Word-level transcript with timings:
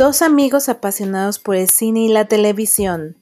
Dos 0.00 0.22
amigos 0.22 0.70
apasionados 0.70 1.38
por 1.38 1.56
el 1.56 1.68
cine 1.68 2.00
y 2.00 2.08
la 2.08 2.24
televisión. 2.24 3.18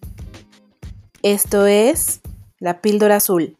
Esto 1.24 1.66
es 1.66 2.20
La 2.60 2.80
Píldora 2.80 3.16
Azul. 3.16 3.56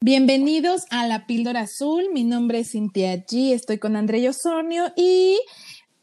Bienvenidos 0.00 0.86
a 0.90 1.06
La 1.06 1.28
Píldora 1.28 1.60
Azul. 1.60 2.08
Mi 2.12 2.24
nombre 2.24 2.58
es 2.58 2.72
Cintia 2.72 3.24
G. 3.24 3.52
Estoy 3.52 3.78
con 3.78 3.94
André 3.94 4.28
Osornio 4.28 4.92
y 4.96 5.38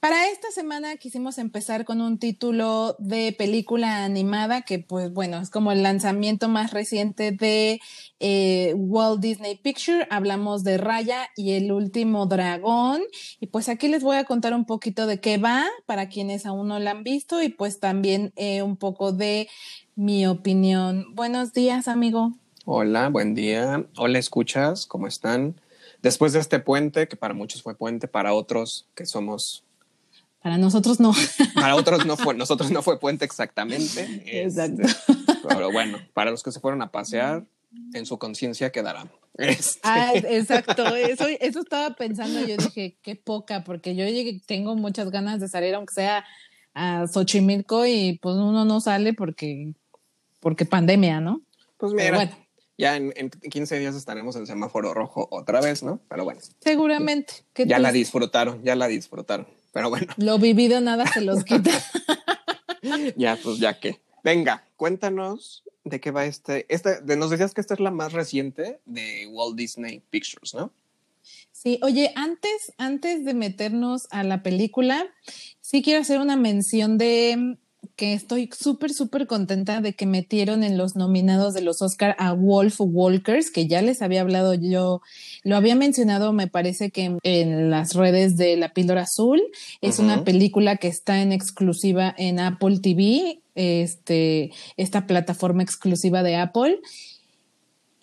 para 0.01 0.29
esta 0.29 0.49
semana 0.49 0.97
quisimos 0.97 1.37
empezar 1.37 1.85
con 1.85 2.01
un 2.01 2.17
título 2.17 2.95
de 2.97 3.35
película 3.37 4.03
animada 4.03 4.63
que, 4.63 4.79
pues 4.79 5.13
bueno, 5.13 5.39
es 5.39 5.51
como 5.51 5.71
el 5.71 5.83
lanzamiento 5.83 6.49
más 6.49 6.71
reciente 6.71 7.31
de 7.31 7.79
eh, 8.19 8.73
Walt 8.75 9.21
Disney 9.21 9.57
Picture. 9.57 10.07
Hablamos 10.09 10.63
de 10.63 10.79
Raya 10.79 11.29
y 11.35 11.51
el 11.51 11.71
último 11.71 12.25
dragón. 12.25 13.03
Y 13.39 13.45
pues 13.45 13.69
aquí 13.69 13.89
les 13.89 14.01
voy 14.01 14.17
a 14.17 14.23
contar 14.23 14.55
un 14.55 14.65
poquito 14.65 15.05
de 15.05 15.19
qué 15.19 15.37
va 15.37 15.67
para 15.85 16.09
quienes 16.09 16.47
aún 16.47 16.67
no 16.67 16.79
la 16.79 16.91
han 16.91 17.03
visto 17.03 17.43
y 17.43 17.49
pues 17.49 17.79
también 17.79 18.33
eh, 18.37 18.63
un 18.63 18.77
poco 18.77 19.11
de 19.11 19.49
mi 19.95 20.25
opinión. 20.25 21.13
Buenos 21.13 21.53
días, 21.53 21.87
amigo. 21.87 22.33
Hola, 22.65 23.09
buen 23.09 23.35
día. 23.35 23.85
Hola, 23.95 24.17
escuchas, 24.17 24.87
¿cómo 24.87 25.05
están? 25.05 25.61
Después 26.01 26.33
de 26.33 26.39
este 26.39 26.57
puente, 26.57 27.07
que 27.07 27.17
para 27.17 27.35
muchos 27.35 27.61
fue 27.61 27.75
puente, 27.75 28.07
para 28.07 28.33
otros 28.33 28.87
que 28.95 29.05
somos 29.05 29.63
para 30.41 30.57
nosotros 30.57 30.99
no. 30.99 31.13
Para 31.55 31.75
otros 31.75 32.05
no 32.05 32.17
fue, 32.17 32.33
nosotros 32.33 32.71
no 32.71 32.81
fue 32.81 32.99
puente 32.99 33.25
exactamente. 33.25 34.21
Exacto. 34.25 34.81
Este, 34.81 35.23
pero 35.47 35.71
bueno, 35.71 35.99
para 36.13 36.31
los 36.31 36.41
que 36.41 36.51
se 36.51 36.59
fueron 36.59 36.81
a 36.81 36.91
pasear, 36.91 37.45
en 37.93 38.05
su 38.05 38.17
conciencia 38.17 38.71
quedará. 38.71 39.05
Este. 39.35 39.79
Ah, 39.83 40.13
exacto. 40.15 40.95
Eso, 40.95 41.25
eso 41.39 41.59
estaba 41.59 41.95
pensando. 41.95 42.39
Yo 42.45 42.57
dije, 42.57 42.97
qué 43.01 43.15
poca, 43.15 43.63
porque 43.63 43.95
yo 43.95 44.05
tengo 44.45 44.75
muchas 44.75 45.11
ganas 45.11 45.39
de 45.39 45.47
salir, 45.47 45.75
aunque 45.75 45.93
sea 45.93 46.25
a 46.73 47.05
Xochimilco, 47.07 47.85
y 47.85 48.19
pues 48.21 48.35
uno 48.35 48.65
no 48.65 48.81
sale 48.81 49.13
porque, 49.13 49.73
porque 50.39 50.65
pandemia, 50.65 51.19
¿no? 51.21 51.41
Pues 51.77 51.93
mira, 51.93 52.15
bueno. 52.15 52.31
ya 52.77 52.95
en, 52.95 53.13
en, 53.15 53.29
15 53.29 53.79
días 53.79 53.95
estaremos 53.95 54.35
en 54.35 54.47
semáforo 54.47 54.93
rojo 54.93 55.27
otra 55.31 55.61
vez, 55.61 55.83
¿no? 55.83 56.01
Pero 56.09 56.23
bueno. 56.23 56.39
Seguramente. 56.59 57.33
Ya 57.55 57.79
la 57.79 57.91
disfrutaron, 57.91 58.63
ya 58.63 58.75
la 58.75 58.87
disfrutaron. 58.87 59.47
Pero 59.71 59.89
bueno. 59.89 60.13
Lo 60.17 60.37
vivido 60.37 60.81
nada 60.81 61.05
se 61.07 61.21
los 61.21 61.43
quita. 61.43 61.71
ya, 63.15 63.37
pues 63.41 63.57
ya 63.59 63.79
que. 63.79 64.01
Venga, 64.23 64.67
cuéntanos 64.75 65.63
de 65.83 65.99
qué 65.99 66.11
va 66.11 66.25
este, 66.25 66.65
este. 66.69 67.01
De, 67.01 67.15
nos 67.15 67.29
decías 67.29 67.53
que 67.53 67.61
esta 67.61 67.73
es 67.73 67.79
la 67.79 67.91
más 67.91 68.13
reciente 68.13 68.79
de 68.85 69.27
Walt 69.31 69.55
Disney 69.55 70.03
Pictures, 70.09 70.53
¿no? 70.53 70.71
Sí, 71.51 71.79
oye, 71.83 72.11
antes, 72.15 72.73
antes 72.77 73.23
de 73.25 73.33
meternos 73.33 74.07
a 74.09 74.23
la 74.23 74.41
película, 74.41 75.05
sí 75.59 75.83
quiero 75.83 76.01
hacer 76.01 76.19
una 76.19 76.35
mención 76.35 76.97
de 76.97 77.57
que 77.95 78.13
estoy 78.13 78.49
súper, 78.57 78.91
súper 78.91 79.27
contenta 79.27 79.81
de 79.81 79.93
que 79.93 80.05
metieron 80.05 80.63
en 80.63 80.77
los 80.77 80.95
nominados 80.95 81.53
de 81.53 81.61
los 81.61 81.81
Oscar 81.81 82.15
a 82.19 82.33
Wolf 82.33 82.75
Walkers, 82.79 83.51
que 83.51 83.67
ya 83.67 83.81
les 83.81 84.01
había 84.01 84.21
hablado 84.21 84.53
yo, 84.53 85.01
lo 85.43 85.55
había 85.55 85.75
mencionado, 85.75 86.33
me 86.33 86.47
parece 86.47 86.91
que 86.91 87.17
en, 87.23 87.69
las 87.69 87.93
redes 87.93 88.37
de 88.37 88.57
La 88.57 88.73
Píldora 88.73 89.03
Azul. 89.03 89.41
Es 89.81 89.99
una 89.99 90.23
película 90.23 90.77
que 90.77 90.87
está 90.87 91.21
en 91.21 91.31
exclusiva 91.31 92.13
en 92.17 92.39
Apple 92.39 92.79
TV, 92.79 93.41
este, 93.55 94.51
esta 94.77 95.07
plataforma 95.07 95.63
exclusiva 95.63 96.23
de 96.23 96.35
Apple. 96.35 96.79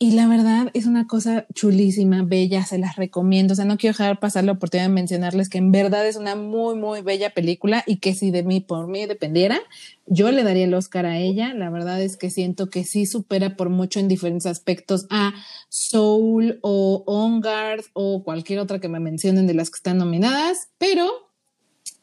Y 0.00 0.12
la 0.12 0.28
verdad 0.28 0.70
es 0.74 0.86
una 0.86 1.08
cosa 1.08 1.44
chulísima, 1.54 2.22
bella, 2.22 2.64
se 2.64 2.78
las 2.78 2.94
recomiendo. 2.94 3.52
O 3.52 3.56
sea, 3.56 3.64
no 3.64 3.76
quiero 3.78 3.98
dejar 3.98 4.20
pasar 4.20 4.44
la 4.44 4.52
oportunidad 4.52 4.86
de 4.86 4.94
mencionarles 4.94 5.48
que 5.48 5.58
en 5.58 5.72
verdad 5.72 6.06
es 6.06 6.14
una 6.14 6.36
muy, 6.36 6.76
muy 6.76 7.00
bella 7.00 7.30
película 7.30 7.82
y 7.84 7.96
que 7.96 8.14
si 8.14 8.30
de 8.30 8.44
mí, 8.44 8.60
por 8.60 8.86
mí 8.86 9.06
dependiera, 9.06 9.58
yo 10.06 10.30
le 10.30 10.44
daría 10.44 10.66
el 10.66 10.74
Oscar 10.74 11.04
a 11.04 11.18
ella. 11.18 11.52
La 11.52 11.68
verdad 11.68 12.00
es 12.00 12.16
que 12.16 12.30
siento 12.30 12.70
que 12.70 12.84
sí 12.84 13.06
supera 13.06 13.56
por 13.56 13.70
mucho 13.70 13.98
en 13.98 14.06
diferentes 14.06 14.46
aspectos 14.46 15.08
a 15.10 15.32
Soul 15.68 16.60
o 16.62 17.02
On 17.06 17.40
Guard 17.40 17.86
o 17.92 18.22
cualquier 18.22 18.60
otra 18.60 18.78
que 18.78 18.88
me 18.88 19.00
mencionen 19.00 19.48
de 19.48 19.54
las 19.54 19.68
que 19.68 19.78
están 19.78 19.98
nominadas, 19.98 20.68
pero... 20.78 21.08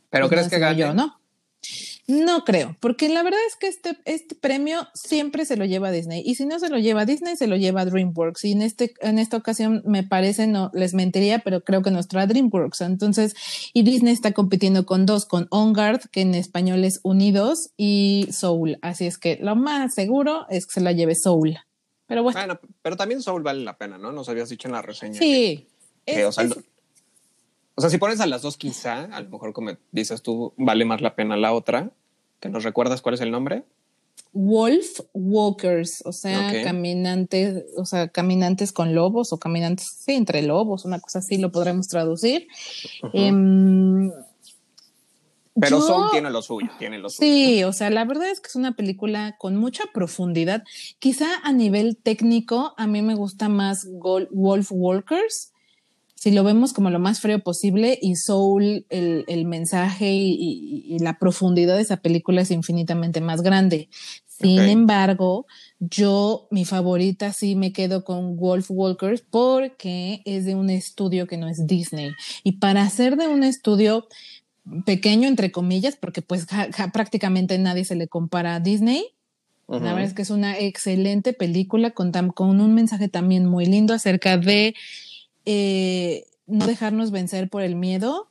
Pero 0.09 0.28
pues 0.28 0.38
crees 0.38 0.50
que 0.50 0.59
gane. 0.59 0.78
Yo, 0.78 0.94
¿no? 0.94 1.17
No 2.07 2.43
creo, 2.43 2.77
porque 2.81 3.09
la 3.09 3.23
verdad 3.23 3.39
es 3.47 3.55
que 3.55 3.67
este, 3.67 3.97
este 4.05 4.35
premio 4.35 4.88
siempre 4.93 5.43
se 5.43 5.57
lo 5.57 5.66
lleva 5.66 5.89
Disney 5.89 6.21
y 6.23 6.35
si 6.35 6.45
no 6.45 6.59
se 6.59 6.69
lo 6.69 6.77
lleva 6.77 7.05
Disney, 7.05 7.35
se 7.35 7.47
lo 7.47 7.55
lleva 7.55 7.83
DreamWorks 7.83 8.45
y 8.45 8.51
en, 8.51 8.61
este, 8.61 8.93
en 9.01 9.17
esta 9.17 9.38
ocasión 9.38 9.81
me 9.85 10.03
parece, 10.03 10.45
no 10.45 10.69
les 10.75 10.93
mentiría, 10.93 11.39
pero 11.39 11.61
creo 11.61 11.81
que 11.81 11.89
nuestra 11.89 12.27
DreamWorks. 12.27 12.81
Entonces, 12.81 13.35
y 13.73 13.81
Disney 13.81 14.13
está 14.13 14.33
compitiendo 14.33 14.85
con 14.85 15.07
dos, 15.07 15.25
con 15.25 15.47
On 15.49 15.73
Guard, 15.73 16.09
que 16.11 16.21
en 16.21 16.35
español 16.35 16.83
es 16.83 16.99
Unidos, 17.01 17.71
y 17.75 18.27
Soul. 18.31 18.77
Así 18.81 19.07
es 19.07 19.17
que 19.17 19.37
lo 19.41 19.55
más 19.55 19.95
seguro 19.95 20.45
es 20.49 20.67
que 20.67 20.73
se 20.73 20.81
la 20.81 20.91
lleve 20.91 21.16
Soul. 21.16 21.57
Pero 22.07 22.22
bueno. 22.22 22.39
bueno 22.39 22.59
pero 22.81 22.95
también 22.97 23.22
Soul 23.23 23.41
vale 23.41 23.63
la 23.63 23.77
pena, 23.77 23.97
¿no? 23.97 24.11
Nos 24.11 24.29
habías 24.29 24.49
dicho 24.49 24.67
en 24.67 24.73
la 24.73 24.81
reseña. 24.81 25.19
Sí. 25.19 25.67
O 26.23 26.31
sea, 26.31 26.47
si 27.78 27.97
pones 27.97 28.19
a 28.22 28.25
las 28.25 28.41
dos, 28.41 28.58
quizá, 28.58 29.06
a 29.06 29.22
lo 29.22 29.30
mejor 29.30 29.53
como 29.53 29.72
dices 29.91 30.22
tú, 30.22 30.53
vale 30.58 30.86
más 30.86 31.02
la 31.02 31.16
pena 31.16 31.36
la 31.36 31.53
otra. 31.53 31.91
¿Que 32.40 32.50
nos 32.50 32.63
recuerdas 32.63 33.02
cuál 33.02 33.16
es 33.16 33.22
el 33.22 33.31
nombre? 33.31 33.63
Wolf 34.34 35.00
Walkers, 35.13 36.03
o 36.06 36.12
sea, 36.12 36.52
caminantes, 36.64 37.66
o 37.78 37.85
sea, 37.85 38.09
caminantes 38.09 38.74
con 38.74 38.94
lobos 38.94 39.31
o 39.31 39.38
caminantes, 39.38 39.88
sí, 39.88 40.14
entre 40.14 40.41
lobos, 40.41 40.84
una 40.84 41.00
cosa 41.00 41.19
así 41.19 41.38
lo 41.38 41.52
podremos 41.52 41.88
traducir. 41.88 42.47
Em, 43.14 44.12
Pero 45.58 45.81
Soul 45.81 46.12
tiene 46.12 46.30
lo 46.31 46.41
suyo, 46.41 46.69
tiene 46.78 46.97
lo 46.97 47.09
suyo. 47.09 47.25
Sí, 47.25 47.64
o 47.64 47.72
sea, 47.72 47.90
la 47.90 48.03
verdad 48.03 48.30
es 48.30 48.41
que 48.41 48.50
es 48.50 48.56
una 48.58 48.75
película 48.75 49.38
con 49.38 49.56
mucha 49.56 49.85
profundidad. 49.94 50.64
Quizá 51.00 51.28
a 51.44 51.53
nivel 51.53 51.96
técnico, 51.96 52.74
a 52.78 52.88
mí 52.88 53.02
me 53.02 53.16
gusta 53.16 53.47
más 53.47 53.88
Wolf 53.90 54.68
Walkers 54.69 55.53
si 56.16 56.31
lo 56.31 56.44
vemos 56.44 56.74
como 56.74 56.90
lo 56.90 57.00
más 57.00 57.20
frío 57.20 57.40
posible 57.40 58.00
y 58.02 58.16
Soul, 58.16 58.86
el, 58.90 59.46
mensaje 59.46 60.12
y, 60.12 60.98
la 61.00 61.20
profundidad 61.20 61.76
de 61.76 61.81
esa 61.81 61.98
película 61.98 62.42
es 62.42 62.52
infinitamente 62.52 63.22
más 63.22 63.42
grande. 63.42 63.90
Sin 64.26 64.59
embargo, 64.59 65.46
yo, 65.80 66.48
mi 66.52 66.66
favorita 66.66 67.31
sí 67.31 67.56
me 67.56 67.72
quedo 67.72 68.03
con 68.03 68.38
Wolf 68.38 68.68
Walkers 68.70 69.22
porque 69.22 70.22
es 70.26 70.46
de 70.46 70.56
un 70.56 70.70
estudio 70.70 71.28
que 71.28 71.38
no 71.38 71.48
es 71.48 71.68
Disney. 71.68 72.12
Y 72.44 72.53
para 72.53 72.90
ser 72.90 73.18
de 73.18 73.28
un 73.28 73.44
estudio 73.44 74.08
pequeño, 74.86 75.28
entre 75.28 75.52
comillas, 75.52 75.96
porque 75.96 76.22
pues 76.22 76.47
prácticamente 76.92 77.58
nadie 77.59 77.86
se 77.86 77.96
le 77.96 78.08
compara 78.08 78.56
a 78.56 78.59
Disney, 78.59 79.06
La 79.68 79.80
verdad 79.80 80.03
es 80.03 80.14
que 80.14 80.22
es 80.22 80.30
una 80.30 80.58
excelente 80.59 81.34
película 81.34 81.92
con, 81.92 82.12
con 82.12 82.62
un 82.62 82.74
mensaje 82.74 83.09
también 83.09 83.46
muy 83.46 83.66
lindo 83.66 83.94
acerca 83.94 84.38
de 84.38 84.76
eh, 85.45 86.25
no 86.47 86.67
dejarnos 86.67 87.11
vencer 87.11 87.50
por 87.50 87.61
el 87.61 87.75
miedo, 87.75 88.29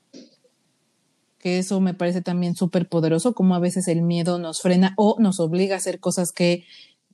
que 1.39 1.59
eso 1.59 1.81
me 1.81 1.95
parece 1.95 2.23
también 2.23 2.57
súper 2.57 2.89
poderoso, 2.89 3.35
como 3.35 3.55
a 3.55 3.61
veces 3.61 3.89
el 3.89 4.03
miedo 4.03 4.39
nos 4.39 4.61
frena 4.63 4.95
o 4.97 5.17
nos 5.19 5.41
obliga 5.41 5.75
a 5.75 5.79
hacer 5.79 6.01
cosas 6.01 6.33
que 6.33 6.65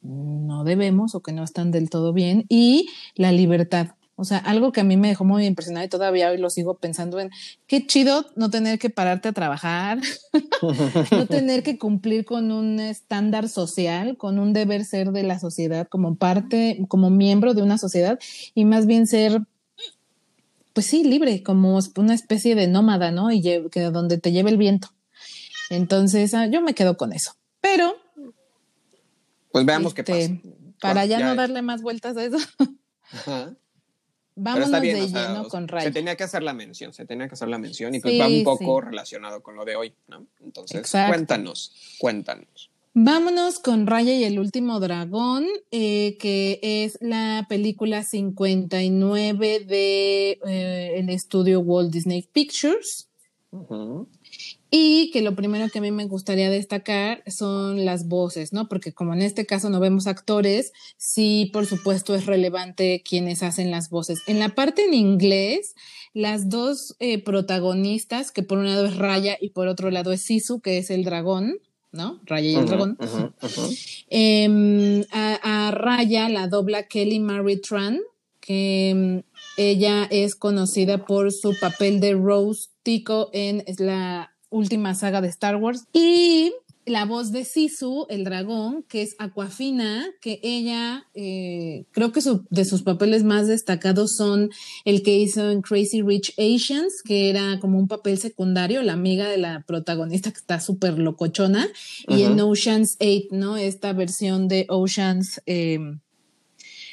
no 0.02 0.64
debemos 0.64 1.14
o 1.14 1.20
que 1.20 1.32
no 1.32 1.42
están 1.42 1.70
del 1.70 1.90
todo 1.90 2.12
bien, 2.12 2.46
y 2.48 2.88
la 3.16 3.32
libertad. 3.32 3.88
O 4.20 4.24
sea, 4.24 4.36
algo 4.36 4.70
que 4.70 4.82
a 4.82 4.84
mí 4.84 4.98
me 4.98 5.08
dejó 5.08 5.24
muy 5.24 5.46
impresionada 5.46 5.86
y 5.86 5.88
todavía 5.88 6.28
hoy 6.28 6.36
lo 6.36 6.50
sigo 6.50 6.74
pensando 6.74 7.20
en 7.20 7.30
qué 7.66 7.86
chido 7.86 8.26
no 8.36 8.50
tener 8.50 8.78
que 8.78 8.90
pararte 8.90 9.30
a 9.30 9.32
trabajar, 9.32 9.98
no 11.10 11.24
tener 11.24 11.62
que 11.62 11.78
cumplir 11.78 12.26
con 12.26 12.52
un 12.52 12.80
estándar 12.80 13.48
social, 13.48 14.18
con 14.18 14.38
un 14.38 14.52
deber 14.52 14.84
ser 14.84 15.12
de 15.12 15.22
la 15.22 15.38
sociedad 15.38 15.88
como 15.88 16.16
parte, 16.16 16.84
como 16.88 17.08
miembro 17.08 17.54
de 17.54 17.62
una 17.62 17.78
sociedad 17.78 18.18
y 18.54 18.66
más 18.66 18.84
bien 18.84 19.06
ser 19.06 19.40
pues 20.72 20.86
sí, 20.86 21.04
libre, 21.04 21.42
como 21.42 21.78
una 21.96 22.14
especie 22.14 22.54
de 22.54 22.66
nómada, 22.66 23.10
¿no? 23.10 23.30
Y 23.30 23.42
que 23.42 23.80
donde 23.82 24.18
te 24.18 24.32
lleve 24.32 24.50
el 24.50 24.56
viento. 24.56 24.88
Entonces, 25.70 26.34
ah, 26.34 26.46
yo 26.46 26.60
me 26.60 26.74
quedo 26.74 26.96
con 26.96 27.12
eso. 27.12 27.36
Pero. 27.60 27.96
Pues 29.52 29.64
veamos 29.64 29.94
qué 29.94 30.02
este, 30.02 30.40
pasa. 30.42 30.56
Para 30.80 31.06
ya, 31.06 31.20
no 31.20 31.34
darle 31.34 31.62
más 31.62 31.82
vueltas 31.82 32.16
a 32.16 32.24
eso. 32.24 32.38
Ajá. 33.12 33.54
Vámonos 34.42 34.70
de 34.70 35.08
lleno 35.08 35.48
con 35.48 35.68
Ray. 35.68 35.84
Se 35.84 35.90
tenía 35.90 36.16
que 36.16 36.24
hacer 36.24 36.42
la 36.42 36.54
mención, 36.54 36.94
se 36.94 37.04
tenía 37.04 37.28
que 37.28 37.34
hacer 37.34 37.48
la 37.48 37.58
mención 37.58 37.94
y 37.94 38.00
pues 38.00 38.18
va 38.18 38.26
un 38.26 38.42
poco 38.42 38.80
relacionado 38.80 39.42
con 39.42 39.54
lo 39.54 39.66
de 39.66 39.76
hoy, 39.76 39.94
¿no? 40.08 40.26
Entonces, 40.40 40.90
cuéntanos, 40.90 41.74
cuéntanos. 41.98 42.70
Vámonos 42.92 43.60
con 43.60 43.86
Raya 43.86 44.12
y 44.14 44.24
el 44.24 44.40
último 44.40 44.80
dragón, 44.80 45.46
eh, 45.70 46.16
que 46.18 46.58
es 46.60 46.98
la 47.00 47.46
película 47.48 48.02
59 48.02 49.60
de 49.60 50.40
eh, 50.44 50.94
el 50.96 51.08
estudio 51.08 51.60
Walt 51.60 51.92
Disney 51.92 52.22
Pictures. 52.32 53.08
Y 54.70 55.10
que 55.12 55.22
lo 55.22 55.36
primero 55.36 55.68
que 55.68 55.78
a 55.78 55.82
mí 55.82 55.92
me 55.92 56.06
gustaría 56.06 56.50
destacar 56.50 57.22
son 57.28 57.84
las 57.84 58.08
voces, 58.08 58.52
¿no? 58.52 58.68
Porque 58.68 58.92
como 58.92 59.14
en 59.14 59.22
este 59.22 59.46
caso 59.46 59.70
no 59.70 59.78
vemos 59.78 60.08
actores, 60.08 60.72
sí, 60.96 61.48
por 61.52 61.66
supuesto, 61.66 62.16
es 62.16 62.26
relevante 62.26 63.02
quienes 63.08 63.44
hacen 63.44 63.70
las 63.70 63.88
voces. 63.88 64.20
En 64.26 64.40
la 64.40 64.56
parte 64.56 64.84
en 64.84 64.94
inglés, 64.94 65.76
las 66.12 66.48
dos 66.48 66.96
eh, 66.98 67.22
protagonistas, 67.22 68.32
que 68.32 68.42
por 68.42 68.58
un 68.58 68.66
lado 68.66 68.86
es 68.86 68.96
Raya 68.96 69.38
y 69.40 69.50
por 69.50 69.68
otro 69.68 69.92
lado 69.92 70.12
es 70.12 70.22
Sisu, 70.22 70.60
que 70.60 70.78
es 70.78 70.90
el 70.90 71.04
dragón, 71.04 71.58
¿no? 71.92 72.20
Raya 72.24 72.50
y 72.50 72.54
el 72.54 72.66
dragón. 72.66 72.98
Em, 74.10 75.04
a, 75.12 75.70
Raya 75.72 76.28
la 76.28 76.48
dobla 76.48 76.84
Kelly 76.84 77.20
Marie 77.20 77.58
Tran, 77.58 78.00
que 78.40 78.90
em, 78.90 79.22
ella 79.56 80.04
es 80.10 80.34
conocida 80.34 81.04
por 81.04 81.32
su 81.32 81.54
papel 81.60 82.00
de 82.00 82.14
Rose 82.14 82.68
Tico 82.82 83.30
en 83.32 83.64
la 83.78 84.32
última 84.48 84.94
saga 84.94 85.20
de 85.20 85.28
Star 85.28 85.56
Wars. 85.56 85.86
Y 85.92 86.52
la 86.90 87.04
voz 87.04 87.32
de 87.32 87.44
Sisu, 87.44 88.06
el 88.10 88.24
dragón, 88.24 88.84
que 88.88 89.02
es 89.02 89.14
Aquafina, 89.18 90.06
que 90.20 90.40
ella, 90.42 91.06
eh, 91.14 91.84
creo 91.92 92.12
que 92.12 92.20
de 92.50 92.64
sus 92.64 92.82
papeles 92.82 93.24
más 93.24 93.46
destacados 93.46 94.16
son 94.16 94.50
el 94.84 95.02
que 95.02 95.16
hizo 95.16 95.50
en 95.50 95.62
Crazy 95.62 96.02
Rich 96.02 96.34
Asians, 96.38 97.02
que 97.02 97.30
era 97.30 97.58
como 97.60 97.78
un 97.78 97.88
papel 97.88 98.18
secundario, 98.18 98.82
la 98.82 98.92
amiga 98.92 99.28
de 99.28 99.38
la 99.38 99.64
protagonista 99.66 100.30
que 100.30 100.38
está 100.38 100.60
súper 100.60 100.98
locochona, 100.98 101.68
y 102.08 102.22
en 102.22 102.40
Oceans 102.40 102.96
8, 103.00 103.28
¿no? 103.30 103.56
Esta 103.56 103.92
versión 103.92 104.48
de 104.48 104.66
Oceans. 104.68 105.40
Eh, 105.46 105.78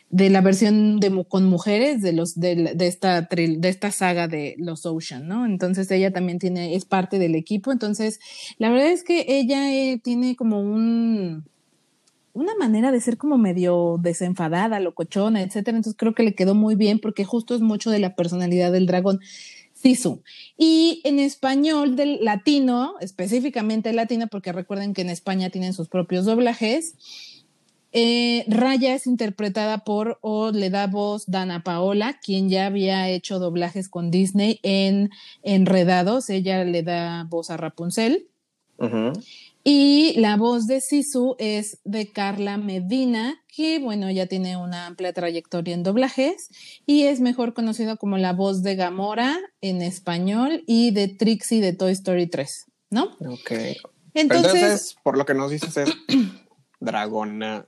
de 0.09 0.29
la 0.29 0.41
versión 0.41 0.99
de, 0.99 1.25
con 1.27 1.45
mujeres 1.45 2.01
de 2.01 2.13
los 2.13 2.39
de, 2.39 2.75
esta 2.79 3.21
de 3.21 3.59
esta 3.63 3.91
saga 3.91 4.27
de 4.27 4.55
los 4.57 4.85
Ocean, 4.85 5.27
¿no? 5.27 5.45
Entonces 5.45 5.91
ella 5.91 6.11
también 6.11 6.39
tiene 6.39 6.75
es 6.75 6.85
parte 6.85 7.19
del 7.19 7.35
equipo, 7.35 7.71
entonces 7.71 8.19
la 8.57 8.69
verdad 8.69 8.87
es 8.87 9.03
que 9.03 9.25
ella 9.27 9.73
eh, 9.73 9.99
tiene 10.01 10.35
como 10.35 10.61
un 10.61 11.43
una 12.37 12.55
manera 12.55 12.91
de 12.91 13.01
ser 13.01 13.17
como 13.17 13.37
medio 13.37 13.97
desenfadada, 13.99 14.79
locochona, 14.79 15.41
etcétera. 15.41 15.77
Entonces 15.77 15.97
creo 15.97 16.13
que 16.13 16.21
le 16.21 16.35
quedó 16.35 16.53
muy 16.53 16.75
bien 16.75 16.99
porque 16.99 17.25
justo 17.25 17.55
es 17.55 17.61
mucho 17.61 17.89
de 17.89 17.99
la 17.99 18.15
personalidad 18.15 18.71
del 18.71 18.85
dragón. 18.85 19.19
Sisu. 19.73 20.21
Y 20.57 21.01
en 21.03 21.19
español 21.19 21.95
del 21.95 22.23
latino, 22.23 22.95
específicamente 22.99 23.93
latino, 23.93 24.27
porque 24.27 24.51
recuerden 24.51 24.93
que 24.93 25.01
en 25.01 25.09
España 25.09 25.49
tienen 25.49 25.73
sus 25.73 25.87
propios 25.87 26.25
doblajes, 26.25 26.95
eh, 27.99 28.45
Raya 28.47 28.93
es 28.93 29.07
interpretada 29.07 29.79
por 29.79 30.19
o 30.21 30.51
le 30.51 30.69
da 30.69 30.85
voz 30.85 31.25
Dana 31.25 31.63
Paola, 31.63 32.19
quien 32.23 32.47
ya 32.47 32.67
había 32.67 33.09
hecho 33.09 33.39
doblajes 33.39 33.89
con 33.89 34.11
Disney 34.11 34.59
en 34.61 35.09
Enredados. 35.41 36.29
Ella 36.29 36.63
le 36.63 36.83
da 36.83 37.25
voz 37.27 37.49
a 37.49 37.57
Rapunzel. 37.57 38.27
Y 39.63 40.13
la 40.17 40.37
voz 40.37 40.67
de 40.67 40.79
Sisu 40.79 41.35
es 41.39 41.79
de 41.85 42.11
Carla 42.11 42.57
Medina, 42.57 43.41
que 43.47 43.79
bueno, 43.79 44.11
ya 44.11 44.27
tiene 44.27 44.57
una 44.57 44.85
amplia 44.85 45.11
trayectoria 45.11 45.73
en 45.73 45.81
doblajes 45.81 46.49
y 46.85 47.05
es 47.05 47.19
mejor 47.19 47.55
conocido 47.55 47.97
como 47.97 48.19
la 48.19 48.31
voz 48.31 48.61
de 48.61 48.75
Gamora 48.75 49.39
en 49.61 49.81
español 49.81 50.63
y 50.67 50.91
de 50.91 51.07
Trixie 51.07 51.61
de 51.61 51.73
Toy 51.73 51.93
Story 51.93 52.27
3, 52.27 52.65
¿no? 52.91 53.17
Ok. 53.27 53.53
Entonces, 54.13 54.95
por 55.03 55.17
lo 55.17 55.25
que 55.25 55.33
nos 55.33 55.49
dices 55.49 55.75
es 55.77 55.89
Dragona 56.79 57.65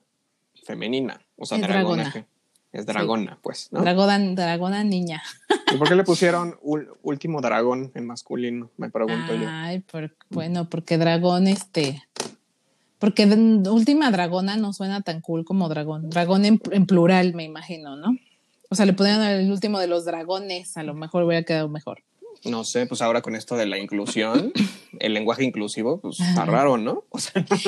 femenina, 0.69 1.19
o 1.35 1.47
sea, 1.47 1.57
dragona. 1.57 2.27
Es 2.71 2.85
dragona, 2.85 3.39
pues, 3.41 3.69
¿no? 3.71 3.81
Dragona, 3.81 4.19
dragona 4.35 4.83
niña. 4.83 5.23
¿Y 5.73 5.77
por 5.77 5.89
qué 5.89 5.95
le 5.95 6.03
pusieron 6.11 6.59
último 6.61 7.41
dragón 7.41 7.91
en 7.95 8.05
masculino? 8.05 8.69
Me 8.77 8.91
pregunto 8.91 9.33
yo. 9.33 9.47
Ay, 9.49 9.83
bueno, 10.29 10.69
porque 10.69 10.99
dragón, 10.99 11.47
este. 11.47 12.03
Porque 12.99 13.25
última 13.25 14.11
dragona 14.11 14.57
no 14.57 14.71
suena 14.73 15.01
tan 15.01 15.21
cool 15.21 15.43
como 15.43 15.69
dragón. 15.69 16.11
Dragón 16.11 16.45
en, 16.45 16.59
plural, 16.85 17.33
me 17.33 17.45
imagino, 17.45 17.95
¿no? 17.95 18.15
O 18.69 18.75
sea, 18.75 18.85
le 18.85 18.93
podrían 18.93 19.21
dar 19.21 19.33
el 19.33 19.51
último 19.51 19.79
de 19.79 19.87
los 19.87 20.05
dragones, 20.05 20.77
a 20.77 20.83
lo 20.83 20.93
mejor 20.93 21.23
hubiera 21.23 21.43
quedado 21.43 21.67
mejor 21.67 22.03
no 22.45 22.63
sé, 22.63 22.85
pues 22.85 23.01
ahora 23.01 23.21
con 23.21 23.35
esto 23.35 23.55
de 23.55 23.65
la 23.65 23.77
inclusión, 23.77 24.51
el 24.99 25.13
lenguaje 25.13 25.43
inclusivo, 25.43 25.99
pues 25.99 26.19
está 26.19 26.45
raro, 26.45 26.77
¿no? 26.77 27.05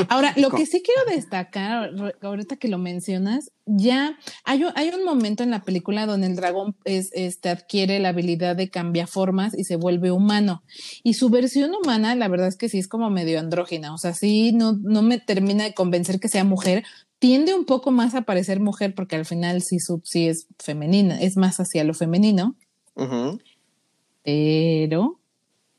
ahora, 0.10 0.34
lo 0.38 0.50
que 0.50 0.66
sí 0.66 0.82
quiero 0.84 1.02
destacar, 1.10 1.92
ahorita 2.22 2.56
que 2.58 2.68
lo 2.68 2.78
mencionas, 2.78 3.52
ya 3.66 4.18
hay, 4.44 4.64
hay 4.76 4.90
un 4.90 5.06
momento 5.06 5.44
en 5.44 5.52
la 5.52 5.64
película 5.64 6.06
donde 6.06 6.28
el 6.28 6.36
dragón 6.36 6.76
es, 6.84 7.12
este, 7.14 7.50
adquiere 7.50 8.00
la 8.00 8.10
habilidad 8.10 8.56
de 8.56 8.70
cambiar 8.70 9.08
formas 9.08 9.58
y 9.58 9.64
se 9.64 9.76
vuelve 9.76 10.12
humano. 10.12 10.64
Y 11.04 11.14
su 11.14 11.30
versión 11.30 11.72
humana, 11.76 12.16
la 12.16 12.28
verdad 12.28 12.48
es 12.48 12.58
que 12.58 12.70
sí 12.70 12.80
es 12.80 12.88
como 12.88 13.10
medio 13.10 13.40
andrógina, 13.40 13.94
o 13.94 13.98
sea, 13.98 14.14
sí 14.14 14.52
no, 14.52 14.74
no 14.82 15.02
me 15.02 15.20
termina 15.20 15.64
de 15.64 15.74
convencer 15.74 16.20
que 16.20 16.28
sea 16.28 16.44
mujer, 16.44 16.84
tiende 17.20 17.54
un 17.54 17.66
poco 17.66 17.92
más 17.92 18.16
a 18.16 18.24
parecer 18.24 18.60
mujer 18.60 18.96
porque 18.96 19.16
al 19.16 19.26
final 19.26 19.62
sí, 19.62 19.78
sí 20.04 20.28
es 20.28 20.48
femenina, 20.58 21.22
es 21.22 21.38
más 21.38 21.60
hacia 21.60 21.84
lo 21.84 21.94
femenino 21.94 22.56
pero 24.24 25.20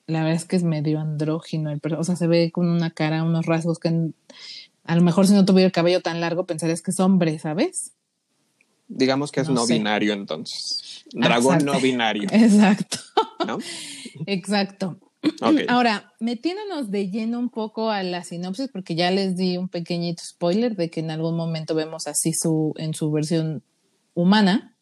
la 0.06 0.20
verdad 0.20 0.36
es 0.36 0.44
que 0.44 0.56
es 0.56 0.62
medio 0.62 1.00
andrógino, 1.00 1.70
el, 1.70 1.80
o 1.96 2.04
sea, 2.04 2.16
se 2.16 2.26
ve 2.26 2.50
con 2.52 2.68
una 2.68 2.90
cara, 2.90 3.24
unos 3.24 3.46
rasgos 3.46 3.78
que 3.78 4.12
a 4.84 4.96
lo 4.96 5.02
mejor 5.02 5.26
si 5.26 5.34
no 5.34 5.44
tuviera 5.44 5.66
el 5.66 5.72
cabello 5.72 6.00
tan 6.00 6.20
largo 6.20 6.46
pensarías 6.46 6.82
que 6.82 6.90
es 6.90 7.00
hombre, 7.00 7.38
¿sabes? 7.38 7.92
Digamos 8.88 9.32
que 9.32 9.40
es 9.40 9.48
no, 9.48 9.66
binario 9.66 10.12
entonces. 10.12 11.04
Dragón 11.12 11.64
no 11.64 11.80
binario. 11.80 12.28
Exacto. 12.32 12.98
¿No? 13.46 13.58
Exacto. 14.26 14.98
Ahora, 15.68 16.12
metiéndonos 16.20 16.90
de 16.90 17.08
lleno 17.08 17.38
un 17.38 17.48
poco 17.48 17.90
a 17.90 18.02
la 18.02 18.24
sinopsis, 18.24 18.68
porque 18.72 18.94
ya 18.94 19.10
les 19.10 19.36
di 19.36 19.56
un 19.56 19.68
pequeñito 19.68 20.22
spoiler 20.24 20.76
de 20.76 20.90
que 20.90 21.00
en 21.00 21.10
algún 21.10 21.36
momento 21.36 21.74
vemos 21.74 22.06
así 22.06 22.32
su, 22.32 22.74
en 22.76 22.92
su 22.94 23.10
versión 23.10 23.62
humana. 24.14 24.76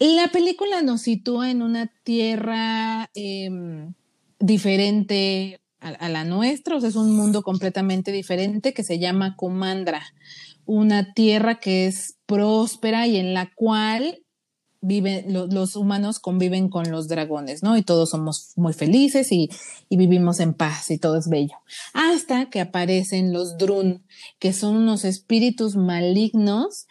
La 0.00 0.28
película 0.28 0.80
nos 0.80 1.02
sitúa 1.02 1.50
en 1.50 1.60
una 1.60 1.92
tierra 2.04 3.10
em, 3.12 3.92
diferente 4.38 5.60
a, 5.78 6.08
la 6.08 6.24
nuestra, 6.24 6.76
o 6.76 6.80
sea, 6.80 6.88
es 6.88 6.96
un 6.96 7.14
mundo 7.14 7.42
completamente 7.42 8.10
diferente 8.10 8.72
que 8.72 8.82
se 8.82 8.98
llama 8.98 9.36
Comandra, 9.36 10.02
una 10.64 11.12
tierra 11.12 11.60
que 11.60 11.86
es 11.86 12.16
próspera 12.24 13.06
y 13.06 13.18
en 13.18 13.34
la 13.34 13.52
cual 13.54 14.22
viven, 14.80 15.34
los 15.34 15.76
humanos 15.76 16.18
conviven 16.18 16.70
con 16.70 16.90
los 16.90 17.06
dragones, 17.06 17.62
¿no? 17.62 17.76
Y 17.76 17.82
todos 17.82 18.08
somos 18.08 18.52
muy 18.56 18.72
felices 18.72 19.30
y, 19.32 19.50
y, 19.90 19.98
vivimos 19.98 20.40
en 20.40 20.54
paz 20.54 20.90
y 20.90 20.96
todo 20.96 21.18
es 21.18 21.28
bello. 21.28 21.56
Hasta 21.92 22.48
que 22.48 22.60
aparecen 22.60 23.34
los 23.34 23.58
Drun, 23.58 24.02
que 24.38 24.54
son 24.54 24.76
unos 24.76 25.04
espíritus 25.04 25.76
malignos 25.76 26.86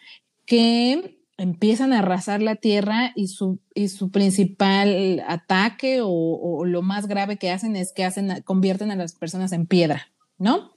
que 0.46 1.19
empiezan 1.40 1.92
a 1.92 2.00
arrasar 2.00 2.42
la 2.42 2.56
tierra 2.56 3.12
y 3.16 3.28
su, 3.28 3.58
y 3.74 3.88
su 3.88 4.10
principal 4.10 5.24
ataque 5.26 6.00
o, 6.02 6.64
lo 6.66 6.82
más 6.82 7.06
grave 7.06 7.38
que 7.38 7.50
hacen 7.50 7.76
es 7.76 7.92
que 7.92 8.04
hacen, 8.04 8.42
convierten 8.44 8.90
a 8.90 8.96
las 8.96 9.14
personas 9.14 9.52
en 9.52 9.66
piedra, 9.66 10.12
¿no? 10.38 10.72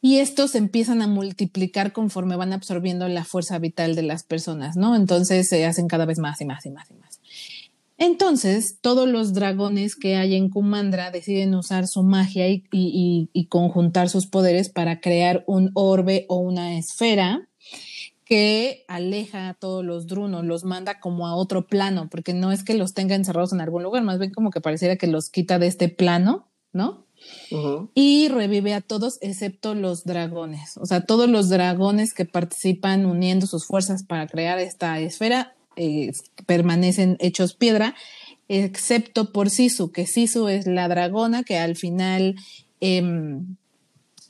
Y 0.00 0.18
estos 0.18 0.54
empiezan 0.54 1.02
a 1.02 1.08
multiplicar 1.08 1.92
conforme 1.92 2.36
van 2.36 2.52
absorbiendo 2.52 3.08
la 3.08 3.24
fuerza 3.24 3.58
vital 3.58 3.96
de 3.96 4.02
las 4.02 4.22
personas, 4.22 4.76
¿no? 4.76 4.94
Entonces 4.94 5.48
se 5.48 5.66
hacen 5.66 5.88
cada 5.88 6.06
vez 6.06 6.18
más 6.18 6.40
y 6.40 6.44
más 6.44 6.64
y 6.64 6.70
más 6.70 6.90
y 6.90 6.94
más. 6.94 7.20
Entonces, 7.98 8.78
todos 8.80 9.06
los 9.06 9.34
dragones 9.34 9.94
que 9.94 10.16
hay 10.16 10.34
en 10.34 10.48
Kumandra 10.48 11.10
deciden 11.10 11.54
usar 11.54 11.86
su 11.86 12.02
magia 12.02 12.48
y, 12.48 12.62
y 12.70 13.46
conjuntar 13.46 14.08
sus 14.08 14.26
poderes 14.26 14.70
para 14.70 15.00
crear 15.00 15.44
un 15.46 15.70
orbe 15.74 16.24
o 16.28 16.36
una 16.36 16.78
esfera 16.78 17.49
que 18.30 18.84
aleja 18.86 19.48
a 19.48 19.54
todos 19.54 19.84
los 19.84 20.06
drunos, 20.06 20.44
los 20.44 20.62
manda 20.62 21.00
como 21.00 21.26
a 21.26 21.34
otro 21.34 21.66
plano, 21.66 22.08
porque 22.08 22.32
no 22.32 22.52
es 22.52 22.62
que 22.62 22.74
los 22.74 22.94
tenga 22.94 23.16
encerrados 23.16 23.52
en 23.52 23.60
algún 23.60 23.82
lugar, 23.82 24.04
más 24.04 24.20
bien 24.20 24.30
como 24.30 24.52
que 24.52 24.60
pareciera 24.60 24.94
que 24.94 25.08
los 25.08 25.30
quita 25.30 25.58
de 25.58 25.66
este 25.66 25.88
plano, 25.88 26.46
¿no? 26.72 27.04
Y 27.92 28.28
revive 28.28 28.72
a 28.72 28.82
todos 28.82 29.18
excepto 29.20 29.74
los 29.74 30.04
dragones. 30.04 30.76
O 30.76 30.86
sea, 30.86 31.00
todos 31.00 31.28
los 31.28 31.48
dragones 31.48 32.14
que 32.14 32.24
participan 32.24 33.04
uniendo 33.04 33.48
sus 33.48 33.66
fuerzas 33.66 34.04
para 34.04 34.28
crear 34.28 34.60
esta 34.60 35.00
esfera 35.00 35.56
eh, 35.74 36.12
permanecen 36.46 37.16
hechos 37.18 37.54
piedra, 37.54 37.96
excepto 38.46 39.32
por 39.32 39.50
Sisu, 39.50 39.90
que 39.90 40.06
Sisu 40.06 40.46
es 40.46 40.68
la 40.68 40.86
dragona 40.86 41.42
que 41.42 41.58
al 41.58 41.74
final 41.74 42.36
em, 42.80 43.56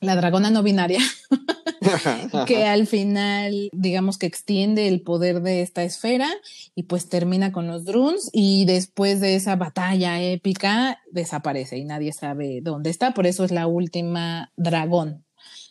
la 0.01 0.17
dragona 0.17 0.49
no 0.49 0.63
binaria, 0.63 1.01
que 2.47 2.65
al 2.65 2.87
final, 2.87 3.71
digamos 3.73 4.19
que 4.19 4.27
extiende 4.27 4.89
el 4.89 5.01
poder 5.01 5.43
de 5.43 5.63
esta 5.63 5.83
esfera 5.83 6.29
y 6.75 6.85
pues 6.85 7.09
termina 7.09 7.53
con 7.53 7.67
los 7.67 7.85
drones 7.85 8.29
y 8.33 8.65
después 8.67 9.21
de 9.21 9.35
esa 9.35 9.57
batalla 9.57 10.21
épica 10.21 11.01
desaparece 11.11 11.79
y 11.79 11.85
nadie 11.85 12.13
sabe 12.13 12.61
dónde 12.63 12.91
está, 12.91 13.15
por 13.15 13.27
eso 13.27 13.45
es 13.45 13.51
la 13.51 13.67
última 13.67 14.53
dragón, 14.57 15.25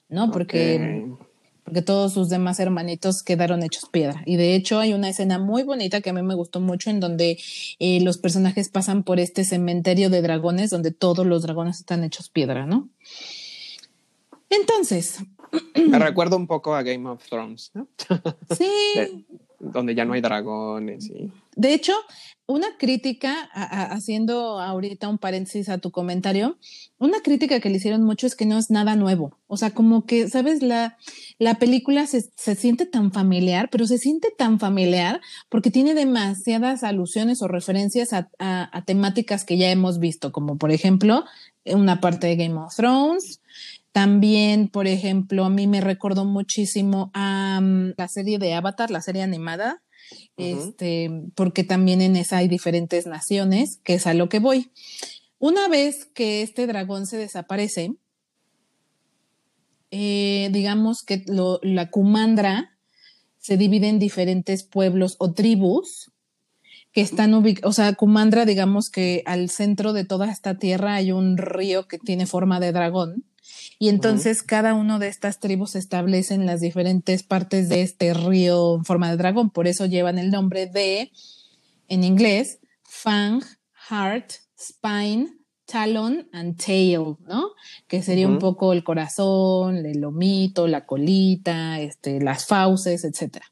¿no? 0.07 0.31
Porque, 0.31 1.05
porque 1.63 1.81
todos 1.81 2.13
sus 2.13 2.29
demás 2.29 2.59
hermanitos 2.59 3.21
quedaron 3.21 3.61
hechos 3.61 3.87
piedra. 3.91 4.23
Y 4.25 4.37
de 4.37 4.55
hecho 4.55 4.79
hay 4.79 4.93
una 4.93 5.09
escena 5.09 5.37
muy 5.37 5.63
bonita 5.63 6.01
que 6.01 6.09
a 6.09 6.13
mí 6.13 6.23
me 6.23 6.35
gustó 6.35 6.59
mucho 6.59 6.89
en 6.89 6.99
donde 6.99 7.37
eh, 7.77 8.01
los 8.01 8.17
personajes 8.17 8.69
pasan 8.69 9.03
por 9.03 9.19
este 9.19 9.43
cementerio 9.43 10.09
de 10.09 10.21
dragones 10.21 10.71
donde 10.71 10.91
todos 10.91 11.25
los 11.25 11.43
dragones 11.43 11.79
están 11.79 12.03
hechos 12.03 12.29
piedra, 12.29 12.65
¿no? 12.65 12.89
Entonces. 14.49 15.19
Me 15.75 15.99
recuerdo 15.99 16.37
un 16.37 16.47
poco 16.47 16.75
a 16.75 16.83
Game 16.83 17.07
of 17.09 17.25
Thrones, 17.27 17.71
¿no? 17.73 17.87
Sí. 18.55 19.25
donde 19.59 19.95
ya 19.95 20.05
no 20.05 20.13
hay 20.13 20.21
dragones. 20.21 21.09
Y... 21.09 21.31
De 21.55 21.73
hecho, 21.73 21.93
una 22.45 22.77
crítica, 22.77 23.49
haciendo 23.53 24.59
ahorita 24.59 25.07
un 25.07 25.19
paréntesis 25.19 25.69
a 25.69 25.77
tu 25.77 25.91
comentario, 25.91 26.57
una 26.97 27.19
crítica 27.21 27.59
que 27.59 27.69
le 27.69 27.77
hicieron 27.77 28.03
mucho 28.03 28.25
es 28.25 28.35
que 28.35 28.45
no 28.45 28.57
es 28.57 28.71
nada 28.71 28.95
nuevo. 28.95 29.37
O 29.45 29.57
sea, 29.57 29.71
como 29.71 30.05
que, 30.05 30.27
¿sabes? 30.29 30.63
La, 30.63 30.97
la 31.37 31.59
película 31.59 32.07
se, 32.07 32.21
se, 32.35 32.55
siente 32.55 32.85
tan 32.85 33.11
familiar, 33.11 33.69
pero 33.69 33.85
se 33.85 33.99
siente 33.99 34.29
tan 34.35 34.59
familiar 34.59 35.21
porque 35.49 35.69
tiene 35.69 35.93
demasiadas 35.93 36.83
alusiones 36.83 37.41
o 37.41 37.47
referencias 37.47 38.13
a, 38.13 38.29
a, 38.39 38.85
temáticas 38.85 39.45
que 39.45 39.57
ya 39.57 39.69
hemos 39.69 39.99
visto, 39.99 40.31
como 40.31 40.57
por 40.57 40.71
ejemplo, 40.71 41.25
una 41.65 42.01
parte 42.01 42.27
de 42.27 42.35
Game 42.35 42.55
of 42.55 42.75
Thrones. 42.75 43.41
También, 43.91 44.67
por 44.67 44.87
ejemplo, 44.87 45.45
a 45.45 45.49
mí 45.49 45.67
me 45.67 45.81
recordó 45.81 46.25
muchísimo 46.25 47.11
a 47.13 47.59
mm, 47.61 47.93
la 47.97 48.07
serie 48.07 48.37
de 48.39 48.53
Avatar, 48.53 48.91
la 48.91 49.01
serie 49.01 49.23
animada 49.23 49.81
este, 50.37 51.11
porque 51.35 51.63
también 51.63 52.01
en 52.01 52.15
esa 52.15 52.37
hay 52.37 52.47
diferentes 52.47 53.05
naciones, 53.05 53.79
que 53.83 53.95
es 53.95 54.07
a 54.07 54.13
lo 54.13 54.29
que 54.29 54.39
voy. 54.39 54.71
Una 55.37 55.67
vez 55.67 56.05
que 56.05 56.41
este 56.41 56.67
dragón 56.67 57.05
se 57.05 57.17
desaparece, 57.17 57.93
eh, 59.91 60.49
digamos 60.51 61.03
que 61.03 61.23
la 61.61 61.89
Kumandra 61.89 62.77
se 63.37 63.57
divide 63.57 63.87
en 63.87 63.99
diferentes 63.99 64.63
pueblos 64.63 65.15
o 65.19 65.33
tribus 65.33 66.11
que 66.91 67.01
están 67.01 67.33
ubicados, 67.33 67.69
o 67.69 67.73
sea, 67.73 67.93
Kumandra, 67.93 68.45
digamos 68.45 68.89
que 68.89 69.23
al 69.25 69.49
centro 69.49 69.93
de 69.93 70.05
toda 70.05 70.29
esta 70.31 70.57
tierra 70.57 70.95
hay 70.95 71.11
un 71.11 71.37
río 71.37 71.87
que 71.87 71.99
tiene 71.99 72.25
forma 72.25 72.59
de 72.59 72.71
dragón 72.71 73.25
y 73.79 73.89
entonces 73.89 74.43
cada 74.43 74.73
uno 74.73 74.99
de 74.99 75.07
estas 75.07 75.39
tribus 75.39 75.71
se 75.71 75.79
establece 75.79 76.33
en 76.33 76.45
las 76.45 76.61
diferentes 76.61 77.23
partes 77.23 77.69
de 77.69 77.81
este 77.81 78.13
río 78.13 78.75
en 78.75 78.85
forma 78.85 79.09
de 79.09 79.17
dragón. 79.17 79.49
Por 79.49 79.67
eso 79.67 79.85
llevan 79.85 80.19
el 80.19 80.31
nombre 80.31 80.65
de, 80.67 81.11
en 81.87 82.03
inglés, 82.03 82.59
Fang, 82.83 83.41
Heart, 83.89 84.31
Spine, 84.59 85.29
Talon 85.65 86.27
and 86.33 86.57
Tail, 86.57 87.15
¿no? 87.27 87.51
Que 87.87 88.01
sería 88.01 88.27
un 88.27 88.39
poco 88.39 88.73
el 88.73 88.83
corazón, 88.83 89.77
el 89.77 90.01
lomito, 90.01 90.67
la 90.67 90.85
colita, 90.85 91.79
este, 91.79 92.19
las 92.19 92.45
fauces, 92.47 93.03
etcétera. 93.03 93.45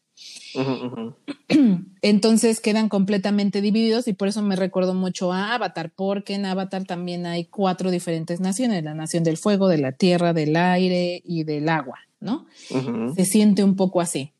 Entonces 2.01 2.59
quedan 2.59 2.89
completamente 2.89 3.61
divididos 3.61 4.07
y 4.07 4.13
por 4.13 4.27
eso 4.27 4.41
me 4.41 4.55
recuerdo 4.55 4.93
mucho 4.93 5.33
a 5.33 5.53
Avatar, 5.55 5.91
porque 5.95 6.35
en 6.35 6.45
Avatar 6.45 6.85
también 6.85 7.25
hay 7.25 7.45
cuatro 7.45 7.91
diferentes 7.91 8.39
naciones, 8.39 8.83
la 8.83 8.93
nación 8.93 9.23
del 9.23 9.37
fuego, 9.37 9.67
de 9.67 9.77
la 9.77 9.91
tierra, 9.91 10.33
del 10.33 10.55
aire 10.55 11.21
y 11.23 11.43
del 11.43 11.69
agua, 11.69 11.99
¿no? 12.19 12.45
Se 13.15 13.25
siente 13.25 13.63
un 13.63 13.75
poco 13.75 14.01
así. 14.01 14.33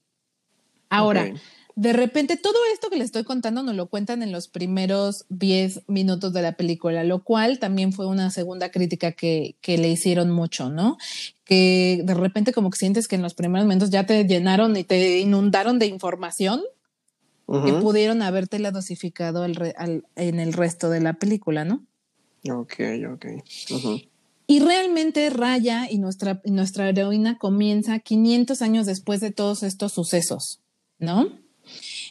Ahora, 0.89 1.33
de 1.77 1.93
repente 1.93 2.37
todo 2.37 2.55
esto 2.73 2.89
que 2.89 2.95
le 2.95 3.03
estoy 3.03 3.23
contando 3.23 3.61
nos 3.61 3.75
lo 3.75 3.85
cuentan 3.85 4.23
en 4.23 4.31
los 4.31 4.47
primeros 4.47 5.25
10 5.29 5.83
minutos 5.85 6.33
de 6.33 6.41
la 6.41 6.53
película, 6.53 7.03
lo 7.03 7.23
cual 7.23 7.59
también 7.59 7.93
fue 7.93 8.07
una 8.07 8.31
segunda 8.31 8.71
crítica 8.71 9.11
que, 9.11 9.55
le 9.63 9.87
hicieron 9.87 10.31
mucho, 10.31 10.71
¿no? 10.71 10.97
Que 11.43 12.01
de 12.03 12.15
repente 12.15 12.51
como 12.51 12.71
que 12.71 12.79
sientes 12.79 13.07
que 13.07 13.15
en 13.15 13.21
los 13.21 13.35
primeros 13.35 13.65
momentos 13.65 13.91
ya 13.91 14.07
te 14.07 14.25
llenaron 14.25 14.75
y 14.75 14.85
te 14.85 15.19
inundaron 15.19 15.77
de 15.77 15.85
información 15.85 16.63
que 17.45 17.73
pudieron 17.73 18.23
habértela 18.23 18.71
dosificado 18.71 19.45
en 19.45 20.39
el 20.39 20.53
resto 20.53 20.89
de 20.89 20.99
la 20.99 21.13
película, 21.13 21.63
¿no? 21.63 21.83
Ok, 22.49 22.73
ok. 23.13 23.25
Y 24.47 24.61
realmente 24.61 25.29
Raya 25.29 25.91
y 25.91 25.99
nuestra, 25.99 26.41
y 26.43 26.49
nuestra 26.49 26.89
heroína 26.89 27.37
comienza 27.37 27.99
500 27.99 28.63
años 28.63 28.87
después 28.87 29.21
de 29.21 29.29
todos 29.29 29.61
estos 29.61 29.93
sucesos, 29.93 30.59
¿no? 30.97 31.45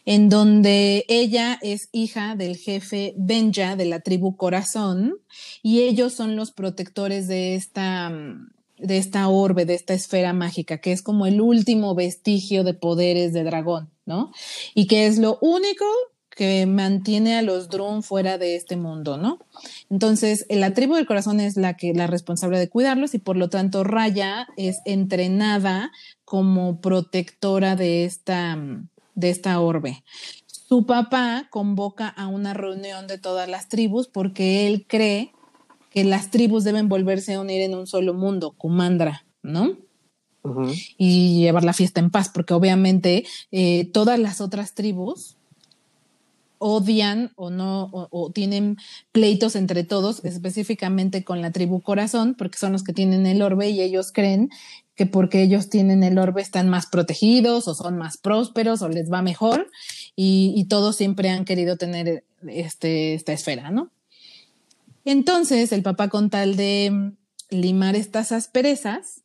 En 0.06 0.28
donde 0.28 1.04
ella 1.08 1.58
es 1.60 1.88
hija 1.92 2.36
del 2.36 2.56
jefe 2.56 3.12
Benja 3.18 3.74
de 3.74 3.86
la 3.86 4.00
tribu 4.00 4.36
Corazón 4.36 5.18
y 5.62 5.82
ellos 5.82 6.14
son 6.14 6.36
los 6.36 6.52
protectores 6.52 7.26
de 7.26 7.56
esta, 7.56 8.12
de 8.78 8.98
esta 8.98 9.28
orbe, 9.28 9.66
de 9.66 9.74
esta 9.74 9.94
esfera 9.94 10.32
mágica, 10.32 10.78
que 10.78 10.92
es 10.92 11.02
como 11.02 11.26
el 11.26 11.40
último 11.40 11.96
vestigio 11.96 12.62
de 12.62 12.72
poderes 12.72 13.32
de 13.32 13.42
dragón, 13.42 13.90
¿no? 14.06 14.30
Y 14.74 14.86
que 14.86 15.06
es 15.06 15.18
lo 15.18 15.38
único 15.40 15.84
que 16.30 16.66
mantiene 16.66 17.36
a 17.36 17.42
los 17.42 17.68
Drun 17.68 18.04
fuera 18.04 18.38
de 18.38 18.54
este 18.54 18.76
mundo, 18.76 19.16
¿no? 19.16 19.40
Entonces, 19.90 20.46
la 20.48 20.72
tribu 20.72 20.94
del 20.94 21.06
corazón 21.06 21.40
es 21.40 21.56
la 21.56 21.76
que 21.76 21.94
la 21.94 22.06
responsable 22.06 22.58
de 22.60 22.68
cuidarlos 22.68 23.14
y 23.14 23.18
por 23.18 23.36
lo 23.36 23.48
tanto 23.48 23.82
Raya 23.82 24.46
es 24.56 24.78
entrenada 24.84 25.90
como 26.24 26.80
protectora 26.80 27.74
de 27.74 28.04
esta 28.04 28.56
de 29.16 29.30
esta 29.30 29.58
orbe. 29.60 30.04
Su 30.46 30.86
papá 30.86 31.48
convoca 31.50 32.08
a 32.08 32.28
una 32.28 32.54
reunión 32.54 33.08
de 33.08 33.18
todas 33.18 33.48
las 33.48 33.68
tribus 33.68 34.06
porque 34.06 34.68
él 34.68 34.86
cree 34.88 35.32
que 35.90 36.04
las 36.04 36.30
tribus 36.30 36.62
deben 36.62 36.88
volverse 36.88 37.34
a 37.34 37.40
unir 37.40 37.62
en 37.62 37.74
un 37.74 37.86
solo 37.86 38.14
mundo, 38.14 38.52
Kumandra, 38.52 39.26
¿no? 39.42 39.76
Y 40.96 41.40
llevar 41.40 41.64
la 41.64 41.72
fiesta 41.72 41.98
en 41.98 42.10
paz, 42.10 42.28
porque 42.32 42.54
obviamente 42.54 43.24
eh, 43.50 43.90
todas 43.92 44.16
las 44.18 44.40
otras 44.40 44.74
tribus 44.74 45.36
odian 46.58 47.32
o 47.36 47.50
no, 47.50 47.90
o, 47.92 48.30
tienen 48.30 48.76
pleitos 49.12 49.56
entre 49.56 49.84
todos, 49.84 50.24
específicamente 50.24 51.24
con 51.24 51.42
la 51.42 51.50
tribu 51.50 51.80
corazón, 51.80 52.34
porque 52.36 52.58
son 52.58 52.72
los 52.72 52.84
que 52.84 52.92
tienen 52.92 53.26
el 53.26 53.42
orbe 53.42 53.70
y 53.70 53.80
ellos 53.80 54.12
creen 54.12 54.50
que 54.96 55.06
porque 55.06 55.42
ellos 55.42 55.68
tienen 55.68 56.02
el 56.02 56.18
orbe 56.18 56.40
están 56.42 56.68
más 56.68 56.86
protegidos 56.86 57.68
o 57.68 57.74
son 57.74 57.98
más 57.98 58.16
prósperos 58.16 58.82
o 58.82 58.88
les 58.88 59.12
va 59.12 59.22
mejor 59.22 59.70
y, 60.16 60.66
todos 60.68 60.96
siempre 60.96 61.28
han 61.28 61.44
querido 61.44 61.76
tener 61.76 62.24
este, 62.48 63.14
esta 63.14 63.32
esfera, 63.32 63.70
¿no? 63.70 63.90
Entonces 65.04 65.70
el 65.70 65.82
papá 65.82 66.08
con 66.08 66.30
tal 66.30 66.56
de 66.56 67.12
limar 67.50 67.94
estas 67.94 68.32
asperezas, 68.32 69.22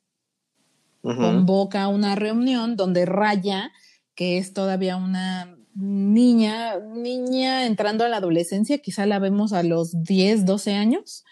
convoca 1.02 1.88
una 1.88 2.16
reunión 2.16 2.76
donde 2.76 3.06
Raya, 3.06 3.72
que 4.14 4.38
es 4.38 4.54
todavía 4.54 4.98
una 4.98 5.58
niña, 5.74 6.78
niña 6.80 7.66
entrando 7.66 8.04
a 8.04 8.10
la 8.10 8.18
adolescencia, 8.18 8.78
quizá 8.78 9.06
la 9.08 9.18
vemos 9.18 9.54
a 9.54 9.64
los 9.64 10.04
10, 10.04 10.46
12 10.46 10.74
años, 10.74 11.24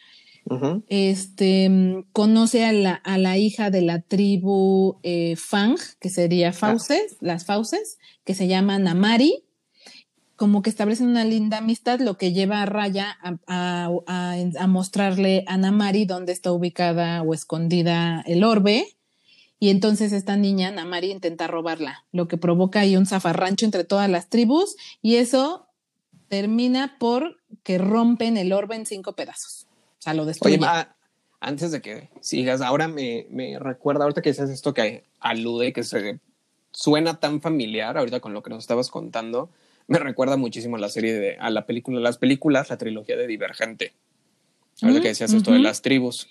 este, 0.87 1.69
mm, 1.69 2.05
conoce 2.11 2.65
a 2.65 2.73
la, 2.73 2.93
a 2.93 3.17
la, 3.17 3.37
hija 3.37 3.69
de 3.69 3.81
la 3.81 4.01
tribu 4.01 4.99
eh, 5.03 5.35
Fang, 5.35 5.77
que 5.99 6.09
sería 6.09 6.53
Fauces, 6.53 7.17
las 7.19 7.45
Fauces, 7.45 7.97
que 8.23 8.33
se 8.33 8.47
llama 8.47 8.79
Namari, 8.79 9.43
como 10.35 10.61
que 10.61 10.69
establecen 10.69 11.07
una 11.07 11.25
linda 11.25 11.57
amistad, 11.57 11.99
lo 11.99 12.17
que 12.17 12.31
lleva 12.31 12.61
a 12.61 12.65
Raya 12.65 13.17
a, 13.21 13.89
a, 14.07 14.67
mostrarle 14.67 15.43
a 15.47 15.57
Namari 15.57 16.05
dónde 16.05 16.31
está 16.31 16.53
ubicada 16.53 17.21
o 17.23 17.33
escondida 17.33 18.23
el 18.25 18.45
orbe. 18.45 18.87
Y 19.59 19.69
entonces 19.69 20.13
esta 20.13 20.37
niña, 20.37 20.71
Namari, 20.71 21.11
intenta 21.11 21.47
robarla, 21.47 22.05
lo 22.13 22.29
que 22.29 22.37
provoca 22.37 22.79
ahí 22.79 22.95
un 22.95 23.05
zafarrancho 23.05 23.65
entre 23.65 23.83
todas 23.83 24.09
las 24.09 24.29
tribus 24.29 24.77
y 25.01 25.15
eso 25.15 25.67
termina 26.29 26.97
por 26.97 27.41
que 27.63 27.77
rompen 27.77 28.37
el 28.37 28.53
orbe 28.53 28.75
en 28.75 28.85
cinco 28.85 29.13
pedazos. 29.17 29.68
O 29.99 30.01
sea, 30.01 30.13
lo 30.13 30.25
destruye. 30.25 30.57
Oye, 30.57 30.87
antes 31.41 31.71
de 31.71 31.81
que 31.81 32.09
sigas, 32.21 32.61
ahora 32.61 32.87
me, 32.87 33.27
me 33.29 33.59
recuerda, 33.59 34.03
ahorita 34.03 34.21
que 34.21 34.29
dices 34.29 34.49
esto 34.49 34.73
que 34.73 35.05
alude, 35.19 35.73
que 35.73 35.83
se 35.83 36.19
suena 36.71 37.19
tan 37.19 37.41
familiar, 37.41 37.97
ahorita 37.97 38.19
con 38.19 38.33
lo 38.33 38.43
que 38.43 38.49
nos 38.49 38.63
estabas 38.63 38.89
contando, 38.89 39.49
me 39.87 39.99
recuerda 39.99 40.37
muchísimo 40.37 40.75
a 40.75 40.79
la 40.79 40.89
serie 40.89 41.13
de, 41.13 41.37
a 41.37 41.49
la 41.49 41.65
película, 41.65 41.99
las 41.99 42.17
películas, 42.17 42.69
la 42.69 42.77
trilogía 42.77 43.17
de 43.17 43.25
Divergente. 43.25 43.93
Ahorita 44.81 45.01
que 45.01 45.07
decías 45.09 45.33
esto 45.33 45.51
de 45.51 45.59
las 45.59 45.81
tribus. 45.81 46.27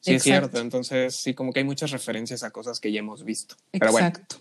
Sí, 0.00 0.14
es 0.14 0.22
cierto. 0.22 0.60
Entonces, 0.60 1.16
sí, 1.16 1.34
como 1.34 1.52
que 1.52 1.60
hay 1.60 1.64
muchas 1.64 1.90
referencias 1.90 2.42
a 2.42 2.50
cosas 2.50 2.80
que 2.80 2.92
ya 2.92 3.00
hemos 3.00 3.24
visto. 3.24 3.56
Pero 3.72 3.86
Exacto. 3.86 4.36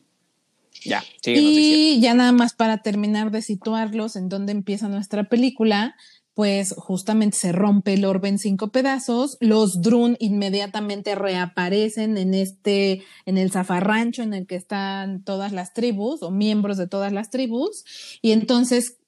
ya, 0.84 1.04
Y 1.24 2.00
ya 2.02 2.14
nada 2.14 2.32
más 2.32 2.54
para 2.54 2.80
terminar 2.84 3.32
de 3.32 3.42
situarlos 3.42 4.16
en 4.16 4.30
dónde 4.30 4.52
empieza 4.52 4.90
nuestra 4.90 5.24
película, 5.24 5.96
pues 6.38 6.76
justamente 6.78 7.36
se 7.36 7.52
rompe 7.52 7.96
el 7.96 8.06
orbe 8.06 8.30
en 8.30 8.38
cinco 8.38 8.68
pedazos, 8.68 9.38
los 9.40 9.82
Drun 9.82 10.18
inmediatamente 10.20 11.16
reaparecen 11.16 12.16
en 12.16 12.36
este, 12.36 13.02
en 13.26 13.40
el 13.40 13.50
zafarrancho 13.52 14.22
en 14.22 14.36
el 14.36 14.46
que 14.46 14.56
están 14.56 15.24
todas 15.24 15.52
las 15.52 15.74
tribus 15.74 16.22
o 16.22 16.30
miembros 16.30 16.78
de 16.78 16.88
todas 16.88 17.12
las 17.12 17.32
tribus, 17.32 18.20
y 18.22 18.34
entonces 18.34 19.00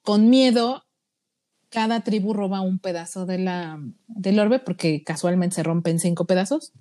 con 0.00 0.30
miedo 0.30 0.84
cada 1.68 2.00
tribu 2.04 2.32
roba 2.32 2.62
un 2.62 2.78
pedazo 2.78 3.26
de 3.26 3.36
la, 3.36 3.78
del 4.06 4.38
orbe 4.38 4.58
porque 4.58 5.02
casualmente 5.04 5.56
se 5.56 5.62
rompe 5.64 5.90
en 5.90 5.98
cinco 5.98 6.24
pedazos. 6.24 6.72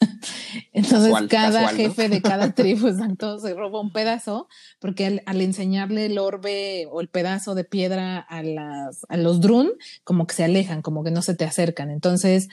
Entonces 0.72 1.12
cada 1.28 1.68
jefe 1.68 2.08
de 2.08 2.22
cada 2.22 2.52
tribu 2.54 2.88
exacto, 2.88 3.38
se 3.38 3.54
roba 3.54 3.80
un 3.80 3.92
pedazo, 3.92 4.48
porque 4.78 5.22
al, 5.24 5.40
enseñarle 5.40 6.06
el 6.06 6.18
orbe 6.18 6.86
o 6.90 7.00
el 7.00 7.08
pedazo 7.08 7.54
de 7.54 7.64
piedra 7.64 8.18
a, 8.18 8.42
las, 8.42 9.06
a 9.08 9.16
los 9.16 9.40
drun, 9.40 9.70
como 10.04 10.26
que 10.26 10.34
se 10.34 10.44
alejan, 10.44 10.82
como 10.82 11.04
que 11.04 11.10
no 11.10 11.22
se 11.22 11.34
te 11.34 11.44
acercan. 11.44 11.90
Entonces, 11.90 12.48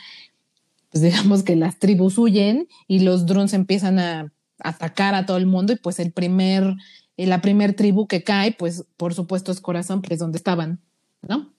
pues 0.91 1.01
digamos 1.01 1.43
que 1.43 1.55
las 1.55 1.79
tribus 1.79 2.17
huyen 2.17 2.67
y 2.87 2.99
los 2.99 3.25
druns 3.25 3.53
empiezan 3.53 3.99
a 3.99 4.31
atacar 4.59 5.15
a 5.15 5.25
todo 5.25 5.37
el 5.37 5.45
mundo 5.45 5.73
y 5.73 5.77
pues 5.77 5.99
el 5.99 6.11
primer, 6.11 6.75
la 7.17 7.41
primer 7.41 7.75
tribu 7.75 8.07
que 8.07 8.23
cae, 8.23 8.51
pues 8.53 8.85
por 8.97 9.13
supuesto 9.13 9.51
es 9.51 9.59
Corazón, 9.59 10.01
que 10.01 10.13
es 10.13 10.19
donde 10.19 10.37
estaban, 10.37 10.79
¿no? 11.21 11.54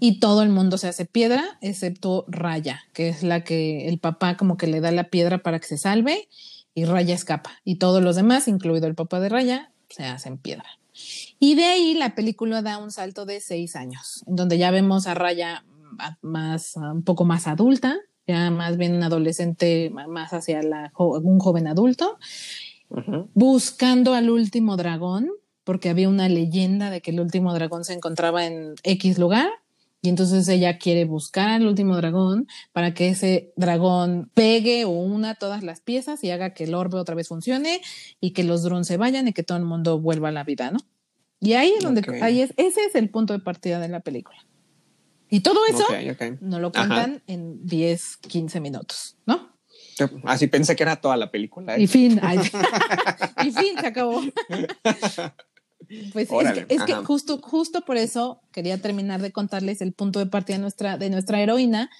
Y 0.00 0.18
todo 0.18 0.42
el 0.42 0.48
mundo 0.48 0.78
se 0.78 0.88
hace 0.88 1.04
piedra, 1.04 1.58
excepto 1.60 2.24
Raya, 2.28 2.82
que 2.92 3.08
es 3.08 3.22
la 3.22 3.44
que 3.44 3.88
el 3.88 3.98
papá 3.98 4.36
como 4.36 4.56
que 4.56 4.66
le 4.66 4.80
da 4.80 4.90
la 4.90 5.10
piedra 5.10 5.38
para 5.38 5.58
que 5.60 5.66
se 5.66 5.78
salve 5.78 6.28
y 6.74 6.84
Raya 6.84 7.14
escapa. 7.14 7.52
Y 7.64 7.76
todos 7.76 8.02
los 8.02 8.16
demás, 8.16 8.48
incluido 8.48 8.86
el 8.86 8.94
papá 8.94 9.20
de 9.20 9.28
Raya, 9.28 9.70
se 9.88 10.04
hacen 10.04 10.38
piedra. 10.38 10.66
Y 11.38 11.54
de 11.54 11.64
ahí 11.64 11.94
la 11.94 12.14
película 12.14 12.62
da 12.62 12.78
un 12.78 12.90
salto 12.90 13.24
de 13.24 13.40
seis 13.40 13.76
años, 13.76 14.24
en 14.26 14.36
donde 14.36 14.58
ya 14.58 14.70
vemos 14.70 15.06
a 15.06 15.14
Raya 15.14 15.64
más, 16.20 16.76
un 16.76 17.02
poco 17.02 17.24
más 17.24 17.46
adulta, 17.46 17.96
ya 18.26 18.50
más 18.50 18.76
bien 18.76 18.94
un 18.94 19.02
adolescente, 19.02 19.90
más 19.90 20.32
hacia 20.32 20.62
la, 20.62 20.92
un 20.96 21.38
joven 21.38 21.66
adulto, 21.66 22.18
buscando 23.34 24.14
al 24.14 24.30
último 24.30 24.76
dragón, 24.76 25.30
porque 25.64 25.88
había 25.88 26.08
una 26.08 26.28
leyenda 26.28 26.90
de 26.90 27.00
que 27.00 27.10
el 27.10 27.20
último 27.20 27.54
dragón 27.54 27.84
se 27.84 27.92
encontraba 27.92 28.46
en 28.46 28.74
X 28.82 29.18
lugar. 29.18 29.48
Y 30.04 30.08
entonces 30.08 30.48
ella 30.48 30.78
quiere 30.78 31.04
buscar 31.04 31.48
al 31.48 31.66
último 31.66 31.96
dragón 31.96 32.48
para 32.72 32.92
que 32.92 33.08
ese 33.10 33.52
dragón 33.54 34.30
pegue 34.34 34.84
o 34.84 34.90
una 34.90 35.36
todas 35.36 35.62
las 35.62 35.80
piezas 35.80 36.24
y 36.24 36.32
haga 36.32 36.54
que 36.54 36.64
el 36.64 36.74
orbe 36.74 36.98
otra 36.98 37.14
vez 37.14 37.28
funcione 37.28 37.80
y 38.20 38.32
que 38.32 38.42
los 38.42 38.64
drones 38.64 38.88
se 38.88 38.96
vayan 38.96 39.28
y 39.28 39.32
que 39.32 39.44
todo 39.44 39.58
el 39.58 39.64
mundo 39.64 40.00
vuelva 40.00 40.30
a 40.30 40.32
la 40.32 40.42
vida, 40.42 40.72
¿no? 40.72 40.80
Y 41.38 41.52
ahí 41.52 41.72
es 41.76 41.84
donde, 41.84 42.02
ahí 42.20 42.40
es, 42.40 42.52
ese 42.56 42.84
es 42.84 42.96
el 42.96 43.10
punto 43.10 43.32
de 43.32 43.38
partida 43.38 43.78
de 43.78 43.88
la 43.88 44.00
película. 44.00 44.38
Y 45.30 45.40
todo 45.40 45.60
eso 45.66 45.86
no 46.40 46.58
lo 46.58 46.72
cuentan 46.72 47.22
en 47.26 47.64
10, 47.64 48.16
15 48.18 48.60
minutos, 48.60 49.16
¿no? 49.24 49.52
Así 50.24 50.46
pensé 50.46 50.76
que 50.76 50.82
era 50.82 50.96
toda 50.96 51.16
la 51.16 51.30
película. 51.30 51.76
¿eh? 51.76 51.82
Y 51.82 51.86
fin, 51.86 52.20
y 53.44 53.50
fin, 53.50 53.78
se 53.80 53.86
acabó. 53.86 54.20
Pues 56.12 56.28
es 56.68 56.82
que, 56.84 56.94
justo, 56.94 57.38
justo 57.42 57.82
por 57.82 57.96
eso 57.96 58.40
quería 58.52 58.78
terminar 58.78 59.20
de 59.20 59.32
contarles 59.32 59.80
el 59.80 59.92
punto 59.92 60.18
de 60.18 60.26
partida 60.26 60.56
de 60.56 60.62
nuestra, 60.62 60.98
de 60.98 61.10
nuestra 61.10 61.40
heroína, 61.40 61.90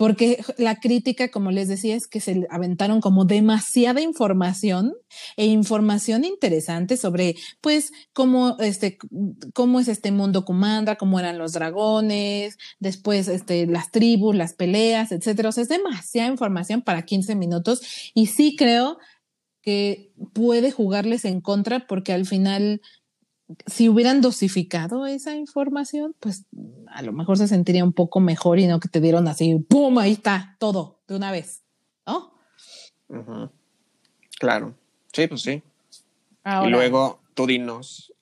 porque 0.00 0.42
la 0.56 0.80
crítica, 0.80 1.28
como 1.28 1.50
les 1.50 1.68
decía, 1.68 1.94
es 1.94 2.06
que 2.06 2.20
se 2.20 2.46
aventaron 2.48 3.02
como 3.02 3.26
demasiada 3.26 4.00
información 4.00 4.94
e 5.36 5.44
información 5.44 6.24
interesante 6.24 6.96
sobre, 6.96 7.36
pues, 7.60 7.92
cómo, 8.14 8.56
este, 8.60 8.96
cómo 9.52 9.78
es 9.78 9.88
este 9.88 10.10
mundo 10.10 10.46
Kumandra, 10.46 10.96
cómo 10.96 11.20
eran 11.20 11.36
los 11.36 11.52
dragones, 11.52 12.56
después, 12.78 13.28
este, 13.28 13.66
las 13.66 13.90
tribus, 13.90 14.34
las 14.34 14.54
peleas, 14.54 15.12
etcétera. 15.12 15.50
O 15.50 15.52
sea, 15.52 15.64
es 15.64 15.68
demasiada 15.68 16.30
información 16.30 16.80
para 16.80 17.02
15 17.02 17.34
minutos 17.34 17.82
y 18.14 18.28
sí 18.28 18.56
creo 18.56 18.96
que 19.62 20.12
puede 20.32 20.70
jugarles 20.70 21.24
en 21.24 21.40
contra 21.40 21.86
porque 21.86 22.12
al 22.12 22.26
final 22.26 22.80
si 23.66 23.88
hubieran 23.88 24.20
dosificado 24.20 25.06
esa 25.06 25.34
información, 25.34 26.14
pues 26.20 26.46
a 26.88 27.02
lo 27.02 27.12
mejor 27.12 27.36
se 27.36 27.48
sentiría 27.48 27.84
un 27.84 27.92
poco 27.92 28.20
mejor 28.20 28.58
y 28.58 28.66
no 28.66 28.80
que 28.80 28.88
te 28.88 29.00
dieron 29.00 29.28
así, 29.28 29.58
¡pum! 29.68 29.98
Ahí 29.98 30.12
está, 30.12 30.56
todo, 30.58 31.02
de 31.08 31.16
una 31.16 31.32
vez, 31.32 31.64
¿no? 32.06 32.32
Claro, 34.38 34.74
sí, 35.12 35.26
pues 35.26 35.42
sí. 35.42 35.62
y 36.44 36.68
luego 36.68 37.20
tú 37.34 37.46
dinos 37.46 38.12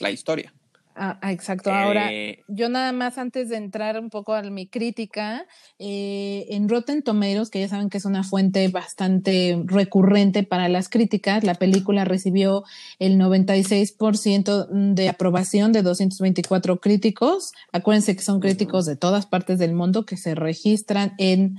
la 0.00 0.10
historia. 0.10 0.52
Ah, 0.98 1.18
ah, 1.20 1.30
exacto. 1.30 1.70
Ahora, 1.70 2.10
eh, 2.10 2.42
yo 2.48 2.70
nada 2.70 2.90
más 2.92 3.18
antes 3.18 3.50
de 3.50 3.56
entrar 3.56 4.00
un 4.00 4.08
poco 4.08 4.32
a 4.32 4.40
mi 4.42 4.66
crítica, 4.66 5.46
eh, 5.78 6.46
en 6.48 6.70
Rotten 6.70 7.02
Tomatoes, 7.02 7.50
que 7.50 7.60
ya 7.60 7.68
saben 7.68 7.90
que 7.90 7.98
es 7.98 8.06
una 8.06 8.24
fuente 8.24 8.66
bastante 8.68 9.62
recurrente 9.66 10.42
para 10.42 10.70
las 10.70 10.88
críticas, 10.88 11.44
la 11.44 11.54
película 11.54 12.06
recibió 12.06 12.64
el 12.98 13.18
96% 13.18 14.68
de 14.94 15.08
aprobación 15.10 15.72
de 15.72 15.82
224 15.82 16.80
críticos. 16.80 17.52
Acuérdense 17.72 18.16
que 18.16 18.22
son 18.22 18.40
críticos 18.40 18.86
de 18.86 18.96
todas 18.96 19.26
partes 19.26 19.58
del 19.58 19.74
mundo 19.74 20.06
que 20.06 20.16
se 20.16 20.34
registran 20.34 21.12
en 21.18 21.58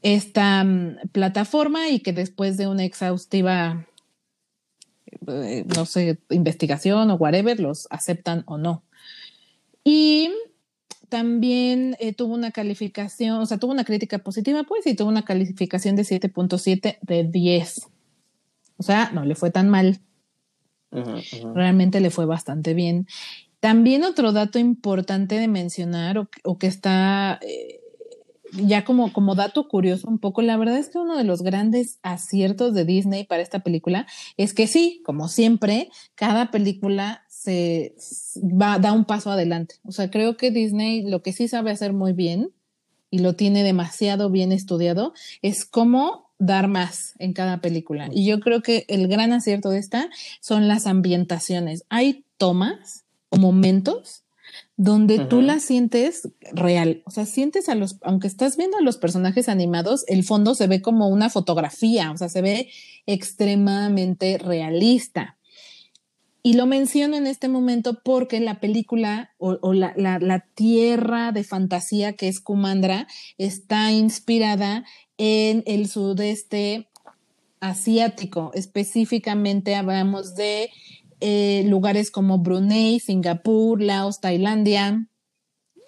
esta 0.00 0.64
mm, 0.64 1.08
plataforma 1.12 1.90
y 1.90 2.00
que 2.00 2.14
después 2.14 2.56
de 2.56 2.66
una 2.66 2.84
exhaustiva 2.84 3.86
no 5.20 5.86
sé, 5.86 6.18
investigación 6.30 7.10
o 7.10 7.14
whatever, 7.16 7.58
los 7.60 7.86
aceptan 7.90 8.44
o 8.46 8.58
no. 8.58 8.82
Y 9.84 10.30
también 11.08 11.94
eh, 12.00 12.14
tuvo 12.14 12.32
una 12.32 12.52
calificación, 12.52 13.38
o 13.38 13.44
sea, 13.44 13.58
tuvo 13.58 13.72
una 13.72 13.84
crítica 13.84 14.18
positiva, 14.20 14.62
pues, 14.64 14.86
y 14.86 14.94
tuvo 14.94 15.10
una 15.10 15.26
calificación 15.26 15.94
de 15.94 16.04
7.7 16.04 16.98
de 17.02 17.24
10. 17.24 17.88
O 18.78 18.82
sea, 18.82 19.10
no 19.12 19.26
le 19.26 19.34
fue 19.34 19.50
tan 19.50 19.68
mal. 19.68 20.00
Realmente 21.54 22.00
le 22.00 22.10
fue 22.10 22.24
bastante 22.24 22.72
bien. 22.72 23.06
También 23.60 24.04
otro 24.04 24.32
dato 24.32 24.58
importante 24.58 25.34
de 25.34 25.48
mencionar 25.48 26.26
o, 26.44 26.58
que 26.58 26.66
está 26.66 27.38
eh, 27.42 27.81
ya 28.52 28.84
como, 28.84 29.12
como 29.12 29.34
dato 29.34 29.66
curioso 29.68 30.08
un 30.08 30.18
poco, 30.18 30.42
la 30.42 30.56
verdad 30.56 30.78
es 30.78 30.88
que 30.88 30.98
uno 30.98 31.16
de 31.16 31.24
los 31.24 31.42
grandes 31.42 31.98
aciertos 32.02 32.74
de 32.74 32.84
Disney 32.84 33.24
para 33.24 33.42
esta 33.42 33.60
película 33.60 34.06
es 34.36 34.52
que 34.54 34.66
sí, 34.66 35.02
como 35.04 35.28
siempre, 35.28 35.90
cada 36.14 36.50
película 36.50 37.24
se 37.28 37.94
va, 38.36 38.78
da 38.78 38.92
un 38.92 39.04
paso 39.04 39.30
adelante. 39.30 39.76
O 39.84 39.92
sea, 39.92 40.10
creo 40.10 40.36
que 40.36 40.50
Disney 40.50 41.02
lo 41.02 41.22
que 41.22 41.32
sí 41.32 41.48
sabe 41.48 41.70
hacer 41.70 41.92
muy 41.92 42.12
bien 42.12 42.50
y 43.10 43.18
lo 43.18 43.34
tiene 43.34 43.62
demasiado 43.62 44.30
bien 44.30 44.52
estudiado 44.52 45.12
es 45.42 45.64
cómo 45.64 46.30
dar 46.38 46.68
más 46.68 47.14
en 47.18 47.32
cada 47.32 47.60
película. 47.60 48.08
Y 48.12 48.26
yo 48.26 48.40
creo 48.40 48.62
que 48.62 48.84
el 48.88 49.08
gran 49.08 49.32
acierto 49.32 49.70
de 49.70 49.78
esta 49.78 50.10
son 50.40 50.68
las 50.68 50.86
ambientaciones. 50.86 51.84
Hay 51.88 52.24
tomas 52.36 53.04
o 53.28 53.36
momentos 53.36 54.24
donde 54.82 55.20
tú 55.26 55.42
la 55.42 55.60
sientes 55.60 56.28
real. 56.50 57.02
O 57.04 57.12
sea, 57.12 57.24
sientes 57.24 57.68
a 57.68 57.76
los, 57.76 57.98
aunque 58.02 58.26
estás 58.26 58.56
viendo 58.56 58.78
a 58.78 58.80
los 58.82 58.96
personajes 58.96 59.48
animados, 59.48 60.04
el 60.08 60.24
fondo 60.24 60.56
se 60.56 60.66
ve 60.66 60.82
como 60.82 61.06
una 61.06 61.30
fotografía, 61.30 62.10
o 62.10 62.16
sea, 62.16 62.28
se 62.28 62.42
ve 62.42 62.68
extremadamente 63.06 64.38
realista. 64.38 65.38
Y 66.42 66.54
lo 66.54 66.66
menciono 66.66 67.16
en 67.16 67.28
este 67.28 67.46
momento 67.46 68.00
porque 68.02 68.40
la 68.40 68.58
película 68.58 69.30
o, 69.38 69.72
la, 69.72 69.94
la, 69.96 70.46
tierra 70.56 71.30
de 71.30 71.44
fantasía 71.44 72.14
que 72.14 72.26
es 72.26 72.40
Kumandra 72.40 73.06
está 73.38 73.92
inspirada 73.92 74.84
en 75.16 75.62
el 75.66 75.88
sudeste 75.88 76.88
asiático. 77.60 78.50
Específicamente 78.52 79.76
hablamos 79.76 80.34
de 80.34 80.70
eh, 81.22 81.64
lugares 81.66 82.10
como 82.10 82.38
Brunei, 82.38 83.00
Singapur, 83.00 83.80
Laos, 83.80 84.20
Tailandia, 84.20 85.06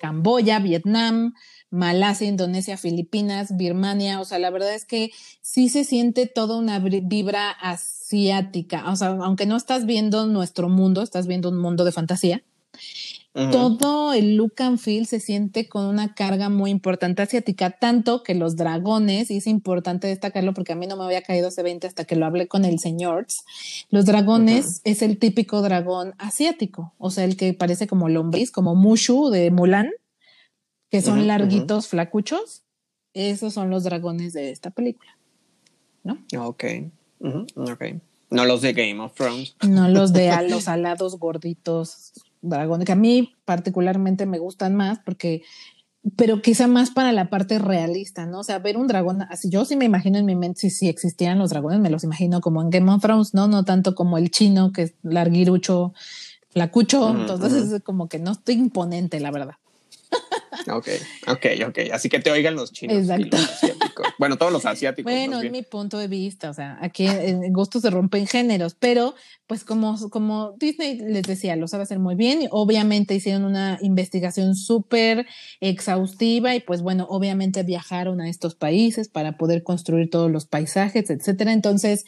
Camboya, 0.00 0.58
Vietnam, 0.60 1.34
Malasia, 1.70 2.28
Indonesia, 2.28 2.76
Filipinas, 2.76 3.56
Birmania, 3.56 4.20
o 4.20 4.24
sea, 4.24 4.38
la 4.38 4.50
verdad 4.50 4.74
es 4.74 4.84
que 4.84 5.10
sí 5.40 5.68
se 5.68 5.82
siente 5.82 6.26
toda 6.26 6.56
una 6.56 6.78
vibra 6.78 7.50
asiática, 7.50 8.90
o 8.90 8.96
sea, 8.96 9.08
aunque 9.08 9.46
no 9.46 9.56
estás 9.56 9.84
viendo 9.86 10.26
nuestro 10.26 10.68
mundo, 10.68 11.02
estás 11.02 11.26
viendo 11.26 11.48
un 11.48 11.58
mundo 11.58 11.84
de 11.84 11.92
fantasía, 11.92 12.44
todo 13.34 14.12
el 14.12 14.36
look 14.36 14.54
and 14.58 14.78
feel 14.78 15.06
se 15.06 15.18
siente 15.18 15.68
con 15.68 15.86
una 15.86 16.14
carga 16.14 16.48
muy 16.48 16.70
importante 16.70 17.20
asiática, 17.20 17.70
tanto 17.70 18.22
que 18.22 18.34
los 18.34 18.54
dragones, 18.54 19.28
y 19.30 19.38
es 19.38 19.48
importante 19.48 20.06
destacarlo 20.06 20.54
porque 20.54 20.72
a 20.72 20.76
mí 20.76 20.86
no 20.86 20.96
me 20.96 21.04
había 21.04 21.22
caído 21.22 21.48
ese 21.48 21.64
20 21.64 21.88
hasta 21.88 22.04
que 22.04 22.14
lo 22.14 22.26
hablé 22.26 22.46
con 22.46 22.64
el 22.64 22.78
señor, 22.78 23.26
los 23.90 24.06
dragones 24.06 24.80
es 24.84 25.02
el 25.02 25.18
típico 25.18 25.62
dragón 25.62 26.14
asiático, 26.18 26.94
o 26.96 27.10
sea, 27.10 27.24
el 27.24 27.36
que 27.36 27.54
parece 27.54 27.88
como 27.88 28.08
lombriz, 28.08 28.52
como 28.52 28.76
Mushu 28.76 29.30
de 29.30 29.50
Mulan, 29.50 29.90
que 30.88 31.02
son 31.02 31.26
larguitos, 31.26 31.88
flacuchos, 31.88 32.62
esos 33.14 33.52
son 33.52 33.68
los 33.68 33.82
dragones 33.82 34.32
de 34.32 34.52
esta 34.52 34.70
película, 34.70 35.18
¿no? 36.04 36.18
Ok, 36.38 36.64
ok. 37.56 37.84
No 38.30 38.44
los 38.44 38.62
de 38.62 38.72
Game 38.72 39.00
of 39.00 39.14
Thrones. 39.14 39.54
No 39.66 39.88
los 39.88 40.12
de 40.12 40.30
a 40.30 40.42
los 40.42 40.68
alados 40.68 41.18
gorditos 41.18 42.12
dragones, 42.48 42.86
que 42.86 42.92
a 42.92 42.96
mí 42.96 43.34
particularmente 43.44 44.26
me 44.26 44.38
gustan 44.38 44.74
más 44.74 44.98
porque, 45.04 45.42
pero 46.16 46.42
quizá 46.42 46.66
más 46.66 46.90
para 46.90 47.12
la 47.12 47.30
parte 47.30 47.58
realista, 47.58 48.26
¿no? 48.26 48.40
O 48.40 48.44
sea, 48.44 48.58
ver 48.58 48.76
un 48.76 48.86
dragón, 48.86 49.22
así 49.22 49.50
yo 49.50 49.64
sí 49.64 49.76
me 49.76 49.84
imagino 49.84 50.18
en 50.18 50.26
mi 50.26 50.36
mente, 50.36 50.60
si, 50.60 50.70
si 50.70 50.88
existieran 50.88 51.38
los 51.38 51.50
dragones, 51.50 51.80
me 51.80 51.90
los 51.90 52.04
imagino 52.04 52.40
como 52.40 52.62
en 52.62 52.70
Game 52.70 52.90
of 52.92 53.02
Thrones, 53.02 53.34
¿no? 53.34 53.48
No 53.48 53.64
tanto 53.64 53.94
como 53.94 54.18
el 54.18 54.30
chino, 54.30 54.72
que 54.72 54.82
es 54.82 54.94
larguirucho, 55.02 55.94
flacucho, 56.50 57.10
entonces 57.10 57.72
es 57.72 57.82
como 57.82 58.08
que 58.08 58.18
no 58.18 58.32
estoy 58.32 58.54
imponente, 58.54 59.18
la 59.20 59.30
verdad. 59.30 59.54
Ok, 60.72 60.88
ok, 61.28 61.46
ok. 61.68 61.78
Así 61.92 62.08
que 62.08 62.20
te 62.20 62.30
oigan 62.30 62.54
los 62.54 62.72
chinos 62.72 62.96
Exacto. 62.96 63.26
y 63.26 63.30
los 63.30 63.50
asiáticos. 63.50 64.06
Bueno, 64.18 64.36
todos 64.36 64.52
los 64.52 64.66
asiáticos. 64.66 65.12
Bueno, 65.12 65.40
es 65.40 65.50
mi 65.50 65.62
punto 65.62 65.98
de 65.98 66.08
vista. 66.08 66.50
O 66.50 66.54
sea, 66.54 66.78
aquí 66.80 67.06
en 67.06 67.52
gusto 67.52 67.80
se 67.80 67.90
rompen 67.90 68.26
géneros, 68.26 68.74
pero 68.74 69.14
pues 69.46 69.64
como, 69.64 69.96
como 70.10 70.54
Disney 70.58 70.98
les 70.98 71.22
decía, 71.24 71.56
lo 71.56 71.68
sabe 71.68 71.82
hacer 71.82 71.98
muy 71.98 72.14
bien. 72.14 72.48
obviamente 72.50 73.14
hicieron 73.14 73.44
una 73.44 73.78
investigación 73.82 74.54
súper 74.54 75.26
exhaustiva 75.60 76.54
y 76.54 76.60
pues 76.60 76.82
bueno, 76.82 77.06
obviamente 77.08 77.62
viajaron 77.62 78.20
a 78.20 78.28
estos 78.28 78.54
países 78.54 79.08
para 79.08 79.36
poder 79.36 79.62
construir 79.62 80.08
todos 80.08 80.30
los 80.30 80.46
paisajes, 80.46 81.10
etcétera. 81.10 81.52
Entonces, 81.52 82.04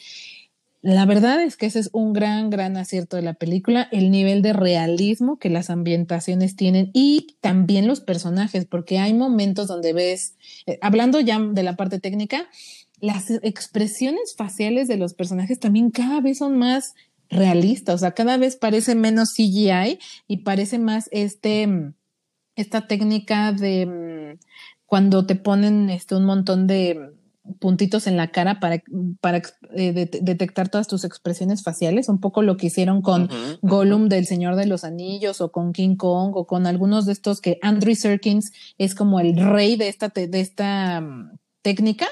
la 0.81 1.05
verdad 1.05 1.41
es 1.41 1.57
que 1.57 1.65
ese 1.65 1.79
es 1.79 1.89
un 1.91 2.13
gran, 2.13 2.49
gran 2.49 2.77
acierto 2.77 3.17
de 3.17 3.23
la 3.23 3.33
película, 3.33 3.87
el 3.91 4.11
nivel 4.11 4.41
de 4.41 4.53
realismo 4.53 5.39
que 5.39 5.49
las 5.49 5.69
ambientaciones 5.69 6.55
tienen 6.55 6.91
y 6.93 7.35
también 7.41 7.87
los 7.87 7.99
personajes, 7.99 8.65
porque 8.65 8.99
hay 8.99 9.13
momentos 9.13 9.67
donde 9.67 9.93
ves, 9.93 10.35
eh, 10.67 10.77
hablando 10.81 11.19
ya 11.19 11.39
de 11.39 11.63
la 11.63 11.75
parte 11.75 11.99
técnica, 11.99 12.47
las 12.99 13.29
expresiones 13.29 14.35
faciales 14.35 14.87
de 14.87 14.97
los 14.97 15.13
personajes 15.13 15.59
también 15.59 15.91
cada 15.91 16.21
vez 16.21 16.39
son 16.39 16.57
más 16.57 16.93
realistas, 17.29 17.95
o 17.95 17.97
sea, 17.97 18.11
cada 18.11 18.37
vez 18.37 18.55
parece 18.55 18.95
menos 18.95 19.33
CGI 19.33 19.99
y 20.27 20.37
parece 20.37 20.79
más 20.79 21.09
este, 21.11 21.91
esta 22.55 22.87
técnica 22.87 23.51
de 23.51 23.85
mm, 23.85 24.39
cuando 24.85 25.25
te 25.25 25.35
ponen 25.35 25.89
este, 25.89 26.15
un 26.15 26.25
montón 26.25 26.67
de 26.67 27.16
puntitos 27.59 28.07
en 28.07 28.17
la 28.17 28.31
cara 28.31 28.59
para, 28.59 28.81
para 29.21 29.41
eh, 29.73 29.93
detectar 30.21 30.69
todas 30.69 30.87
tus 30.87 31.03
expresiones 31.03 31.63
faciales, 31.63 32.09
un 32.09 32.19
poco 32.19 32.41
lo 32.41 32.57
que 32.57 32.67
hicieron 32.67 33.01
con 33.01 33.29
Gollum 33.61 34.09
del 34.09 34.25
Señor 34.25 34.55
de 34.55 34.65
los 34.65 34.83
Anillos 34.83 35.41
o 35.41 35.51
con 35.51 35.73
King 35.73 35.95
Kong 35.95 36.31
o 36.35 36.45
con 36.45 36.67
algunos 36.67 37.05
de 37.05 37.13
estos 37.13 37.41
que 37.41 37.59
Andrew 37.61 37.95
Serkins 37.95 38.51
es 38.77 38.95
como 38.95 39.19
el 39.19 39.37
rey 39.37 39.75
de 39.75 39.87
esta, 39.87 40.09
de 40.09 40.39
esta 40.39 41.01
mm, 41.01 41.37
técnica. 41.61 42.07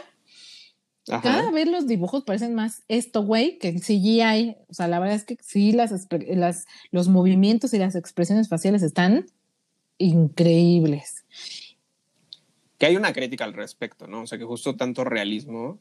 Cada 1.06 1.52
vez 1.52 1.68
los 1.68 1.86
dibujos 1.86 2.24
parecen 2.24 2.56
más 2.56 2.82
esto, 2.88 3.24
güey, 3.24 3.60
que 3.60 3.70
el 3.70 3.80
CGI. 3.80 4.58
O 4.70 4.74
sea, 4.74 4.88
la 4.88 4.98
verdad 4.98 5.16
es 5.16 5.24
que 5.24 5.38
sí, 5.40 5.72
las, 5.72 5.92
las, 6.28 6.66
los 6.90 7.08
movimientos 7.10 7.76
y 7.76 7.78
las 7.78 7.94
expresiones 7.96 8.50
faciales 8.50 8.82
están 8.82 9.28
increíbles 10.00 11.24
que 12.78 12.86
hay 12.86 12.96
una 12.96 13.14
crítica 13.14 13.46
al 13.46 13.54
respecto, 13.54 14.08
¿no? 14.08 14.24
O 14.24 14.28
sea, 14.28 14.38
que 14.38 14.46
justo 14.46 14.76
tanto 14.76 15.04
realismo 15.04 15.80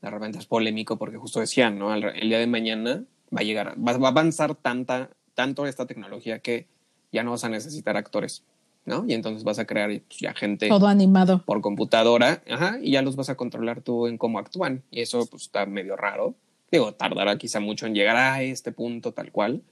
de 0.00 0.10
repente 0.10 0.38
es 0.38 0.46
polémico 0.46 0.96
porque 0.96 1.16
justo 1.16 1.40
decían, 1.40 1.78
¿no? 1.78 1.92
El, 1.92 2.28
día 2.28 2.38
de 2.38 2.46
mañana 2.46 3.04
va 3.34 3.40
a 3.40 3.44
llegar, 3.44 3.74
va, 3.76 3.92
a 3.92 4.10
avanzar 4.10 4.54
tanta, 4.54 5.10
tanto 5.34 5.66
esta 5.66 5.86
tecnología 5.86 6.38
que 6.38 6.66
ya 7.12 7.22
no 7.22 7.32
vas 7.32 7.44
a 7.44 7.48
necesitar 7.48 7.96
actores, 7.96 8.44
¿no? 8.84 9.04
Y 9.08 9.14
entonces 9.14 9.44
vas 9.44 9.58
a 9.58 9.64
crear 9.64 9.88
pues, 9.88 10.20
ya 10.20 10.34
gente. 10.34 10.68
Todo 10.68 10.86
animado. 10.86 11.42
Por 11.44 11.60
computadora, 11.60 12.42
ajá, 12.48 12.78
y 12.80 12.92
ya 12.92 13.02
los 13.02 13.16
vas 13.16 13.28
a 13.28 13.34
controlar 13.34 13.80
tú 13.80 14.06
en 14.06 14.18
cómo 14.18 14.38
actúan. 14.38 14.82
Y 14.90 15.00
eso, 15.00 15.26
pues, 15.26 15.44
está 15.44 15.66
medio 15.66 15.96
raro. 15.96 16.34
Digo, 16.70 16.94
tardará 16.94 17.38
quizá 17.38 17.60
mucho 17.60 17.86
en 17.86 17.94
llegar 17.94 18.16
a 18.16 18.42
este 18.42 18.72
punto 18.72 19.12
tal 19.12 19.32
cual, 19.32 19.62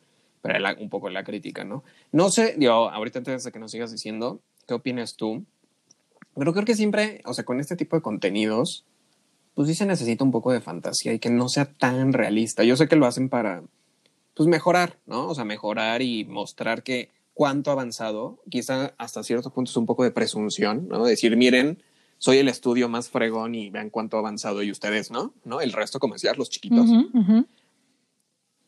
pero 0.40 0.58
un 0.80 0.88
poco 0.88 1.10
la 1.10 1.24
crítica, 1.24 1.62
¿no? 1.62 1.84
No 2.10 2.30
sé, 2.30 2.54
digo, 2.56 2.90
ahorita 2.90 3.18
antes 3.18 3.44
de 3.44 3.52
que 3.52 3.58
nos 3.58 3.70
sigas 3.70 3.92
diciendo, 3.92 4.40
¿qué 4.66 4.74
opinas 4.74 5.16
tú 5.16 5.44
pero 6.36 6.52
creo 6.52 6.64
que 6.64 6.74
siempre, 6.74 7.20
o 7.24 7.34
sea, 7.34 7.44
con 7.44 7.60
este 7.60 7.76
tipo 7.76 7.96
de 7.96 8.02
contenidos, 8.02 8.84
pues 9.54 9.68
sí 9.68 9.74
se 9.74 9.86
necesita 9.86 10.22
un 10.22 10.32
poco 10.32 10.52
de 10.52 10.60
fantasía 10.60 11.12
y 11.12 11.18
que 11.18 11.30
no 11.30 11.48
sea 11.48 11.64
tan 11.64 12.12
realista. 12.12 12.62
Yo 12.62 12.76
sé 12.76 12.88
que 12.88 12.96
lo 12.96 13.06
hacen 13.06 13.28
para, 13.28 13.62
pues 14.34 14.48
mejorar, 14.48 14.98
¿no? 15.06 15.28
O 15.28 15.34
sea, 15.34 15.44
mejorar 15.44 16.02
y 16.02 16.24
mostrar 16.26 16.82
que 16.82 17.10
cuánto 17.32 17.70
ha 17.70 17.72
avanzado, 17.72 18.38
quizá 18.50 18.94
hasta 18.98 19.22
cierto 19.22 19.50
punto 19.50 19.70
es 19.70 19.76
un 19.76 19.86
poco 19.86 20.04
de 20.04 20.10
presunción, 20.10 20.88
¿no? 20.88 21.04
Decir, 21.04 21.36
miren, 21.36 21.82
soy 22.18 22.38
el 22.38 22.48
estudio 22.48 22.88
más 22.88 23.08
fregón 23.08 23.54
y 23.54 23.70
vean 23.70 23.90
cuánto 23.90 24.16
ha 24.16 24.20
avanzado 24.20 24.62
y 24.62 24.70
ustedes, 24.70 25.10
¿no? 25.10 25.34
¿No? 25.44 25.60
El 25.60 25.72
resto, 25.72 25.98
como 25.98 26.14
decías, 26.14 26.36
los 26.36 26.50
chiquitos. 26.50 26.88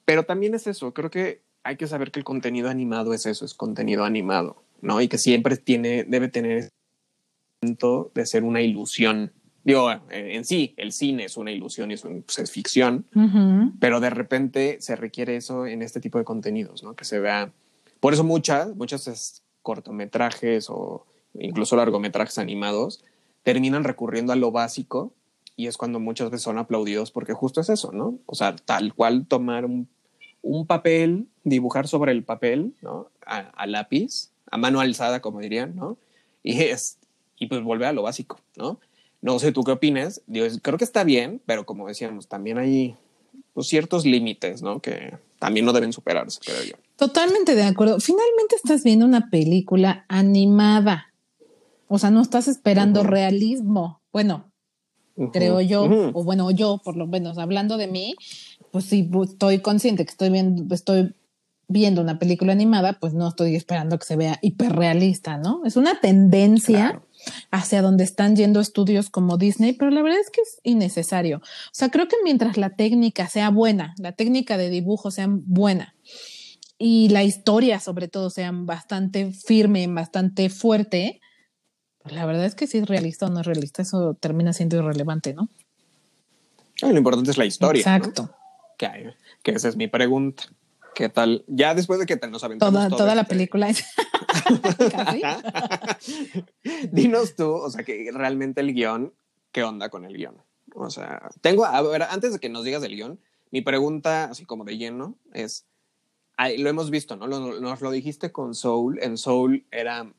Pero 0.06 0.24
también 0.24 0.54
es 0.54 0.66
eso, 0.66 0.94
creo 0.94 1.10
que 1.10 1.42
hay 1.64 1.76
que 1.76 1.86
saber 1.86 2.10
que 2.10 2.18
el 2.18 2.24
contenido 2.24 2.70
animado 2.70 3.12
es 3.12 3.26
eso, 3.26 3.44
es 3.44 3.52
contenido 3.52 4.04
animado, 4.04 4.62
¿no? 4.80 5.02
Y 5.02 5.08
que 5.08 5.18
siempre 5.18 5.58
tiene, 5.58 6.04
debe 6.04 6.28
tener 6.28 6.70
de 7.60 8.26
ser 8.26 8.44
una 8.44 8.60
ilusión. 8.60 9.32
Digo, 9.64 9.90
en 10.10 10.44
sí, 10.44 10.74
el 10.76 10.92
cine 10.92 11.24
es 11.24 11.36
una 11.36 11.50
ilusión 11.50 11.90
y 11.90 11.94
es, 11.94 12.02
pues, 12.02 12.50
ficción, 12.50 13.06
pero 13.80 14.00
de 14.00 14.10
repente 14.10 14.78
se 14.80 14.96
requiere 14.96 15.36
eso 15.36 15.66
en 15.66 15.82
este 15.82 16.00
tipo 16.00 16.18
de 16.18 16.24
contenidos, 16.24 16.82
¿no? 16.82 16.94
Que 16.94 17.04
se 17.04 17.18
vea. 17.18 17.52
Por 18.00 18.14
eso 18.14 18.24
muchas, 18.24 18.74
muchos 18.76 19.42
cortometrajes 19.62 20.70
o 20.70 21.06
incluso 21.34 21.76
largometrajes 21.76 22.38
animados 22.38 23.04
terminan 23.42 23.84
recurriendo 23.84 24.32
a 24.32 24.36
lo 24.36 24.52
básico 24.52 25.12
y 25.56 25.66
es 25.66 25.76
cuando 25.76 26.00
muchas 26.00 26.30
veces 26.30 26.44
son 26.44 26.58
aplaudidos 26.58 27.10
porque 27.10 27.34
justo 27.34 27.60
es 27.60 27.68
eso, 27.68 27.92
¿no? 27.92 28.18
O 28.26 28.34
sea, 28.34 28.54
tal 28.56 28.94
cual 28.94 29.26
tomar 29.26 29.66
un, 29.66 29.88
papel, 30.66 31.26
dibujar 31.44 31.88
sobre 31.88 32.12
el 32.12 32.22
papel, 32.22 32.74
¿no? 32.80 33.10
A, 33.26 33.38
a, 33.38 33.66
lápiz, 33.66 34.30
a 34.50 34.56
mano 34.56 34.80
alzada, 34.80 35.20
como 35.20 35.40
dirían, 35.40 35.74
¿no? 35.76 35.98
Y 36.42 36.62
es 36.62 36.97
y 37.38 37.46
pues 37.46 37.62
vuelve 37.62 37.86
a 37.86 37.92
lo 37.92 38.02
básico, 38.02 38.40
¿no? 38.56 38.80
No 39.20 39.38
sé 39.38 39.52
tú 39.52 39.64
qué 39.64 39.72
opinas, 39.72 40.22
creo 40.62 40.78
que 40.78 40.84
está 40.84 41.02
bien, 41.04 41.40
pero 41.44 41.66
como 41.66 41.88
decíamos, 41.88 42.28
también 42.28 42.58
hay 42.58 42.94
pues, 43.52 43.66
ciertos 43.66 44.04
límites, 44.04 44.62
¿no? 44.62 44.80
Que 44.80 45.18
también 45.40 45.66
no 45.66 45.72
deben 45.72 45.92
superarse, 45.92 46.38
creo 46.44 46.62
yo. 46.62 46.74
Totalmente 46.96 47.54
de 47.54 47.64
acuerdo. 47.64 47.98
Finalmente 48.00 48.56
estás 48.56 48.84
viendo 48.84 49.04
una 49.04 49.28
película 49.30 50.04
animada. 50.08 51.12
O 51.88 51.98
sea, 51.98 52.10
no 52.10 52.22
estás 52.22 52.46
esperando 52.46 53.02
realismo. 53.02 54.00
Bueno, 54.12 54.52
creo 55.32 55.60
yo, 55.60 55.84
o 55.84 56.24
bueno, 56.24 56.50
yo 56.50 56.80
por 56.84 56.96
lo 56.96 57.06
menos 57.06 57.38
hablando 57.38 57.76
de 57.76 57.88
mí, 57.88 58.14
pues 58.70 58.84
sí 58.84 59.10
estoy 59.24 59.60
consciente 59.60 60.04
que 60.04 60.10
estoy 60.10 60.30
viendo, 60.30 60.74
estoy 60.74 61.14
viendo 61.66 62.00
una 62.00 62.18
película 62.18 62.52
animada, 62.52 62.98
pues 63.00 63.14
no 63.14 63.28
estoy 63.28 63.56
esperando 63.56 63.98
que 63.98 64.06
se 64.06 64.16
vea 64.16 64.38
hiperrealista, 64.42 65.36
¿no? 65.36 65.62
Es 65.64 65.76
una 65.76 66.00
tendencia 66.00 67.02
hacia 67.50 67.82
donde 67.82 68.04
están 68.04 68.36
yendo 68.36 68.60
estudios 68.60 69.10
como 69.10 69.36
Disney, 69.36 69.72
pero 69.72 69.90
la 69.90 70.02
verdad 70.02 70.20
es 70.20 70.30
que 70.30 70.40
es 70.40 70.60
innecesario. 70.62 71.38
O 71.38 71.72
sea, 71.72 71.90
creo 71.90 72.08
que 72.08 72.16
mientras 72.24 72.56
la 72.56 72.70
técnica 72.70 73.28
sea 73.28 73.50
buena, 73.50 73.94
la 73.98 74.12
técnica 74.12 74.56
de 74.56 74.70
dibujo 74.70 75.10
sea 75.10 75.26
buena 75.28 75.94
y 76.78 77.08
la 77.08 77.24
historia 77.24 77.80
sobre 77.80 78.08
todo 78.08 78.30
sea 78.30 78.50
bastante 78.52 79.32
firme, 79.32 79.86
bastante 79.88 80.48
fuerte, 80.48 81.20
pues 81.98 82.14
la 82.14 82.24
verdad 82.24 82.44
es 82.44 82.54
que 82.54 82.66
si 82.66 82.78
es 82.78 82.88
realista 82.88 83.26
o 83.26 83.30
no 83.30 83.40
es 83.40 83.46
realista, 83.46 83.82
eso 83.82 84.14
termina 84.14 84.52
siendo 84.52 84.76
irrelevante, 84.76 85.34
¿no? 85.34 85.48
lo 86.80 86.96
importante 86.96 87.32
es 87.32 87.38
la 87.38 87.44
historia. 87.44 87.80
Exacto. 87.80 88.30
Que, 88.78 89.12
que 89.42 89.50
esa 89.50 89.68
es 89.68 89.76
mi 89.76 89.88
pregunta. 89.88 90.44
¿Qué 90.98 91.08
tal? 91.08 91.44
Ya 91.46 91.76
después 91.76 92.00
de 92.00 92.06
que 92.06 92.16
te 92.16 92.26
nos 92.26 92.42
aventamos 92.42 92.74
toda, 92.74 92.88
toda 92.88 93.14
la 93.14 93.20
este 93.20 93.36
película 93.36 93.68
es 93.68 93.84
Dinos 96.90 97.36
tú, 97.36 97.52
o 97.52 97.70
sea, 97.70 97.84
que 97.84 98.10
realmente 98.12 98.60
el 98.60 98.74
guion, 98.74 99.14
¿qué 99.52 99.62
onda 99.62 99.90
con 99.90 100.04
el 100.04 100.16
guion? 100.16 100.42
O 100.74 100.90
sea, 100.90 101.30
tengo, 101.40 101.64
a 101.64 101.80
ver, 101.82 102.02
antes 102.02 102.32
de 102.32 102.40
que 102.40 102.48
nos 102.48 102.64
digas 102.64 102.82
el 102.82 102.96
guion, 102.96 103.20
mi 103.52 103.60
pregunta, 103.60 104.24
así 104.24 104.44
como 104.44 104.64
de 104.64 104.76
lleno, 104.76 105.16
es, 105.32 105.66
lo 106.58 106.68
hemos 106.68 106.90
visto, 106.90 107.14
¿no? 107.14 107.28
nos 107.28 107.80
lo 107.80 107.92
dijiste 107.92 108.32
con 108.32 108.56
Soul. 108.56 108.98
En 109.00 109.18
Soul 109.18 109.66
era 109.70 110.12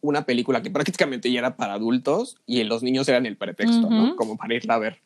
una 0.00 0.26
película 0.26 0.60
que 0.60 0.72
prácticamente 0.72 1.30
ya 1.30 1.38
era 1.38 1.56
para 1.56 1.74
adultos 1.74 2.36
y 2.46 2.64
los 2.64 2.82
niños 2.82 3.08
eran 3.08 3.26
el 3.26 3.36
pretexto, 3.36 3.88
¿no? 3.88 4.16
Como 4.16 4.36
para 4.36 4.54
irla 4.54 4.74
a 4.74 4.78
ver. 4.78 5.05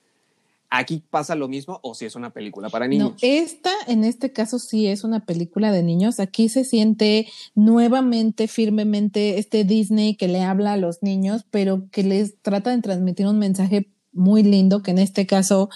¿Aquí 0.72 1.02
pasa 1.10 1.34
lo 1.34 1.48
mismo 1.48 1.80
o 1.82 1.96
si 1.96 2.04
es 2.04 2.14
una 2.14 2.32
película 2.32 2.68
para 2.70 2.86
niños? 2.86 3.10
No, 3.10 3.16
esta 3.22 3.70
en 3.88 4.04
este 4.04 4.32
caso 4.32 4.60
sí 4.60 4.86
es 4.86 5.02
una 5.02 5.26
película 5.26 5.72
de 5.72 5.82
niños. 5.82 6.20
Aquí 6.20 6.48
se 6.48 6.64
siente 6.64 7.26
nuevamente, 7.56 8.46
firmemente 8.46 9.40
este 9.40 9.64
Disney 9.64 10.14
que 10.14 10.28
le 10.28 10.42
habla 10.42 10.74
a 10.74 10.76
los 10.76 11.02
niños, 11.02 11.44
pero 11.50 11.88
que 11.90 12.04
les 12.04 12.40
trata 12.40 12.70
de 12.70 12.80
transmitir 12.82 13.26
un 13.26 13.40
mensaje 13.40 13.90
muy 14.12 14.44
lindo, 14.44 14.82
que 14.82 14.92
en 14.92 14.98
este 14.98 15.26
caso 15.26 15.70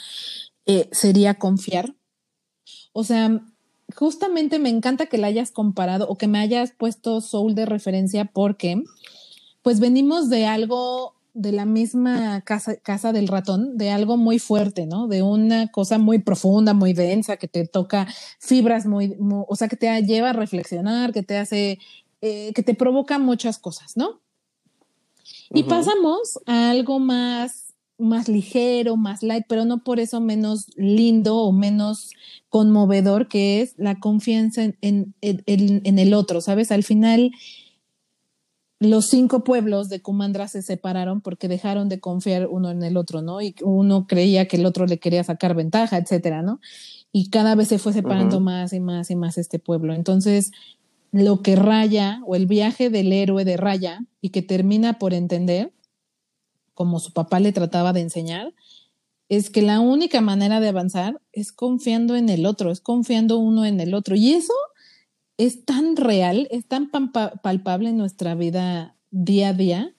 eh, 0.64 0.88
sería 0.92 1.34
confiar. 1.34 1.96
O 2.92 3.02
sea, 3.02 3.42
justamente 3.96 4.60
me 4.60 4.68
encanta 4.68 5.06
que 5.06 5.18
la 5.18 5.26
hayas 5.26 5.50
comparado 5.50 6.08
o 6.08 6.16
que 6.16 6.28
me 6.28 6.38
hayas 6.38 6.70
puesto 6.70 7.20
Soul 7.20 7.56
de 7.56 7.66
referencia 7.66 8.26
porque 8.26 8.82
pues 9.62 9.80
venimos 9.80 10.30
de 10.30 10.46
algo 10.46 11.16
de 11.34 11.50
la 11.50 11.66
misma 11.66 12.40
casa, 12.42 12.76
casa 12.76 13.12
del 13.12 13.26
ratón, 13.26 13.76
de 13.76 13.90
algo 13.90 14.16
muy 14.16 14.38
fuerte, 14.38 14.86
¿no? 14.86 15.08
De 15.08 15.22
una 15.22 15.66
cosa 15.66 15.98
muy 15.98 16.20
profunda, 16.20 16.74
muy 16.74 16.92
densa, 16.92 17.36
que 17.36 17.48
te 17.48 17.66
toca 17.66 18.06
fibras 18.38 18.86
muy, 18.86 19.16
o 19.20 19.56
sea, 19.56 19.66
que 19.66 19.76
te 19.76 20.00
lleva 20.02 20.30
a 20.30 20.32
reflexionar, 20.32 21.12
que 21.12 21.24
te 21.24 21.36
hace, 21.36 21.80
eh, 22.20 22.52
que 22.54 22.62
te 22.62 22.74
provoca 22.74 23.18
muchas 23.18 23.58
cosas, 23.58 23.96
¿no? 23.96 24.20
Y 25.50 25.64
pasamos 25.64 26.38
a 26.46 26.70
algo 26.70 27.00
más, 27.00 27.74
más 27.98 28.28
ligero, 28.28 28.96
más 28.96 29.22
light, 29.22 29.44
pero 29.48 29.64
no 29.64 29.82
por 29.82 29.98
eso 29.98 30.20
menos 30.20 30.66
lindo 30.76 31.36
o 31.36 31.52
menos 31.52 32.12
conmovedor, 32.48 33.26
que 33.26 33.60
es 33.60 33.74
la 33.76 33.98
confianza 33.98 34.62
en, 34.62 34.76
en, 34.80 35.14
en 35.46 35.98
el 35.98 36.14
otro, 36.14 36.40
¿sabes? 36.40 36.70
Al 36.70 36.84
final, 36.84 37.32
los 38.80 39.06
cinco 39.06 39.44
pueblos 39.44 39.88
de 39.88 40.02
Kumandra 40.02 40.48
se 40.48 40.62
separaron 40.62 41.20
porque 41.20 41.48
dejaron 41.48 41.88
de 41.88 42.00
confiar 42.00 42.48
uno 42.48 42.70
en 42.70 42.82
el 42.82 42.96
otro, 42.96 43.22
¿no? 43.22 43.40
Y 43.40 43.54
uno 43.62 44.06
creía 44.06 44.46
que 44.46 44.56
el 44.56 44.66
otro 44.66 44.86
le 44.86 44.98
quería 44.98 45.24
sacar 45.24 45.54
ventaja, 45.54 45.96
etcétera, 45.96 46.42
¿no? 46.42 46.60
Y 47.12 47.30
cada 47.30 47.54
vez 47.54 47.68
se 47.68 47.78
fue 47.78 47.92
separando 47.92 48.40
más 48.40 48.72
y 48.72 48.80
más 48.80 49.10
y 49.10 49.16
más 49.16 49.38
este 49.38 49.58
pueblo. 49.58 49.94
Entonces, 49.94 50.50
lo 51.12 51.42
que 51.42 51.54
Raya 51.54 52.20
o 52.26 52.34
el 52.34 52.46
viaje 52.46 52.90
del 52.90 53.12
héroe 53.12 53.44
de 53.44 53.56
Raya 53.56 54.00
y 54.20 54.30
que 54.30 54.42
termina 54.42 54.98
por 54.98 55.14
entender, 55.14 55.72
como 56.74 56.98
su 56.98 57.12
papá 57.12 57.38
le 57.38 57.52
trataba 57.52 57.92
de 57.92 58.00
enseñar, 58.00 58.52
es 59.28 59.48
que 59.48 59.62
la 59.62 59.80
única 59.80 60.20
manera 60.20 60.58
de 60.58 60.68
avanzar 60.68 61.20
es 61.32 61.52
confiando 61.52 62.16
en 62.16 62.28
el 62.28 62.46
otro, 62.46 62.72
es 62.72 62.80
confiando 62.80 63.38
uno 63.38 63.64
en 63.64 63.80
el 63.80 63.94
otro. 63.94 64.16
Y 64.16 64.32
eso 64.32 64.52
es 65.36 65.64
tan 65.64 65.96
real, 65.96 66.48
es 66.50 66.66
tan 66.66 66.90
palpable 66.90 67.88
en 67.90 67.96
nuestra 67.96 68.34
vida 68.34 68.96
día 69.10 69.48
a 69.48 69.52
día, 69.52 69.94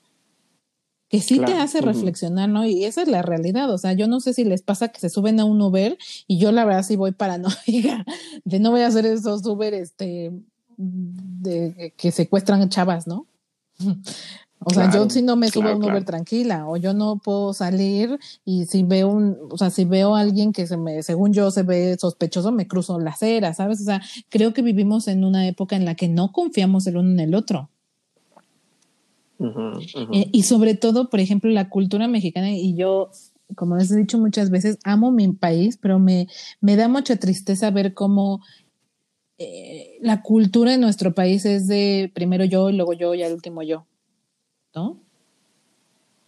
que 1.10 1.22
sí 1.22 1.40
te 1.40 1.54
hace 1.54 1.82
reflexionar, 1.82 2.50
¿no? 2.50 2.66
Y 2.66 2.84
esa 2.84 3.04
es 3.04 3.08
la 3.08 3.22
realidad. 3.22 3.72
O 3.72 3.78
sea, 3.78 3.94
yo 3.94 4.08
no 4.08 4.20
sé 4.20 4.34
si 4.34 4.44
les 4.44 4.64
pasa 4.64 4.88
que 4.90 5.00
se 5.00 5.10
suben 5.10 5.40
a 5.40 5.46
un 5.46 5.62
Uber 5.62 5.98
y 6.28 6.40
yo 6.40 6.52
la 6.52 6.66
verdad 6.66 6.84
sí 6.84 6.96
voy 6.96 7.12
paranoica 7.12 8.06
de 8.44 8.60
no 8.60 8.72
voy 8.72 8.82
a 8.82 8.88
hacer 8.88 9.06
esos 9.06 9.46
Uber 9.46 9.74
este, 9.74 10.32
de, 10.78 11.94
que 11.96 12.12
secuestran 12.12 12.68
chavas, 12.70 13.08
¿no? 13.08 13.28
O 14.60 14.74
sea, 14.74 14.92
yo 14.92 15.08
si 15.10 15.22
no 15.22 15.36
me 15.36 15.50
subo 15.50 15.70
a 15.70 15.76
un 15.76 15.84
Uber 15.84 16.04
tranquila, 16.06 16.68
o 16.68 16.78
yo 16.78 16.94
no 16.94 17.18
puedo 17.18 17.54
salir 17.54 18.18
y 18.46 18.66
si 18.66 18.84
veo 18.84 19.10
un, 19.10 19.38
o 19.52 19.58
sea, 19.58 19.70
si 19.70 19.86
veo 19.86 20.16
a 20.16 20.22
alguien 20.22 20.54
que 20.54 20.66
se 20.66 20.78
me, 20.78 21.04
según 21.04 21.34
yo 21.34 21.52
se 21.52 21.64
ve 21.64 21.98
sospechoso, 22.00 22.52
me 22.52 22.68
cruzo 22.68 23.00
la 23.00 23.12
acera, 23.12 23.54
¿sabes? 23.54 23.82
O 23.82 23.84
sea, 23.84 24.02
creo 24.30 24.54
que 24.54 24.62
vivimos 24.62 25.08
en 25.08 25.24
una 25.24 25.48
época 25.48 25.76
en 25.76 25.86
la 25.86 25.96
que 25.96 26.08
no 26.08 26.32
confiamos 26.32 26.88
el 26.88 26.98
uno 26.98 27.12
en 27.12 27.20
el 27.20 27.36
otro. 27.36 27.70
Eh, 30.14 30.30
y 30.32 30.44
sobre 30.44 30.76
todo, 30.76 31.10
por 31.10 31.20
ejemplo, 31.20 31.52
la 31.52 31.70
cultura 31.70 32.08
mexicana, 32.08 32.52
y 32.52 32.76
yo, 32.76 33.10
como 33.56 33.76
les 33.76 33.92
he 33.92 33.98
dicho 33.98 34.18
muchas 34.18 34.50
veces, 34.50 34.80
amo 34.84 35.12
mi 35.12 35.32
país, 35.34 35.78
pero 35.80 36.00
me, 36.00 36.28
me 36.62 36.76
da 36.76 36.88
mucha 36.88 37.18
tristeza 37.18 37.70
ver 37.72 37.94
cómo 37.94 38.42
eh, 39.38 39.98
la 40.02 40.22
cultura 40.22 40.74
en 40.74 40.82
nuestro 40.82 41.14
país 41.14 41.46
es 41.46 41.68
de 41.68 42.10
primero 42.14 42.46
yo, 42.46 42.72
luego 42.72 42.94
yo 42.94 43.14
y 43.14 43.24
al 43.24 43.34
último 43.34 43.62
yo. 43.62 43.86
¿No? 44.76 44.98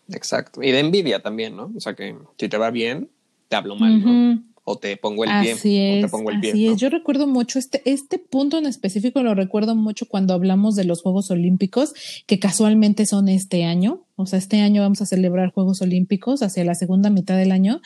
Exacto. 0.10 0.63
Y 0.63 0.71
de 0.71 0.79
envidia 0.79 1.21
también, 1.21 1.55
¿no? 1.55 1.71
O 1.75 1.79
sea 1.79 1.93
que 1.93 2.15
si 2.38 2.47
te 2.47 2.57
va 2.57 2.71
bien, 2.71 3.10
te 3.49 3.55
hablo 3.55 3.75
mal, 3.75 4.03
¿no? 4.03 4.43
O 4.63 4.77
te 4.77 4.97
pongo 4.97 5.23
el 5.23 5.29
pie. 5.41 5.53
Así 5.53 5.77
es, 5.77 6.03
o 6.03 6.07
te 6.07 6.12
pongo 6.12 6.29
el 6.29 6.39
pie, 6.39 6.51
así 6.51 6.67
es. 6.67 6.77
Yo 6.77 6.89
recuerdo 6.89 7.27
mucho 7.27 7.57
este, 7.60 7.81
este 7.86 8.19
punto 8.19 8.57
en 8.57 8.65
específico, 8.65 9.21
lo 9.23 9.33
recuerdo 9.33 9.75
mucho 9.75 10.07
cuando 10.07 10.33
hablamos 10.33 10.75
de 10.75 10.83
los 10.83 11.01
Juegos 11.01 11.31
Olímpicos, 11.31 11.93
que 12.25 12.39
casualmente 12.39 13.05
son 13.05 13.29
este 13.29 13.63
año. 13.63 14.05
O 14.15 14.25
sea, 14.25 14.39
este 14.39 14.62
año 14.62 14.81
vamos 14.81 15.01
a 15.01 15.05
celebrar 15.05 15.51
Juegos 15.51 15.81
Olímpicos 15.81 16.41
hacia 16.41 16.65
la 16.65 16.75
segunda 16.75 17.10
mitad 17.10 17.38
del 17.38 17.51
año. 17.51 17.81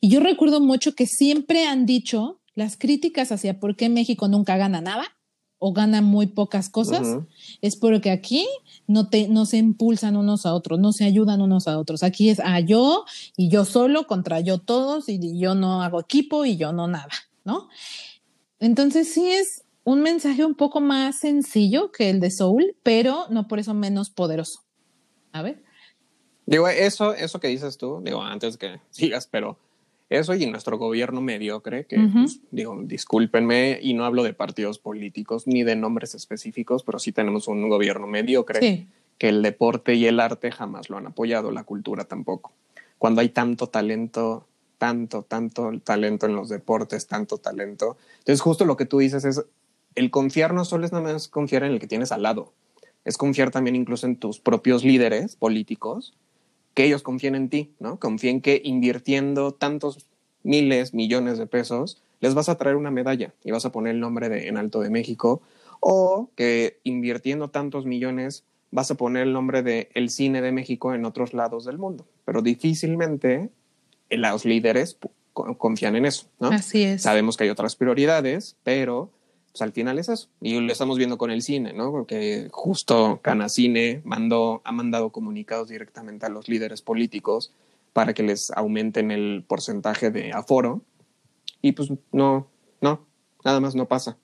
Y 0.00 0.08
yo 0.08 0.20
recuerdo 0.20 0.60
mucho 0.60 0.94
que 0.94 1.06
siempre 1.06 1.66
han 1.66 1.86
dicho 1.86 2.40
las 2.54 2.76
críticas 2.76 3.32
hacia 3.32 3.58
por 3.58 3.76
qué 3.76 3.88
México 3.88 4.28
nunca 4.28 4.56
gana 4.56 4.80
nada 4.80 5.19
o 5.60 5.72
gana 5.72 6.00
muy 6.00 6.26
pocas 6.26 6.70
cosas, 6.70 7.06
es 7.60 7.76
porque 7.76 8.10
aquí 8.10 8.48
no, 8.86 9.08
te, 9.08 9.28
no 9.28 9.44
se 9.44 9.58
impulsan 9.58 10.16
unos 10.16 10.46
a 10.46 10.54
otros, 10.54 10.80
no 10.80 10.92
se 10.92 11.04
ayudan 11.04 11.42
unos 11.42 11.68
a 11.68 11.78
otros. 11.78 12.02
Aquí 12.02 12.30
es 12.30 12.40
a 12.40 12.58
yo 12.60 13.04
y 13.36 13.50
yo 13.50 13.66
solo 13.66 14.06
contra 14.06 14.40
yo 14.40 14.58
todos 14.58 15.08
y 15.08 15.38
yo 15.38 15.54
no 15.54 15.82
hago 15.82 16.00
equipo 16.00 16.46
y 16.46 16.56
yo 16.56 16.72
no 16.72 16.88
nada, 16.88 17.12
¿no? 17.44 17.68
Entonces 18.58 19.12
sí 19.12 19.30
es 19.30 19.64
un 19.84 20.00
mensaje 20.00 20.46
un 20.46 20.54
poco 20.54 20.80
más 20.80 21.20
sencillo 21.20 21.92
que 21.92 22.08
el 22.08 22.20
de 22.20 22.30
Soul, 22.30 22.74
pero 22.82 23.26
no 23.28 23.46
por 23.46 23.58
eso 23.58 23.74
menos 23.74 24.08
poderoso. 24.08 24.62
A 25.32 25.42
ver. 25.42 25.62
Digo, 26.46 26.68
eso, 26.68 27.12
eso 27.12 27.38
que 27.38 27.48
dices 27.48 27.76
tú, 27.76 28.00
digo, 28.02 28.22
antes 28.22 28.56
que 28.56 28.80
sigas, 28.90 29.26
pero 29.26 29.58
eso 30.10 30.34
y 30.34 30.44
nuestro 30.46 30.76
gobierno 30.76 31.20
mediocre, 31.20 31.86
que 31.86 31.96
pues, 32.12 32.40
digo, 32.50 32.76
discúlpenme, 32.82 33.78
y 33.80 33.94
no 33.94 34.04
hablo 34.04 34.24
de 34.24 34.34
partidos 34.34 34.80
políticos 34.80 35.46
ni 35.46 35.62
de 35.62 35.76
nombres 35.76 36.14
específicos, 36.14 36.82
pero 36.82 36.98
sí 36.98 37.12
tenemos 37.12 37.46
un 37.46 37.68
gobierno 37.68 38.08
mediocre 38.08 38.88
que 39.18 39.28
el 39.28 39.42
deporte 39.42 39.94
y 39.94 40.06
el 40.06 40.18
arte 40.18 40.50
jamás 40.50 40.90
lo 40.90 40.96
han 40.96 41.06
apoyado, 41.06 41.52
la 41.52 41.62
cultura 41.62 42.04
tampoco. 42.04 42.52
Cuando 42.98 43.20
hay 43.20 43.28
tanto 43.28 43.68
talento, 43.68 44.46
tanto, 44.78 45.22
tanto 45.22 45.70
talento 45.84 46.26
en 46.26 46.34
los 46.34 46.48
deportes, 46.48 47.06
tanto 47.06 47.38
talento. 47.38 47.96
Entonces, 48.18 48.40
justo 48.40 48.64
lo 48.64 48.76
que 48.76 48.86
tú 48.86 48.98
dices 48.98 49.24
es, 49.24 49.44
el 49.94 50.10
confiar 50.10 50.54
no 50.54 50.64
solo 50.64 50.86
es 50.86 50.92
nada 50.92 51.12
más 51.12 51.28
confiar 51.28 51.62
en 51.62 51.72
el 51.72 51.80
que 51.80 51.86
tienes 51.86 52.12
al 52.12 52.22
lado, 52.22 52.52
es 53.04 53.16
confiar 53.16 53.50
también 53.50 53.76
incluso 53.76 54.06
en 54.06 54.16
tus 54.16 54.40
propios 54.40 54.84
líderes 54.84 55.36
políticos 55.36 56.14
que 56.74 56.84
ellos 56.84 57.02
confíen 57.02 57.34
en 57.34 57.48
ti, 57.48 57.72
¿no? 57.78 57.98
Confíen 57.98 58.40
que 58.40 58.60
invirtiendo 58.64 59.52
tantos 59.52 60.06
miles, 60.42 60.94
millones 60.94 61.38
de 61.38 61.46
pesos, 61.46 62.02
les 62.20 62.34
vas 62.34 62.48
a 62.48 62.56
traer 62.56 62.76
una 62.76 62.90
medalla 62.90 63.32
y 63.44 63.50
vas 63.50 63.64
a 63.64 63.72
poner 63.72 63.94
el 63.94 64.00
nombre 64.00 64.28
de 64.28 64.48
en 64.48 64.56
alto 64.56 64.80
de 64.80 64.90
México, 64.90 65.42
o 65.80 66.30
que 66.36 66.78
invirtiendo 66.84 67.48
tantos 67.48 67.86
millones 67.86 68.44
vas 68.70 68.90
a 68.90 68.94
poner 68.94 69.22
el 69.24 69.32
nombre 69.32 69.62
de 69.62 69.88
el 69.94 70.10
cine 70.10 70.42
de 70.42 70.52
México 70.52 70.94
en 70.94 71.04
otros 71.04 71.34
lados 71.34 71.64
del 71.64 71.78
mundo. 71.78 72.06
Pero 72.24 72.42
difícilmente 72.42 73.48
los 74.10 74.44
líderes 74.44 74.98
confían 75.32 75.96
en 75.96 76.06
eso, 76.06 76.26
¿no? 76.38 76.48
Así 76.48 76.82
es. 76.82 77.02
Sabemos 77.02 77.36
que 77.36 77.44
hay 77.44 77.50
otras 77.50 77.76
prioridades, 77.76 78.56
pero 78.62 79.10
pues 79.52 79.62
al 79.62 79.72
final 79.72 79.98
es 79.98 80.08
eso. 80.08 80.28
Y 80.40 80.60
lo 80.60 80.72
estamos 80.72 80.96
viendo 80.96 81.18
con 81.18 81.30
el 81.30 81.42
cine, 81.42 81.72
¿no? 81.72 81.90
Porque 81.90 82.48
justo 82.52 83.20
Canacine 83.22 84.00
mandó, 84.04 84.62
ha 84.64 84.72
mandado 84.72 85.10
comunicados 85.10 85.68
directamente 85.68 86.26
a 86.26 86.28
los 86.28 86.48
líderes 86.48 86.82
políticos 86.82 87.52
para 87.92 88.14
que 88.14 88.22
les 88.22 88.50
aumenten 88.52 89.10
el 89.10 89.44
porcentaje 89.46 90.10
de 90.10 90.32
aforo. 90.32 90.82
Y 91.62 91.72
pues 91.72 91.90
no, 92.12 92.46
no, 92.80 93.06
nada 93.44 93.60
más 93.60 93.74
no 93.74 93.86
pasa. 93.86 94.16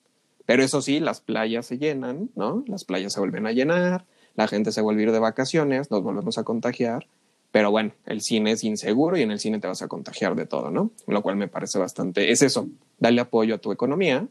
Pero 0.46 0.62
eso 0.62 0.80
sí, 0.80 1.00
las 1.00 1.20
playas 1.20 1.66
se 1.66 1.78
llenan, 1.78 2.30
¿no? 2.36 2.62
Las 2.68 2.84
playas 2.84 3.12
se 3.12 3.20
vuelven 3.20 3.46
a 3.46 3.52
llenar, 3.52 4.06
la 4.36 4.46
gente 4.46 4.70
se 4.70 4.80
vuelve 4.80 5.02
a 5.02 5.06
ir 5.06 5.12
de 5.12 5.18
vacaciones, 5.18 5.90
nos 5.90 6.02
volvemos 6.02 6.38
a 6.38 6.44
contagiar. 6.44 7.08
Pero 7.50 7.70
bueno, 7.70 7.92
el 8.04 8.20
cine 8.20 8.52
es 8.52 8.62
inseguro 8.62 9.16
y 9.16 9.22
en 9.22 9.30
el 9.32 9.40
cine 9.40 9.58
te 9.58 9.66
vas 9.66 9.82
a 9.82 9.88
contagiar 9.88 10.36
de 10.36 10.46
todo, 10.46 10.70
¿no? 10.70 10.92
Lo 11.06 11.22
cual 11.22 11.36
me 11.36 11.48
parece 11.48 11.78
bastante, 11.78 12.30
es 12.30 12.42
eso, 12.42 12.68
darle 12.98 13.22
apoyo 13.22 13.54
a 13.54 13.58
tu 13.58 13.72
economía, 13.72 14.28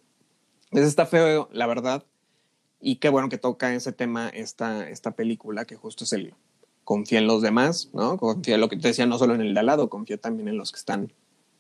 entonces 0.66 0.90
está 0.90 1.06
feo, 1.06 1.50
la 1.52 1.68
verdad. 1.68 2.04
Y 2.82 2.98
qué 2.98 3.10
bueno 3.10 3.30
que 3.30 3.38
toca 3.38 3.74
ese 3.74 3.92
tema 3.92 4.30
esta, 4.30 4.90
esta 4.90 5.12
película, 5.12 5.66
que 5.66 5.76
justo 5.76 6.04
es 6.04 6.14
el 6.14 6.34
confía 6.86 7.20
en 7.20 7.28
los 7.28 7.42
demás, 7.42 7.90
¿no? 7.94 8.18
Confía 8.18 8.56
en 8.56 8.62
lo 8.62 8.70
que 8.70 8.78
te 8.78 8.88
decía, 8.88 9.06
no 9.06 9.18
solo 9.18 9.36
en 9.36 9.42
el 9.42 9.54
de 9.54 9.60
al 9.60 9.66
lado, 9.66 9.90
confía 9.90 10.18
también 10.18 10.48
en 10.48 10.58
los 10.58 10.72
que 10.72 10.78
están 10.78 11.12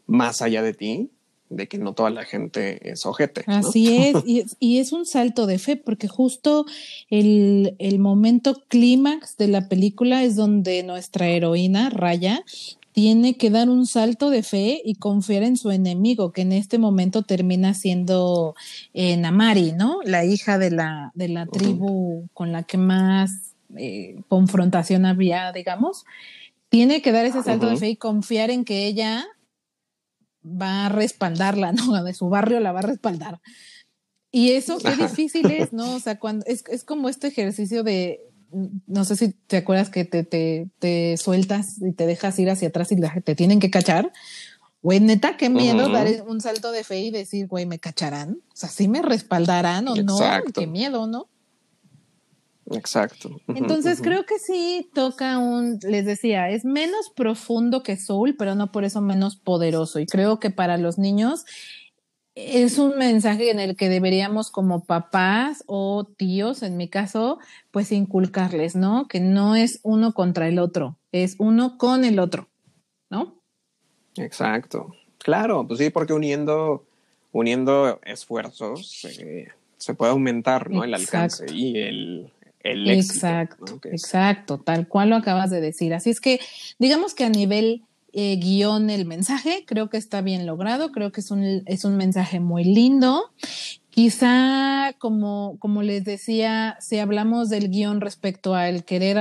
más 0.06 0.42
allá 0.42 0.62
de 0.62 0.74
ti, 0.74 1.10
de 1.50 1.68
que 1.68 1.78
no 1.78 1.94
toda 1.94 2.12
la 2.12 2.24
gente 2.24 2.90
es 2.90 3.06
ojete. 3.06 3.44
Así 3.48 3.98
es, 3.98 4.16
y, 4.60 4.80
es, 4.80 4.92
un 4.94 5.06
salto 5.06 5.48
de 5.48 5.58
fe, 5.58 5.76
porque 5.78 6.08
justo 6.08 6.66
el, 7.10 7.76
el 7.80 8.00
momento 8.00 8.64
clímax 8.68 9.36
de 9.38 9.48
la 9.48 9.68
película 9.68 10.24
es 10.24 10.36
donde 10.36 10.84
nuestra 10.84 11.28
heroína, 11.28 11.90
Raya, 11.90 12.44
tiene 12.96 13.36
que 13.36 13.50
dar 13.50 13.68
un 13.68 13.86
salto 13.86 14.30
de 14.30 14.42
fe 14.42 14.82
y 14.86 14.96
confiar 14.96 15.44
en 15.44 15.58
su 15.58 15.70
enemigo, 15.70 16.32
que 16.32 16.44
en 16.44 16.54
este 16.54 16.78
momento 16.78 17.24
termina 17.24 17.74
siendo 17.74 18.56
eh, 18.94 19.18
Namari, 19.18 19.74
¿no? 19.74 20.00
La 20.06 20.24
hija 20.24 20.58
de 20.58 20.72
la, 20.72 21.12
de 21.14 21.28
la 21.28 21.46
tribu 21.46 22.30
con 22.34 22.54
la 22.54 22.64
que 22.64 22.78
más 22.78 23.54
eh, 23.76 24.16
confrontación 24.30 25.06
había, 25.06 25.52
digamos. 25.52 26.06
Tiene 26.70 27.02
que 27.02 27.12
dar 27.12 27.26
ese 27.26 27.44
salto 27.44 27.68
de 27.68 27.76
fe 27.76 27.90
y 27.90 27.98
confiar 27.98 28.50
en 28.50 28.64
que 28.64 28.88
ella 28.88 29.26
va 30.46 30.86
a 30.86 30.90
respaldarla, 30.90 31.74
¿no? 31.74 32.02
De 32.02 32.14
su 32.14 32.30
barrio 32.30 32.62
la 32.62 32.72
va 32.72 32.80
a 32.80 32.84
respaldar. 32.84 33.42
Y 34.32 34.52
eso 34.52 34.78
qué 34.78 34.96
difícil 34.96 35.52
es, 35.52 35.74
¿no? 35.74 35.84
O 35.96 36.00
sea, 36.00 36.18
cuando 36.18 36.46
es, 36.46 36.64
es 36.70 36.86
como 36.86 37.10
este 37.10 37.28
ejercicio 37.28 37.84
de 37.84 38.22
no 38.52 39.06
sé 39.06 39.16
si 39.16 39.32
te 39.32 39.58
acuerdas 39.58 39.90
que 39.90 40.06
te, 40.06 40.24
te, 40.24 40.70
te, 40.80 41.18
sueltas 41.18 41.82
y 41.82 41.92
te 41.92 42.06
dejas 42.06 42.38
ir 42.40 42.50
hacia 42.50 42.70
atrás 42.70 42.92
y 42.92 42.98
te 42.98 43.36
tienen 43.36 43.60
que 43.60 43.70
cachar. 43.70 44.12
Güey, 44.82 45.00
neta, 45.00 45.36
qué 45.36 45.50
miedo 45.50 45.90
dar 45.90 46.08
un 46.28 46.42
salto 46.42 46.72
de 46.72 46.84
fe 46.84 47.00
y 47.00 47.12
decir, 47.12 47.48
güey, 47.48 47.66
me 47.66 47.80
cacharán. 47.80 48.42
O 48.54 48.56
sea, 48.56 48.70
sí 48.70 48.88
me 48.88 49.02
respaldarán 49.02 49.88
o 49.88 49.96
no. 49.96 50.18
Qué 50.54 50.68
miedo, 50.68 51.08
¿no? 51.08 51.28
Exacto. 52.72 53.42
Entonces 53.48 54.02
creo 54.02 54.26
que 54.26 54.40
sí 54.40 54.90
toca 54.94 55.38
un, 55.38 55.80
les 55.84 56.06
decía, 56.06 56.50
es 56.50 56.66
menos 56.66 57.12
profundo 57.16 57.84
que 57.84 57.98
Soul, 57.98 58.36
pero 58.38 58.56
no 58.56 58.72
por 58.72 58.84
eso 58.84 59.02
menos 59.02 59.36
poderoso. 59.36 60.00
Y 60.00 60.08
creo 60.08 60.40
que 60.40 60.50
para 60.50 60.78
los 60.78 60.98
niños 60.98 61.46
es 62.36 62.78
un 62.78 62.98
mensaje 62.98 63.50
en 63.50 63.60
el 63.60 63.78
que 63.78 63.88
deberíamos 63.88 64.52
como 64.52 64.84
papás 64.84 65.64
o 65.68 66.04
tíos, 66.04 66.64
en 66.64 66.76
mi 66.76 66.90
caso, 66.90 67.40
pues 67.72 67.94
inculcarles, 67.94 68.76
¿no? 68.76 69.08
Que 69.08 69.22
no 69.22 69.56
es 69.56 69.80
uno 69.84 70.14
contra 70.14 70.48
el 70.50 70.60
otro, 70.60 70.98
es 71.14 71.36
uno 71.40 71.78
con 71.78 72.04
el 72.04 72.20
otro, 72.20 72.50
¿no? 73.10 73.42
Exacto. 74.18 74.94
Claro, 75.18 75.66
pues 75.66 75.80
sí, 75.80 75.90
porque 75.90 76.14
uniendo, 76.14 76.86
uniendo 77.32 78.00
esfuerzos 78.04 79.06
se 79.78 79.94
puede 79.94 80.12
aumentar, 80.12 80.70
¿no? 80.70 80.84
El 80.84 80.94
alcance 80.94 81.46
y 81.52 81.78
el, 81.80 82.32
el 82.62 82.90
éxito. 82.90 83.14
Exacto, 83.14 83.80
exacto, 83.84 84.58
tal 84.58 84.88
cual 84.88 85.10
lo 85.10 85.16
acabas 85.16 85.52
de 85.52 85.62
decir. 85.62 85.94
Así 85.94 86.10
es 86.10 86.20
que, 86.20 86.40
digamos 86.80 87.14
que 87.14 87.24
a 87.24 87.30
nivel 87.30 87.84
eh, 88.18 88.38
guion, 88.38 88.90
el 88.90 89.06
mensaje, 89.06 89.66
creo 89.68 89.90
que 89.90 89.98
está 89.98 90.22
bien 90.22 90.46
logrado, 90.46 90.94
creo 90.94 91.12
que 91.12 91.20
es 91.20 91.32
un, 91.32 91.64
es 91.66 91.84
un 91.84 91.98
mensaje 91.98 92.40
muy 92.40 92.64
lindo. 92.64 93.34
Quizá, 93.90 94.94
como, 95.00 95.58
como 95.60 95.84
les 95.84 96.06
decía, 96.06 96.78
si 96.80 97.00
hablamos 97.00 97.50
del 97.50 97.70
guion 97.70 98.00
respecto 98.00 98.56
al 98.56 98.86
querer 98.86 99.20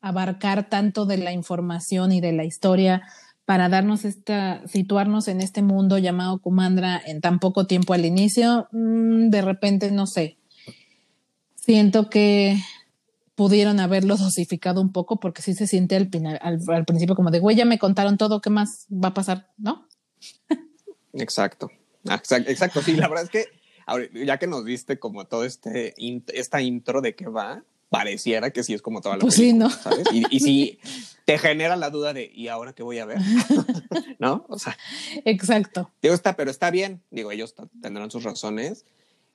abarcar 0.00 0.68
tanto 0.68 1.06
de 1.06 1.18
la 1.18 1.32
información 1.32 2.10
y 2.10 2.20
de 2.20 2.32
la 2.32 2.44
historia, 2.44 3.02
para 3.44 3.68
darnos 3.68 4.04
esta, 4.04 4.60
situarnos 4.66 5.28
en 5.28 5.40
este 5.40 5.62
mundo 5.62 5.98
llamado 5.98 6.38
Kumandra 6.40 7.00
en 7.06 7.20
tan 7.20 7.38
poco 7.38 7.66
tiempo 7.68 7.94
al 7.94 8.04
inicio, 8.04 8.66
mm, 8.72 9.30
de 9.30 9.40
repente 9.40 9.92
no 9.92 10.06
sé. 10.06 10.36
Siento 11.54 12.10
que 12.10 12.58
pudieron 13.38 13.78
haberlo 13.78 14.16
dosificado 14.16 14.80
un 14.80 14.90
poco 14.90 15.20
porque 15.20 15.42
sí 15.42 15.54
se 15.54 15.68
siente 15.68 15.94
al, 15.94 16.10
al, 16.42 16.84
principio 16.84 17.14
como 17.14 17.30
de, 17.30 17.38
güey, 17.38 17.54
ya 17.54 17.64
me 17.64 17.78
contaron 17.78 18.18
todo, 18.18 18.40
¿qué 18.40 18.50
más 18.50 18.88
va 18.92 19.10
a 19.10 19.14
pasar? 19.14 19.52
¿No? 19.56 19.86
Exacto. 21.12 21.70
Exacto, 22.04 22.50
exacto. 22.50 22.82
Sí, 22.82 22.96
la 22.96 23.06
verdad 23.06 23.22
es 23.22 23.30
que 23.30 24.26
ya 24.26 24.38
que 24.38 24.48
nos 24.48 24.64
diste 24.64 24.98
como 24.98 25.24
todo 25.26 25.44
este, 25.44 25.94
esta 26.34 26.60
intro 26.62 27.00
de 27.00 27.14
qué 27.14 27.28
va, 27.28 27.62
pareciera 27.90 28.50
que 28.50 28.64
sí 28.64 28.74
es 28.74 28.82
como 28.82 29.00
toda 29.00 29.14
la 29.14 29.20
pues 29.20 29.34
sí, 29.36 29.52
¿no? 29.52 29.70
Y, 30.12 30.24
y 30.36 30.40
si 30.40 30.80
te 31.24 31.38
genera 31.38 31.76
la 31.76 31.90
duda 31.90 32.12
de, 32.12 32.28
¿y 32.34 32.48
ahora 32.48 32.72
qué 32.72 32.82
voy 32.82 32.98
a 32.98 33.06
ver? 33.06 33.18
¿No? 34.18 34.46
O 34.48 34.58
sea. 34.58 34.76
Exacto. 35.24 35.92
Digo, 36.02 36.12
está, 36.12 36.34
pero 36.34 36.50
está 36.50 36.72
bien. 36.72 37.04
Digo, 37.12 37.30
ellos 37.30 37.54
tendrán 37.80 38.10
sus 38.10 38.24
razones, 38.24 38.84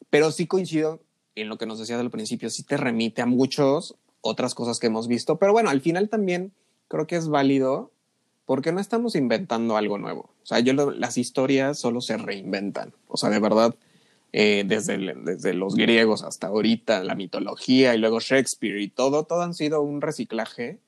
pero 0.09 0.29
sí 0.33 0.45
coincido 0.45 1.01
en 1.35 1.49
lo 1.49 1.57
que 1.57 1.65
nos 1.65 1.79
decías 1.79 1.99
al 1.99 2.11
principio, 2.11 2.49
sí 2.49 2.63
te 2.63 2.77
remite 2.77 3.21
a 3.21 3.25
muchos 3.25 3.95
otras 4.21 4.55
cosas 4.55 4.79
que 4.79 4.87
hemos 4.87 5.07
visto, 5.07 5.37
pero 5.37 5.51
bueno, 5.51 5.69
al 5.69 5.81
final 5.81 6.09
también 6.09 6.53
creo 6.87 7.07
que 7.07 7.15
es 7.15 7.27
válido 7.27 7.91
porque 8.45 8.71
no 8.71 8.79
estamos 8.79 9.15
inventando 9.15 9.77
algo 9.77 9.97
nuevo. 9.97 10.29
O 10.43 10.45
sea, 10.45 10.59
yo 10.59 10.73
las 10.73 11.17
historias 11.17 11.79
solo 11.79 12.01
se 12.01 12.17
reinventan. 12.17 12.93
O 13.07 13.17
sea, 13.17 13.29
de 13.29 13.39
verdad, 13.39 13.75
eh, 14.33 14.63
desde, 14.65 14.97
desde 15.23 15.53
los 15.53 15.75
griegos 15.75 16.23
hasta 16.23 16.47
ahorita, 16.47 17.03
la 17.03 17.15
mitología 17.15 17.95
y 17.95 17.99
luego 17.99 18.19
Shakespeare 18.19 18.81
y 18.81 18.89
todo, 18.89 19.23
todo 19.23 19.41
han 19.41 19.53
sido 19.53 19.81
un 19.81 20.01
reciclaje 20.01 20.79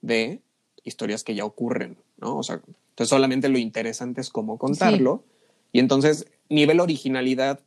de 0.00 0.40
historias 0.84 1.22
que 1.22 1.34
ya 1.34 1.44
ocurren, 1.44 1.98
¿no? 2.16 2.38
O 2.38 2.42
sea, 2.42 2.60
entonces 2.92 3.08
solamente 3.08 3.48
lo 3.48 3.58
interesante 3.58 4.20
es 4.20 4.30
cómo 4.30 4.58
contarlo. 4.58 5.24
Y 5.72 5.78
entonces, 5.78 6.26
nivel 6.48 6.80
originalidad, 6.80 7.60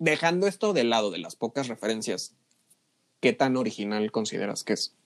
dejando 0.00 0.48
esto 0.48 0.72
de 0.72 0.82
lado 0.82 1.12
de 1.12 1.18
las 1.18 1.36
pocas 1.36 1.68
referencias, 1.68 2.34
¿qué 3.20 3.32
tan 3.32 3.56
original 3.56 4.10
consideras 4.10 4.64
que 4.64 4.72
es? 4.72 4.96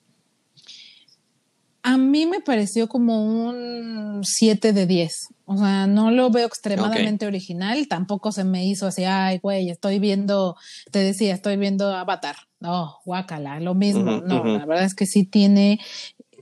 A 1.83 1.97
mí 1.97 2.25
me 2.25 2.41
pareció 2.41 2.87
como 2.87 3.23
un 3.47 4.21
7 4.23 4.73
de 4.73 4.87
10. 4.87 5.27
O 5.45 5.57
sea, 5.57 5.85
no 5.85 6.09
lo 6.09 6.31
veo 6.31 6.47
extremadamente 6.47 7.27
original. 7.27 7.87
Tampoco 7.87 8.31
se 8.31 8.43
me 8.43 8.65
hizo 8.65 8.87
así, 8.87 9.03
ay, 9.03 9.37
güey, 9.37 9.69
estoy 9.69 9.99
viendo, 9.99 10.55
te 10.91 10.99
decía, 10.99 11.35
estoy 11.35 11.57
viendo 11.57 11.93
Avatar. 11.93 12.37
No, 12.59 12.97
guácala, 13.05 13.59
lo 13.59 13.75
mismo. 13.75 14.21
no, 14.21 14.43
la 14.43 14.65
verdad 14.65 14.85
es 14.85 14.95
que 14.95 15.05
sí 15.05 15.25
tiene, 15.25 15.79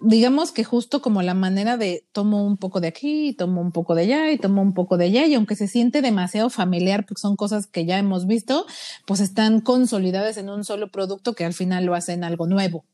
digamos 0.03 0.51
que 0.51 0.63
justo 0.63 1.01
como 1.01 1.21
la 1.21 1.33
manera 1.33 1.77
de 1.77 2.05
tomo 2.11 2.45
un 2.45 2.57
poco 2.57 2.81
de 2.81 2.87
aquí, 2.87 3.33
tomo 3.33 3.61
un 3.61 3.71
poco 3.71 3.95
de 3.95 4.03
allá 4.03 4.31
y 4.31 4.37
tomo 4.37 4.61
un 4.61 4.73
poco 4.73 4.97
de 4.97 5.05
allá. 5.05 5.25
Y 5.25 5.33
aunque 5.33 5.55
se 5.55 5.67
siente 5.67 6.01
demasiado 6.01 6.49
familiar, 6.49 7.05
porque 7.05 7.21
son 7.21 7.35
cosas 7.35 7.67
que 7.67 7.85
ya 7.85 7.97
hemos 7.97 8.27
visto, 8.27 8.65
pues 9.05 9.21
están 9.21 9.61
consolidadas 9.61 10.37
en 10.37 10.49
un 10.49 10.63
solo 10.63 10.91
producto 10.91 11.33
que 11.33 11.45
al 11.45 11.53
final 11.53 11.85
lo 11.85 11.95
hacen 11.95 12.23
algo 12.23 12.47
nuevo. 12.47 12.85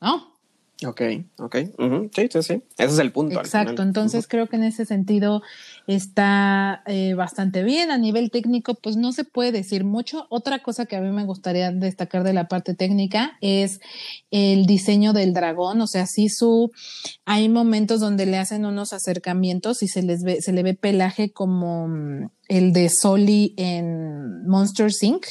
¿No? 0.00 0.35
Ok, 0.84 1.00
ok. 1.38 1.56
Sí, 2.14 2.28
sí, 2.30 2.42
sí. 2.42 2.62
Ese 2.76 2.92
es 2.92 2.98
el 2.98 3.10
punto. 3.10 3.40
Exacto. 3.40 3.82
Entonces 3.82 4.28
creo 4.28 4.46
que 4.46 4.56
en 4.56 4.64
ese 4.64 4.84
sentido 4.84 5.42
está 5.86 6.82
eh, 6.84 7.14
bastante 7.14 7.62
bien. 7.62 7.90
A 7.90 7.96
nivel 7.96 8.30
técnico, 8.30 8.74
pues 8.74 8.96
no 8.96 9.12
se 9.12 9.24
puede 9.24 9.52
decir 9.52 9.84
mucho. 9.84 10.26
Otra 10.28 10.62
cosa 10.62 10.84
que 10.84 10.96
a 10.96 11.00
mí 11.00 11.10
me 11.10 11.24
gustaría 11.24 11.72
destacar 11.72 12.24
de 12.24 12.34
la 12.34 12.48
parte 12.48 12.74
técnica 12.74 13.38
es 13.40 13.80
el 14.30 14.66
diseño 14.66 15.14
del 15.14 15.32
dragón. 15.32 15.80
O 15.80 15.86
sea, 15.86 16.06
sí 16.06 16.28
su 16.28 16.70
hay 17.24 17.48
momentos 17.48 18.00
donde 18.00 18.26
le 18.26 18.36
hacen 18.36 18.66
unos 18.66 18.92
acercamientos 18.92 19.82
y 19.82 19.88
se 19.88 20.02
les 20.02 20.24
ve, 20.24 20.42
se 20.42 20.52
le 20.52 20.62
ve 20.62 20.74
pelaje 20.74 21.32
como 21.32 21.88
mm, 21.88 22.30
el 22.48 22.74
de 22.74 22.90
Soli 22.90 23.54
en 23.56 24.46
Monster 24.46 24.90
Inc 25.00 25.24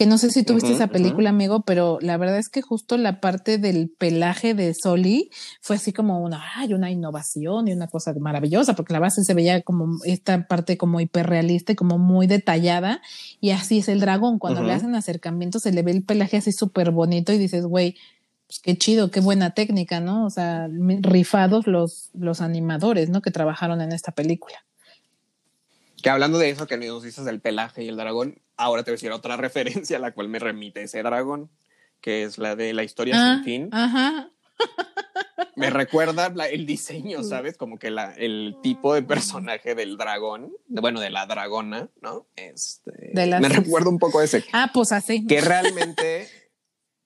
que 0.00 0.06
no 0.06 0.16
sé 0.16 0.30
si 0.30 0.44
tuviste 0.44 0.72
esa 0.72 0.86
película, 0.86 1.28
amigo, 1.28 1.60
pero 1.60 1.98
la 2.00 2.16
verdad 2.16 2.38
es 2.38 2.48
que 2.48 2.62
justo 2.62 2.96
la 2.96 3.20
parte 3.20 3.58
del 3.58 3.90
pelaje 3.90 4.54
de 4.54 4.72
Soli 4.72 5.28
fue 5.60 5.76
así 5.76 5.92
como 5.92 6.22
una, 6.22 6.42
ay, 6.56 6.72
una 6.72 6.90
innovación 6.90 7.68
y 7.68 7.74
una 7.74 7.86
cosa 7.86 8.14
maravillosa, 8.18 8.74
porque 8.74 8.94
la 8.94 8.98
base 8.98 9.22
se 9.24 9.34
veía 9.34 9.60
como 9.60 9.98
esta 10.06 10.46
parte 10.46 10.78
como 10.78 11.00
hiperrealista 11.00 11.72
y 11.72 11.76
como 11.76 11.98
muy 11.98 12.26
detallada, 12.26 13.02
y 13.42 13.50
así 13.50 13.80
es 13.80 13.90
el 13.90 14.00
dragón, 14.00 14.38
cuando 14.38 14.62
le 14.62 14.72
hacen 14.72 14.94
acercamiento 14.94 15.58
se 15.58 15.70
le 15.70 15.82
ve 15.82 15.90
el 15.90 16.02
pelaje 16.02 16.38
así 16.38 16.52
súper 16.52 16.92
bonito 16.92 17.34
y 17.34 17.36
dices, 17.36 17.66
güey, 17.66 17.94
pues 18.46 18.58
qué 18.60 18.78
chido, 18.78 19.10
qué 19.10 19.20
buena 19.20 19.50
técnica, 19.50 20.00
¿no? 20.00 20.24
O 20.24 20.30
sea, 20.30 20.66
rifados 21.02 21.66
los, 21.66 22.08
los 22.14 22.40
animadores, 22.40 23.10
¿no? 23.10 23.20
Que 23.20 23.32
trabajaron 23.32 23.82
en 23.82 23.92
esta 23.92 24.12
película. 24.12 24.64
Que 26.02 26.10
hablando 26.10 26.38
de 26.38 26.50
eso 26.50 26.66
que 26.66 26.76
nos 26.76 27.02
dices 27.02 27.24
del 27.24 27.40
pelaje 27.40 27.84
y 27.84 27.88
el 27.88 27.96
dragón, 27.96 28.40
ahora 28.56 28.82
te 28.82 28.90
voy 28.90 28.94
a 28.94 28.96
decir 28.96 29.12
otra 29.12 29.36
referencia 29.36 29.96
a 29.96 30.00
la 30.00 30.12
cual 30.12 30.28
me 30.28 30.38
remite 30.38 30.82
ese 30.82 31.02
dragón, 31.02 31.50
que 32.00 32.22
es 32.22 32.38
la 32.38 32.56
de 32.56 32.72
la 32.72 32.82
historia 32.82 33.14
sin 33.14 33.22
ah, 33.22 33.42
fin. 33.44 33.68
Ajá. 33.72 34.30
Me 35.56 35.68
recuerda 35.70 36.32
el 36.50 36.64
diseño, 36.64 37.22
¿sabes? 37.22 37.56
Como 37.56 37.78
que 37.78 37.90
la, 37.90 38.14
el 38.14 38.56
tipo 38.62 38.94
de 38.94 39.02
personaje 39.02 39.74
del 39.74 39.96
dragón, 39.96 40.52
bueno, 40.68 41.00
de 41.00 41.10
la 41.10 41.26
dragona, 41.26 41.90
¿no? 42.00 42.26
Este, 42.36 43.12
Me 43.14 43.48
recuerda 43.48 43.90
un 43.90 43.98
poco 43.98 44.22
ese. 44.22 44.44
Ah, 44.52 44.70
pues 44.72 44.92
así. 44.92 45.26
Que 45.26 45.40
realmente, 45.40 46.28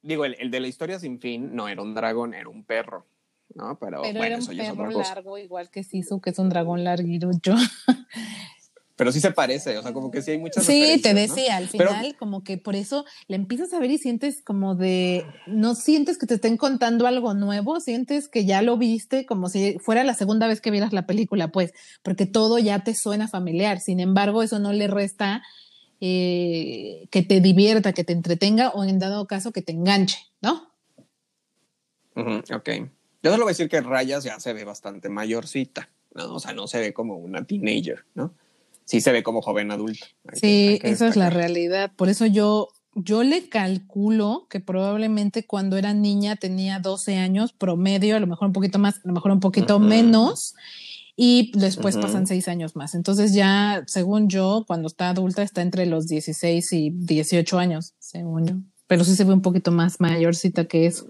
digo, 0.03 0.25
el, 0.25 0.51
de 0.51 0.61
la 0.61 0.69
historia 0.69 1.01
sin 1.01 1.21
fin 1.21 1.55
no 1.55 1.69
era 1.69 1.83
un 1.83 1.95
dragón, 1.95 2.35
era 2.35 2.49
un 2.49 2.65
perro. 2.65 3.07
¿no? 3.55 3.79
Pero, 3.79 4.01
bueno, 4.01 4.21
era 4.21 4.39
un 4.39 4.77
perro 4.77 4.91
largo, 4.91 5.39
igual 5.39 5.71
que 5.71 5.85
Sisu, 5.85 6.21
que 6.21 6.31
es 6.31 6.39
un 6.39 6.49
dragón 6.49 6.83
larguirucho. 6.85 7.55
Pero 8.97 9.11
sí 9.11 9.21
se 9.21 9.33
parece, 9.33 9.77
o 9.77 9.83
sea, 9.83 9.93
como 9.93 10.11
que 10.11 10.23
sí 10.23 10.33
hay 10.33 10.39
muchas 10.39 10.65
Sí, 10.65 11.01
te 11.03 11.15
decía, 11.15 11.57
al 11.57 11.69
final 11.69 12.15
como 12.17 12.45
que 12.45 12.59
por 12.59 12.77
eso 12.77 13.05
le 13.27 13.37
empiezas 13.37 13.73
a 13.73 13.81
ver 13.81 13.91
y 13.91 13.99
sientes 13.99 14.41
como 14.43 14.77
de, 14.77 15.27
no 15.47 15.75
sientes 15.75 16.17
que 16.17 16.27
te 16.27 16.35
estén 16.35 16.57
contando 16.57 17.07
algo 17.07 17.35
nuevo, 17.35 17.81
sientes 17.81 18.29
que 18.29 18.45
ya 18.45 18.63
lo 18.63 18.77
viste 18.77 19.27
como 19.27 19.49
si 19.49 19.79
fuera 19.81 20.05
la 20.05 20.15
segunda 20.15 20.47
vez 20.47 20.61
que 20.61 20.71
vieras 20.71 20.93
la 20.93 21.07
película, 21.07 21.49
pues, 21.49 21.73
porque 22.03 22.27
todo 22.27 22.59
ya 22.59 22.85
te 22.85 22.95
suena 22.95 23.27
familiar, 23.27 23.81
sin 23.81 23.99
embargo, 23.99 24.43
eso 24.43 24.61
no 24.61 24.73
le 24.73 24.87
resta 24.87 25.43
eh, 26.01 27.09
que 27.11 27.23
te 27.23 27.41
divierta, 27.41 27.93
que 27.93 28.05
te 28.05 28.13
entretenga 28.13 28.69
o 28.71 28.85
en 28.85 29.01
dado 29.01 29.27
caso 29.27 29.53
que 29.53 29.63
te 29.63 29.73
enganche, 29.73 30.19
¿no? 30.41 30.73
ok. 32.15 32.69
Yo 33.23 33.31
solo 33.31 33.45
voy 33.45 33.51
a 33.51 33.55
decir 33.55 33.69
que 33.69 33.81
Rayas 33.81 34.23
ya 34.23 34.39
se 34.39 34.53
ve 34.53 34.65
bastante 34.65 35.09
mayorcita, 35.09 35.89
¿no? 36.15 36.35
O 36.35 36.41
sea, 36.41 36.53
no 36.53 36.69
se 36.69 36.79
ve 36.79 36.93
como 36.93 37.17
una 37.17 37.45
teenager, 37.45 38.05
¿no? 38.15 38.35
Sí 38.85 39.01
se 39.01 39.13
ve 39.13 39.23
como 39.23 39.43
joven 39.43 39.71
adulto. 39.71 40.07
sí, 40.33 40.79
esa 40.83 41.09
es 41.09 41.17
la 41.17 41.31
realidad. 41.31 41.93
Por 41.97 42.09
eso 42.09 42.27
yo, 42.27 42.69
yo 42.95 43.23
le 43.23 43.49
calculo 43.49 44.47
que 44.49 44.61
probablemente 44.61 45.47
cuando 45.47 45.77
era 45.77 45.95
niña 45.95 46.37
tenía 46.37 46.79
12 46.79 47.17
años 47.17 47.53
promedio, 47.53 48.17
a 48.17 48.21
lo 48.21 48.27
mejor 48.27 48.49
un 48.49 48.53
poquito 48.53 48.79
más, 48.79 48.97
a 48.97 49.01
lo 49.05 49.13
mejor 49.13 49.33
un 49.33 49.41
poquito 49.41 49.79
menos. 49.79 50.55
Y 51.17 51.53
después 51.55 51.97
pasan 51.97 52.27
seis 52.27 52.49
años 52.49 52.75
más. 52.75 52.97
Entonces 52.97 53.35
ya, 53.35 53.85
según 53.87 54.29
yo, 54.29 54.65
cuando 54.67 54.89
está 54.89 55.11
adulta 55.11 55.45
está 55.45 55.63
entre 55.63 55.87
los 55.87 56.09
16 56.09 56.73
y 56.73 56.91
18 56.91 57.57
años, 57.57 57.95
según 58.01 58.47
yo. 58.47 58.55
Pero 58.89 59.05
sí 59.05 59.15
se 59.15 59.23
ve 59.23 59.33
un 59.33 59.41
poquito 59.41 59.71
más 59.71 60.01
mayorcita 60.01 60.65
que 60.65 60.87
eso. 60.87 61.07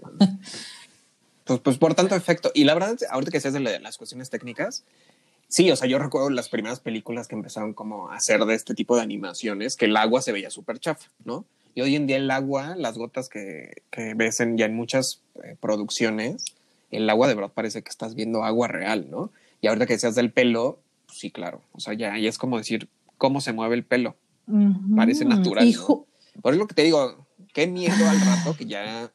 Pues, 1.43 1.59
pues 1.59 1.77
por 1.77 1.95
tanto 1.95 2.15
efecto. 2.15 2.51
Y 2.53 2.63
la 2.65 2.73
verdad, 2.73 2.97
ahorita 3.09 3.31
que 3.31 3.39
seas 3.39 3.53
de 3.53 3.59
las 3.59 3.97
cuestiones 3.97 4.29
técnicas, 4.29 4.83
Sí, 5.47 5.69
o 5.71 5.75
sea, 5.75 5.87
yo 5.87 5.99
recuerdo 5.99 6.29
las 6.29 6.49
primeras 6.49 6.79
películas 6.79 7.27
que 7.27 7.35
empezaron 7.35 7.73
como 7.73 8.09
a 8.09 8.15
hacer 8.15 8.43
de 8.45 8.55
este 8.55 8.73
tipo 8.73 8.95
de 8.95 9.03
animaciones, 9.03 9.75
que 9.75 9.85
el 9.85 9.95
agua 9.97 10.21
se 10.21 10.31
veía 10.31 10.49
súper 10.49 10.79
chafa, 10.79 11.09
¿no? 11.23 11.45
Y 11.75 11.81
hoy 11.81 11.95
en 11.95 12.07
día 12.07 12.17
el 12.17 12.31
agua, 12.31 12.75
las 12.75 12.97
gotas 12.97 13.29
que, 13.29 13.83
que 13.91 14.13
ves 14.15 14.39
en, 14.39 14.57
ya 14.57 14.65
en 14.65 14.75
muchas 14.75 15.21
eh, 15.43 15.55
producciones, 15.59 16.45
el 16.91 17.09
agua 17.09 17.27
de 17.27 17.35
verdad 17.35 17.51
parece 17.53 17.81
que 17.83 17.89
estás 17.89 18.15
viendo 18.15 18.43
agua 18.43 18.67
real, 18.67 19.07
¿no? 19.09 19.31
Y 19.61 19.67
ahorita 19.67 19.85
que 19.85 19.93
decías 19.93 20.15
del 20.15 20.31
pelo, 20.31 20.79
pues 21.05 21.19
sí, 21.19 21.31
claro. 21.31 21.61
O 21.73 21.79
sea, 21.79 21.93
ya, 21.93 22.17
es 22.17 22.37
como 22.37 22.57
decir 22.57 22.87
cómo 23.17 23.41
se 23.41 23.53
mueve 23.53 23.75
el 23.75 23.83
pelo. 23.83 24.15
Parece 24.95 25.25
natural. 25.25 25.73
Por 26.41 26.53
eso 26.53 26.59
lo 26.61 26.67
que 26.67 26.75
te 26.75 26.83
digo, 26.83 27.25
qué 27.53 27.67
miedo 27.67 28.07
al 28.07 28.19
rato 28.21 28.55
que 28.55 28.65
ya, 28.65 29.11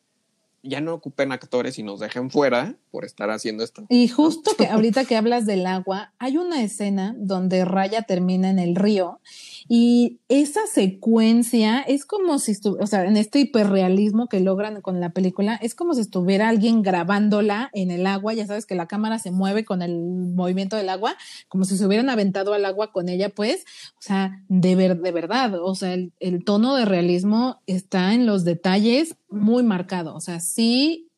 ya 0.63 0.81
no 0.81 0.95
ocupen 0.95 1.33
actores 1.33 1.79
y 1.79 1.83
nos 1.83 2.01
dejen 2.01 2.31
fuera 2.31 2.75
por 2.91 3.05
estar 3.05 3.31
haciendo 3.31 3.65
esto. 3.65 3.87
Y 3.89 4.09
justo 4.09 4.53
que 4.57 4.67
ahorita 4.69 5.05
que 5.05 5.17
hablas 5.17 5.47
del 5.47 5.67
agua, 5.67 6.13
hay 6.19 6.37
una 6.37 6.63
escena 6.63 7.15
donde 7.19 7.65
Raya 7.65 8.03
termina 8.03 8.51
en 8.51 8.59
el 8.59 8.77
río 8.77 9.21
y 9.69 10.19
esa 10.29 10.61
secuencia 10.67 11.81
es 11.81 12.05
como 12.05 12.39
si 12.39 12.53
estuviera, 12.53 12.85
o 12.85 12.87
sea, 12.87 13.05
en 13.05 13.17
este 13.17 13.41
hiperrealismo 13.41 14.29
que 14.29 14.41
logran 14.41 14.81
con 14.81 15.01
la 15.01 15.11
película, 15.11 15.57
es 15.63 15.75
como 15.75 15.95
si 15.95 16.01
estuviera 16.01 16.49
alguien 16.49 16.83
grabándola 16.83 17.71
en 17.73 17.91
el 17.91 18.07
agua, 18.07 18.35
ya 18.35 18.47
sabes 18.47 18.67
que 18.67 18.75
la 18.75 18.89
cámara 18.89 19.19
se 19.19 19.31
mueve 19.31 19.65
con 19.65 19.83
el 19.83 20.01
movimiento 20.01 20.77
del 20.77 20.89
agua, 20.89 21.17
como 21.49 21.65
si 21.65 21.77
se 21.77 21.87
hubieran 21.87 22.11
aventado 22.11 22.53
al 22.53 22.65
agua 22.65 22.91
con 22.93 23.09
ella, 23.09 23.29
pues, 23.29 23.65
o 23.99 24.03
sea, 24.03 24.43
de, 24.49 24.75
ver, 24.75 25.01
de 25.01 25.13
verdad, 25.13 25.55
o 25.63 25.75
sea, 25.75 25.95
el, 25.95 26.13
el 26.19 26.45
tono 26.45 26.75
de 26.75 26.85
realismo 26.85 27.61
está 27.67 28.15
en 28.15 28.27
los 28.27 28.45
detalles 28.45 29.17
muy 29.29 29.63
marcado, 29.63 30.15
o 30.15 30.21
sea, 30.21 30.41
sí 30.41 31.10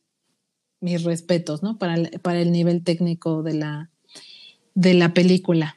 mis 0.83 1.05
respetos, 1.05 1.63
¿no? 1.63 1.79
Para 1.79 1.95
el, 1.95 2.21
para 2.21 2.41
el 2.41 2.53
nivel 2.53 2.83
técnico 2.83 3.43
de 3.43 3.55
la, 3.55 3.91
de 4.75 4.95
la 4.95 5.15
película. 5.15 5.77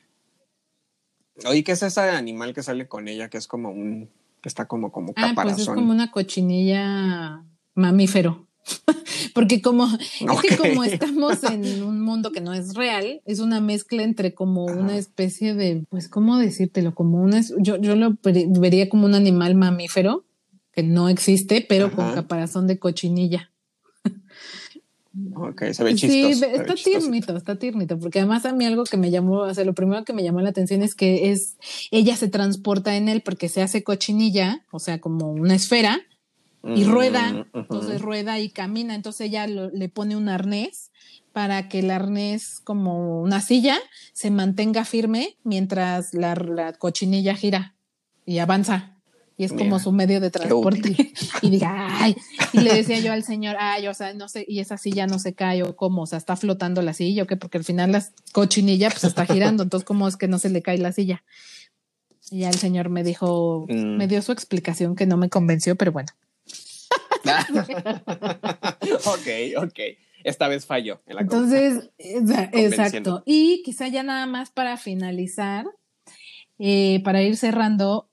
Oye, 1.48 1.64
¿qué 1.64 1.74
es 1.74 1.84
ese 1.84 2.02
animal 2.02 2.54
que 2.54 2.64
sale 2.64 2.88
con 2.88 3.08
ella? 3.08 3.30
Que 3.30 3.38
es 3.38 3.48
como 3.48 3.70
un, 3.70 4.10
que 4.42 4.50
está 4.50 4.68
como, 4.68 4.92
como 4.92 5.14
ah, 5.16 5.30
caparazón. 5.30 5.56
Pues 5.56 5.68
es 5.68 5.74
como 5.74 5.92
una 5.92 6.12
cochinilla 6.12 7.44
mamífero. 7.76 8.48
Porque 9.34 9.62
como, 9.62 9.86
es 9.86 10.42
que 10.42 10.58
como 10.58 10.84
estamos 10.84 11.44
en 11.44 11.84
un 11.84 12.02
mundo 12.02 12.32
que 12.32 12.42
no 12.42 12.54
es 12.54 12.74
real, 12.74 13.22
es 13.26 13.40
una 13.40 13.62
mezcla 13.62 14.02
entre 14.02 14.34
como 14.34 14.66
una 14.66 14.98
especie 14.98 15.54
de, 15.54 15.86
pues, 15.90 16.08
¿cómo 16.08 16.38
decírtelo? 16.38 16.96
Como 16.96 17.22
una, 17.22 17.42
yo, 17.60 17.78
yo 17.78 17.96
lo 17.96 18.18
vería 18.24 18.90
como 18.90 19.06
un 19.06 19.14
animal 19.14 19.56
mamífero 19.56 20.26
que 20.72 20.84
no 20.84 21.10
existe, 21.10 21.66
pero 21.68 21.92
con 21.92 22.14
caparazón 22.14 22.66
de 22.66 22.80
cochinilla. 22.80 23.52
Ok, 25.36 25.72
se 25.72 25.84
ve 25.84 25.96
chistoso. 25.96 26.34
Sí, 26.34 26.46
está 26.54 26.76
tiernito, 26.76 27.38
está 27.38 27.56
tiernito, 27.56 27.98
porque 27.98 28.20
además 28.20 28.46
a 28.46 28.54
mí 28.54 28.66
algo 28.66 28.84
que 28.84 28.98
me 28.98 29.12
llamó, 29.12 29.40
o 29.40 29.54
sea, 29.54 29.64
lo 29.64 29.74
primero 29.74 30.04
que 30.04 30.14
me 30.14 30.24
llamó 30.24 30.42
la 30.42 30.50
atención 30.50 30.82
es 30.82 30.94
que 30.94 31.32
es, 31.32 31.58
ella 31.92 32.18
se 32.18 32.28
transporta 32.28 32.96
en 32.98 33.08
él 33.08 33.22
porque 33.22 33.48
se 33.48 33.62
hace 33.62 33.84
cochinilla, 33.84 34.66
o 34.72 34.80
sea, 34.80 35.00
como 35.00 35.32
una 35.32 35.56
esfera, 35.56 36.02
y 36.64 36.84
mm, 36.84 36.92
rueda, 36.92 37.48
entonces 37.54 38.02
rueda 38.02 38.40
y 38.40 38.50
camina, 38.50 38.96
entonces 38.96 39.28
ella 39.28 39.48
le 39.48 39.90
pone 39.90 40.18
un 40.18 40.28
arnés 40.28 40.92
para 41.32 41.70
que 41.70 41.80
el 41.80 41.92
arnés, 41.92 42.60
como 42.64 43.22
una 43.22 43.40
silla, 43.40 43.78
se 44.14 44.32
mantenga 44.32 44.84
firme 44.84 45.38
mientras 45.44 46.14
la, 46.14 46.34
la 46.36 46.74
cochinilla 46.74 47.36
gira 47.36 47.76
y 48.26 48.40
avanza 48.40 48.95
y 49.38 49.44
es 49.44 49.54
como 49.54 49.80
su 49.80 49.92
medio 49.92 50.22
de 50.22 50.32
transporte. 50.32 50.96
y 51.42 51.50
diga, 51.50 51.88
ay, 52.02 52.16
y 52.54 52.60
le 52.60 52.74
decía 52.74 53.00
yo 53.00 53.12
al 53.12 53.24
señor, 53.24 53.56
ay, 53.60 53.88
o 53.88 53.94
sea, 53.94 54.14
no 54.14 54.28
sé, 54.30 54.46
y 54.48 54.60
esa 54.60 54.78
silla 54.78 55.08
no 55.08 55.20
se 55.20 55.34
cae 55.34 55.64
o 55.64 55.76
cómo, 55.76 56.04
o 56.04 56.06
sea, 56.06 56.18
está 56.18 56.36
flotando 56.36 56.82
la 56.82 56.94
silla 56.94 57.24
o 57.24 57.28
qué, 57.28 57.36
porque 57.36 57.58
al 57.58 57.64
final 57.64 57.92
la 57.92 58.06
cochinilla 58.32 58.90
pues 58.90 59.04
está 59.04 59.26
girando, 59.26 59.64
entonces 59.64 59.86
cómo 59.86 60.08
es 60.08 60.18
que 60.18 60.28
no 60.28 60.40
se 60.40 60.50
le 60.50 60.62
cae 60.62 60.78
la 60.78 60.92
silla. 60.92 61.24
Y 62.32 62.40
ya 62.40 62.50
el 62.50 62.58
señor 62.58 62.90
me 62.90 63.04
dijo, 63.04 63.66
mm. 63.70 63.98
me 63.98 64.08
dio 64.08 64.22
su 64.22 64.32
explicación 64.32 64.96
que 64.96 65.06
no 65.06 65.18
me 65.18 65.30
convenció, 65.30 65.76
pero 65.76 65.92
bueno. 65.92 66.10
ok, 69.06 69.28
ok. 69.58 69.80
Esta 70.24 70.48
vez 70.48 70.66
falló. 70.66 71.02
En 71.06 71.16
la 71.16 71.22
Entonces, 71.22 71.92
exacto. 72.00 73.22
Y 73.26 73.62
quizá 73.64 73.88
ya 73.90 74.02
nada 74.02 74.26
más 74.26 74.50
para 74.50 74.78
finalizar, 74.78 75.68
eh, 76.58 77.02
para 77.04 77.22
ir 77.22 77.38
cerrando, 77.38 78.10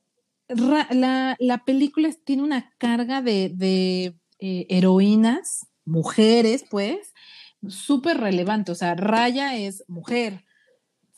la, 0.91 1.37
la, 1.39 1.65
película 1.65 2.11
tiene 2.25 2.43
una 2.43 2.73
carga 2.79 3.23
de, 3.23 3.53
de 3.55 4.15
eh, 4.39 4.67
heroínas, 4.69 5.67
mujeres, 5.85 6.65
pues, 6.71 7.13
súper 7.69 8.19
relevante. 8.19 8.73
O 8.73 8.75
sea, 8.75 8.95
Raya 8.95 9.57
es 9.57 9.85
mujer. 9.89 10.45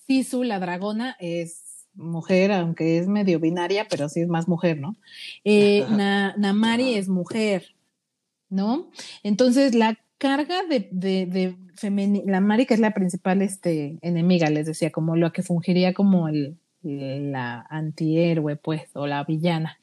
Sisu, 0.07 0.43
la 0.43 0.59
dragona, 0.59 1.16
es 1.18 1.87
mujer, 1.95 2.53
aunque 2.53 2.99
es 2.99 3.07
medio 3.07 3.41
binaria, 3.41 3.87
pero 3.89 4.09
sí 4.09 4.20
es 4.20 4.28
más 4.28 4.49
mujer, 4.49 4.78
¿no? 4.78 4.97
Eh, 5.45 5.87
Namari 6.37 6.95
es 6.95 7.09
mujer, 7.09 7.74
¿no? 8.49 8.91
Entonces, 9.22 9.74
la 9.74 9.99
carga 10.18 10.62
de, 10.64 10.89
de, 10.91 11.26
de 11.26 11.57
la 12.24 12.41
Mari, 12.41 12.66
que 12.66 12.74
es 12.74 12.80
la 12.80 12.95
principal 12.95 13.43
este, 13.43 13.99
enemiga, 14.03 14.49
les 14.51 14.66
decía, 14.66 14.91
como 14.91 15.16
lo 15.16 15.32
que 15.32 15.43
fungiría 15.43 15.93
como 15.93 16.28
el, 16.28 16.57
la 16.85 17.66
antihéroe, 17.68 18.57
pues, 18.57 18.82
o 18.95 19.07
la 19.07 19.24
villana. 19.24 19.78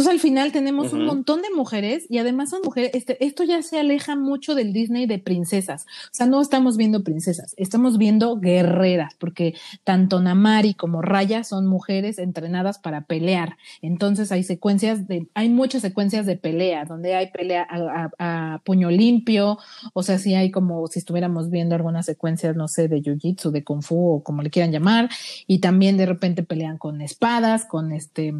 Entonces 0.00 0.14
al 0.14 0.20
final 0.20 0.50
tenemos 0.50 0.94
un 0.94 1.04
montón 1.04 1.42
de 1.42 1.50
mujeres 1.54 2.06
y 2.08 2.16
además 2.16 2.48
son 2.48 2.60
mujeres, 2.64 2.92
este, 2.94 3.22
esto 3.22 3.44
ya 3.44 3.60
se 3.60 3.78
aleja 3.78 4.16
mucho 4.16 4.54
del 4.54 4.72
Disney 4.72 5.04
de 5.04 5.18
princesas, 5.18 5.84
o 5.84 6.08
sea, 6.12 6.24
no 6.24 6.40
estamos 6.40 6.78
viendo 6.78 7.04
princesas, 7.04 7.52
estamos 7.58 7.98
viendo 7.98 8.40
guerreras, 8.40 9.12
porque 9.18 9.56
tanto 9.84 10.18
Namari 10.18 10.72
como 10.72 11.02
Raya 11.02 11.44
son 11.44 11.66
mujeres 11.66 12.18
entrenadas 12.18 12.78
para 12.78 13.04
pelear, 13.04 13.58
entonces 13.82 14.32
hay 14.32 14.42
secuencias 14.42 15.06
de, 15.06 15.28
hay 15.34 15.50
muchas 15.50 15.82
secuencias 15.82 16.24
de 16.24 16.36
pelea, 16.36 16.86
donde 16.86 17.14
hay 17.14 17.30
pelea 17.30 17.66
a, 17.70 18.62
puño 18.64 18.90
limpio, 18.90 19.58
o 19.92 20.02
sea, 20.02 20.18
si 20.18 20.34
hay 20.34 20.50
como 20.50 20.86
si 20.86 20.98
estuviéramos 20.98 21.50
viendo 21.50 21.74
algunas 21.74 22.06
secuencias, 22.06 22.56
no 22.56 22.68
sé, 22.68 22.88
de 22.88 23.02
Jiu-Jitsu, 23.02 23.50
de 23.50 23.64
Kung 23.64 23.82
Fu 23.82 24.14
o 24.14 24.22
como 24.22 24.40
le 24.40 24.48
quieran 24.48 24.72
llamar, 24.72 25.10
y 25.46 25.58
también 25.58 25.98
de 25.98 26.06
repente 26.06 26.42
pelean 26.42 26.78
con 26.78 27.02
espadas, 27.02 27.66
con 27.66 27.92
este 27.92 28.32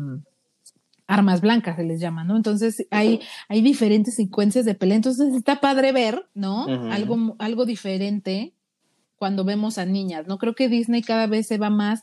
armas 1.11 1.41
blancas 1.41 1.77
se 1.77 1.83
les 1.83 2.01
llama, 2.01 2.23
¿no? 2.23 2.37
Entonces 2.37 2.87
hay, 2.91 3.21
hay 3.49 3.63
diferentes 3.63 4.15
secuencias 4.15 4.65
de 4.65 4.75
pelea. 4.75 4.97
Entonces 4.97 5.35
está 5.35 5.61
padre 5.61 5.91
ver, 5.93 6.29
¿no? 6.35 6.67
algo, 6.91 7.35
algo 7.39 7.67
diferente 7.67 8.55
cuando 9.17 9.45
vemos 9.45 9.77
a 9.77 9.85
niñas, 9.85 10.27
¿no? 10.29 10.39
Creo 10.39 10.55
que 10.55 10.69
Disney 10.69 11.03
cada 11.03 11.27
vez 11.27 11.47
se 11.49 11.59
va 11.59 11.69
más, 11.69 12.03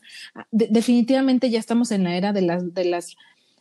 definitivamente 0.52 1.50
ya 1.50 1.58
estamos 1.58 1.90
en 1.90 2.04
la 2.04 2.16
era 2.16 2.32
de 2.32 2.42
las, 2.42 2.74
de 2.74 2.84
las 2.84 3.16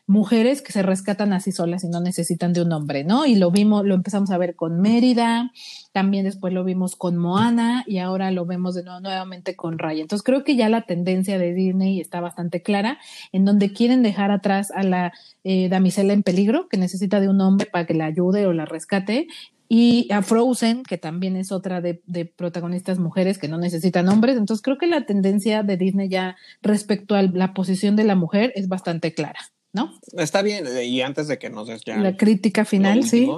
mujeres 0.07 0.61
que 0.61 0.71
se 0.71 0.83
rescatan 0.83 1.33
así 1.33 1.51
solas 1.51 1.83
y 1.83 1.89
no 1.89 1.99
necesitan 1.99 2.53
de 2.53 2.61
un 2.61 2.71
hombre, 2.71 3.03
¿no? 3.03 3.25
Y 3.25 3.35
lo 3.35 3.51
vimos, 3.51 3.85
lo 3.85 3.93
empezamos 3.93 4.31
a 4.31 4.37
ver 4.37 4.55
con 4.55 4.79
Mérida, 4.79 5.51
también 5.91 6.23
después 6.23 6.53
lo 6.53 6.63
vimos 6.63 6.95
con 6.95 7.17
Moana 7.17 7.83
y 7.85 7.97
ahora 7.97 8.31
lo 8.31 8.45
vemos 8.45 8.73
de 8.73 8.83
nuevo 8.83 9.01
nuevamente 9.01 9.57
con 9.57 9.77
Raya. 9.77 10.01
Entonces 10.01 10.23
creo 10.23 10.45
que 10.45 10.55
ya 10.55 10.69
la 10.69 10.83
tendencia 10.83 11.37
de 11.37 11.53
Disney 11.53 11.99
está 11.99 12.21
bastante 12.21 12.63
clara, 12.63 12.99
en 13.33 13.43
donde 13.43 13.73
quieren 13.73 14.01
dejar 14.01 14.31
atrás 14.31 14.71
a 14.71 14.83
la 14.83 15.11
eh, 15.43 15.67
damisela 15.67 16.13
en 16.13 16.23
peligro, 16.23 16.69
que 16.69 16.77
necesita 16.77 17.19
de 17.19 17.27
un 17.27 17.41
hombre 17.41 17.67
para 17.69 17.85
que 17.85 17.93
la 17.93 18.05
ayude 18.05 18.47
o 18.47 18.53
la 18.53 18.65
rescate, 18.65 19.27
y 19.67 20.07
a 20.13 20.21
Frozen, 20.21 20.83
que 20.83 20.97
también 20.97 21.35
es 21.35 21.51
otra 21.51 21.81
de, 21.81 22.01
de, 22.05 22.23
protagonistas 22.23 22.99
mujeres 22.99 23.37
que 23.37 23.49
no 23.49 23.57
necesitan 23.57 24.07
hombres. 24.07 24.37
Entonces 24.37 24.63
creo 24.63 24.77
que 24.77 24.87
la 24.87 25.05
tendencia 25.05 25.63
de 25.63 25.75
Disney 25.75 26.07
ya 26.07 26.37
respecto 26.61 27.15
a 27.15 27.23
la 27.23 27.53
posición 27.53 27.97
de 27.97 28.05
la 28.05 28.15
mujer 28.15 28.53
es 28.55 28.69
bastante 28.69 29.13
clara. 29.13 29.39
¿No? 29.77 29.93
Está 30.17 30.41
bien, 30.41 30.65
eh, 30.67 30.85
y 30.85 31.01
antes 31.01 31.27
de 31.27 31.37
que 31.37 31.49
nos 31.49 31.67
des 31.67 31.83
ya... 31.85 31.97
La 31.97 32.17
crítica 32.17 32.65
final, 32.65 33.03
sí. 33.03 33.29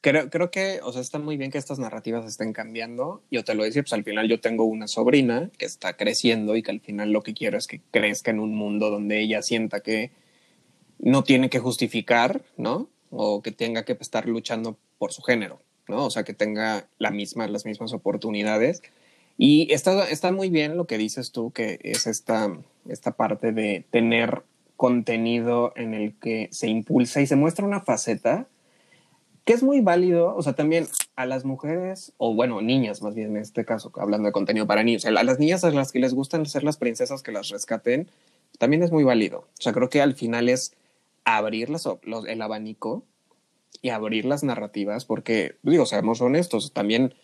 Creo, 0.00 0.30
creo 0.30 0.50
que, 0.50 0.80
o 0.82 0.90
sea, 0.90 1.00
está 1.00 1.20
muy 1.20 1.36
bien 1.36 1.52
que 1.52 1.58
estas 1.58 1.78
narrativas 1.78 2.26
estén 2.26 2.52
cambiando. 2.52 3.22
Yo 3.30 3.44
te 3.44 3.54
lo 3.54 3.62
decía, 3.62 3.82
pues 3.82 3.92
al 3.92 4.02
final 4.02 4.28
yo 4.28 4.40
tengo 4.40 4.64
una 4.64 4.88
sobrina 4.88 5.50
que 5.58 5.64
está 5.64 5.96
creciendo 5.96 6.56
y 6.56 6.62
que 6.64 6.72
al 6.72 6.80
final 6.80 7.12
lo 7.12 7.22
que 7.22 7.34
quiero 7.34 7.56
es 7.56 7.68
que 7.68 7.80
crezca 7.92 8.32
en 8.32 8.40
un 8.40 8.56
mundo 8.56 8.90
donde 8.90 9.20
ella 9.20 9.42
sienta 9.42 9.78
que 9.78 10.10
no 10.98 11.22
tiene 11.22 11.50
que 11.50 11.60
justificar, 11.60 12.42
¿no? 12.56 12.88
O 13.10 13.42
que 13.42 13.52
tenga 13.52 13.84
que 13.84 13.96
estar 14.00 14.26
luchando 14.26 14.76
por 14.98 15.12
su 15.12 15.22
género, 15.22 15.60
¿no? 15.86 16.06
O 16.06 16.10
sea, 16.10 16.24
que 16.24 16.34
tenga 16.34 16.88
la 16.98 17.12
misma, 17.12 17.46
las 17.46 17.64
mismas 17.64 17.92
oportunidades. 17.92 18.82
Y 19.38 19.72
está, 19.72 20.08
está 20.08 20.32
muy 20.32 20.50
bien 20.50 20.76
lo 20.76 20.86
que 20.86 20.98
dices 20.98 21.30
tú, 21.30 21.52
que 21.52 21.78
es 21.82 22.08
esta, 22.08 22.56
esta 22.88 23.12
parte 23.12 23.52
de 23.52 23.84
tener 23.90 24.42
contenido 24.82 25.72
en 25.76 25.94
el 25.94 26.18
que 26.18 26.48
se 26.50 26.66
impulsa 26.66 27.20
y 27.20 27.28
se 27.28 27.36
muestra 27.36 27.64
una 27.64 27.82
faceta 27.82 28.48
que 29.44 29.52
es 29.52 29.62
muy 29.62 29.80
válido, 29.80 30.34
o 30.34 30.42
sea, 30.42 30.54
también 30.54 30.88
a 31.14 31.24
las 31.24 31.44
mujeres, 31.44 32.14
o 32.16 32.34
bueno, 32.34 32.60
niñas 32.62 33.00
más 33.00 33.14
bien 33.14 33.28
en 33.28 33.36
este 33.36 33.64
caso, 33.64 33.92
hablando 33.94 34.26
de 34.26 34.32
contenido 34.32 34.66
para 34.66 34.82
niños, 34.82 35.04
a 35.04 35.12
las 35.12 35.38
niñas 35.38 35.62
a 35.62 35.70
las 35.70 35.92
que 35.92 36.00
les 36.00 36.14
gustan 36.14 36.46
ser 36.46 36.64
las 36.64 36.78
princesas 36.78 37.22
que 37.22 37.30
las 37.30 37.50
rescaten, 37.50 38.08
también 38.58 38.82
es 38.82 38.90
muy 38.90 39.04
válido. 39.04 39.46
O 39.56 39.62
sea, 39.62 39.72
creo 39.72 39.88
que 39.88 40.02
al 40.02 40.14
final 40.14 40.48
es 40.48 40.72
abrir 41.22 41.70
los, 41.70 41.86
el 42.26 42.42
abanico 42.42 43.04
y 43.82 43.90
abrir 43.90 44.24
las 44.24 44.42
narrativas, 44.42 45.04
porque, 45.04 45.54
digo, 45.62 45.86
seamos 45.86 46.20
honestos, 46.20 46.72
también 46.72 47.14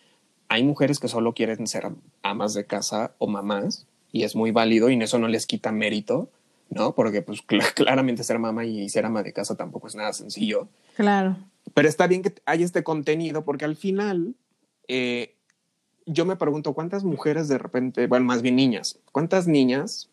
hay 0.47 0.63
mujeres 0.63 0.99
que 0.99 1.09
solo 1.09 1.33
quieren 1.33 1.67
ser 1.67 1.89
amas 2.23 2.53
de 2.53 2.65
casa 2.65 3.11
o 3.17 3.27
mamás, 3.27 3.85
y 4.13 4.23
es 4.23 4.37
muy 4.37 4.51
válido 4.51 4.89
y 4.89 5.03
eso 5.03 5.19
no 5.19 5.27
les 5.27 5.45
quita 5.45 5.73
mérito, 5.73 6.29
¿no? 6.69 6.95
Porque 6.95 7.21
pues 7.21 7.41
claramente 7.75 8.23
ser 8.23 8.39
mamá 8.39 8.65
y 8.65 8.89
ser 8.89 9.05
ama 9.05 9.23
de 9.23 9.33
casa 9.33 9.55
tampoco 9.55 9.87
es 9.87 9.95
nada 9.95 10.13
sencillo. 10.13 10.67
Claro. 10.95 11.37
Pero 11.73 11.87
está 11.87 12.07
bien 12.07 12.21
que 12.21 12.33
haya 12.45 12.65
este 12.65 12.83
contenido 12.83 13.45
porque 13.45 13.65
al 13.65 13.75
final 13.75 14.35
eh, 14.87 15.35
yo 16.05 16.25
me 16.25 16.35
pregunto 16.35 16.73
cuántas 16.73 17.03
mujeres 17.03 17.47
de 17.47 17.57
repente, 17.57 18.07
bueno, 18.07 18.25
más 18.25 18.41
bien 18.41 18.55
niñas, 18.55 18.99
cuántas 19.11 19.47
niñas 19.47 20.09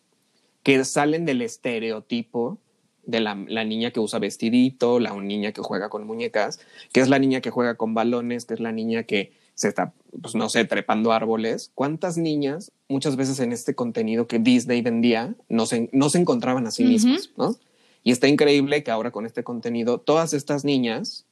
que 0.63 0.85
salen 0.85 1.25
del 1.25 1.43
estereotipo 1.43 2.59
de 3.05 3.21
la, 3.21 3.37
la, 3.49 3.65
niña 3.65 3.93
que 3.93 4.01
usa 4.01 4.19
vestidito, 4.19 4.99
la 4.99 5.15
niña 5.15 5.53
que 5.53 5.63
juega 5.63 5.89
con 5.89 6.05
muñecas, 6.07 6.59
que 6.93 7.01
es 7.01 7.09
la 7.09 7.21
niña 7.21 7.41
que 7.41 7.51
juega 7.51 7.77
con 7.77 7.95
balones, 7.95 8.47
que 8.47 8.55
es 8.55 8.61
la 8.61 8.73
niña 8.73 9.05
que 9.05 9.33
se 9.57 9.69
está, 9.69 9.93
pues 10.23 10.35
no 10.35 10.49
sé, 10.51 10.67
trepando 10.67 11.13
árboles. 11.13 11.73
¿Cuántas 11.75 12.19
niñas 12.19 12.73
muchas 12.89 13.17
veces 13.17 13.41
en 13.41 13.53
este 13.53 13.75
contenido 13.75 14.29
que 14.29 14.39
Disney 14.39 14.83
vendía 14.83 15.35
no 15.49 15.65
se, 15.65 15.89
no 15.93 16.11
se 16.11 16.19
encontraban 16.19 16.67
a 16.67 16.71
sí 16.71 16.85
mismas, 16.85 17.31
¿no? 17.37 17.57
Y 18.05 18.13
está 18.13 18.29
increíble 18.29 18.85
que 18.85 18.91
ahora 18.91 19.11
con 19.11 19.27
este 19.27 19.43
contenido, 19.43 19.99
todas 19.99 20.35
estas 20.35 20.65
niñas, 20.65 21.25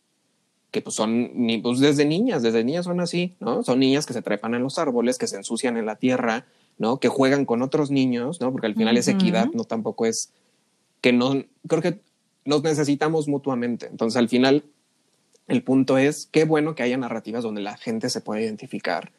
que 0.71 0.81
pues 0.81 0.97
son, 0.97 1.31
pues 1.63 1.79
desde 1.79 2.07
niñas, 2.07 2.43
desde 2.43 2.65
niñas 2.65 2.87
son 2.87 2.99
así, 3.01 3.37
¿no? 3.41 3.63
Son 3.63 3.79
niñas 3.79 4.07
que 4.07 4.15
se 4.15 4.23
trepan 4.23 4.55
en 4.55 4.63
los 4.63 4.79
árboles, 4.79 5.19
que 5.19 5.27
se 5.27 5.37
ensucian 5.37 5.77
en 5.77 5.85
la 5.85 5.97
tierra, 5.97 6.47
¿no? 6.79 6.99
Que 6.99 7.09
juegan 7.09 7.45
con 7.45 7.61
otros 7.61 7.91
niños, 7.91 8.41
¿no? 8.41 8.51
Porque 8.51 8.67
al 8.67 8.75
final 8.75 8.97
es 8.97 9.07
equidad, 9.07 9.49
no 9.53 9.65
tampoco 9.65 10.07
es 10.07 10.33
que 11.03 11.13
no, 11.13 11.45
creo 11.69 11.83
que 11.83 12.01
nos 12.47 12.63
necesitamos 12.63 13.29
mutuamente. 13.29 13.87
Entonces 13.87 14.17
al 14.17 14.31
final 14.31 14.65
el 15.47 15.63
punto 15.63 15.99
es, 15.99 16.29
qué 16.31 16.45
bueno 16.45 16.75
que 16.75 16.83
haya 16.83 16.97
narrativas 16.97 17.43
donde 17.43 17.61
la 17.61 17.77
gente 17.77 18.09
se 18.11 18.21
pueda 18.21 18.41
identificar, 18.41 19.13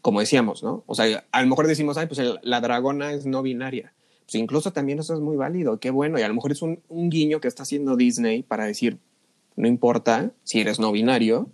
como 0.00 0.20
decíamos, 0.20 0.62
¿no? 0.62 0.84
O 0.86 0.94
sea, 0.94 1.24
a 1.32 1.42
lo 1.42 1.48
mejor 1.48 1.66
decimos, 1.66 1.96
ay, 1.96 2.06
pues 2.06 2.20
la 2.42 2.60
dragona 2.60 3.12
es 3.12 3.26
no 3.26 3.42
binaria. 3.42 3.94
Pues 4.26 4.36
incluso 4.36 4.72
también 4.72 4.98
eso 4.98 5.14
es 5.14 5.20
muy 5.20 5.36
válido, 5.36 5.80
qué 5.80 5.90
bueno. 5.90 6.18
Y 6.18 6.22
a 6.22 6.28
lo 6.28 6.34
mejor 6.34 6.52
es 6.52 6.62
un, 6.62 6.80
un 6.88 7.10
guiño 7.10 7.40
que 7.40 7.48
está 7.48 7.62
haciendo 7.62 7.96
Disney 7.96 8.42
para 8.42 8.64
decir, 8.64 8.98
no 9.56 9.68
importa 9.68 10.32
si 10.42 10.60
eres 10.60 10.78
no 10.78 10.92
binario, 10.92 11.48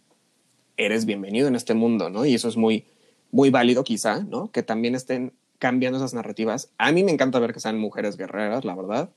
eres 0.76 1.04
bienvenido 1.04 1.48
en 1.48 1.56
este 1.56 1.74
mundo, 1.74 2.10
¿no? 2.10 2.24
Y 2.24 2.34
eso 2.34 2.48
es 2.48 2.56
muy, 2.56 2.84
muy 3.30 3.50
válido 3.50 3.84
quizá, 3.84 4.24
¿no? 4.24 4.50
Que 4.50 4.62
también 4.62 4.94
estén 4.94 5.32
cambiando 5.58 5.98
esas 5.98 6.14
narrativas. 6.14 6.70
A 6.78 6.90
mí 6.92 7.04
me 7.04 7.12
encanta 7.12 7.38
ver 7.38 7.52
que 7.52 7.60
sean 7.60 7.78
mujeres 7.78 8.16
guerreras, 8.16 8.64
la 8.64 8.74
verdad, 8.74 9.10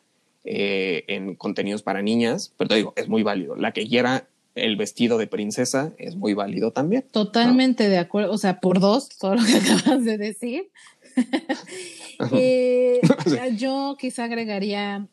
eh, 0.43 1.05
en 1.07 1.35
contenidos 1.35 1.83
para 1.83 2.01
niñas, 2.01 2.53
pero 2.57 2.67
te 2.67 2.75
digo, 2.75 2.93
es 2.97 3.07
muy 3.07 3.23
válido. 3.23 3.55
La 3.55 3.71
que 3.71 3.87
quiera 3.87 4.27
el 4.55 4.75
vestido 4.75 5.17
de 5.17 5.27
princesa 5.27 5.93
es 5.97 6.15
muy 6.15 6.33
válido 6.33 6.71
también. 6.71 7.05
Totalmente 7.11 7.89
de 7.89 7.97
acuerdo, 7.97 8.31
o 8.31 8.37
sea, 8.37 8.59
por 8.59 8.79
dos, 8.79 9.09
todo 9.09 9.35
lo 9.35 9.43
que 9.43 9.53
acabas 9.79 10.05
de 10.05 10.17
decir. 10.17 10.69
Eh, 12.31 13.01
yo 13.57 13.95
quizá 13.99 14.25
agregaría 14.25 15.07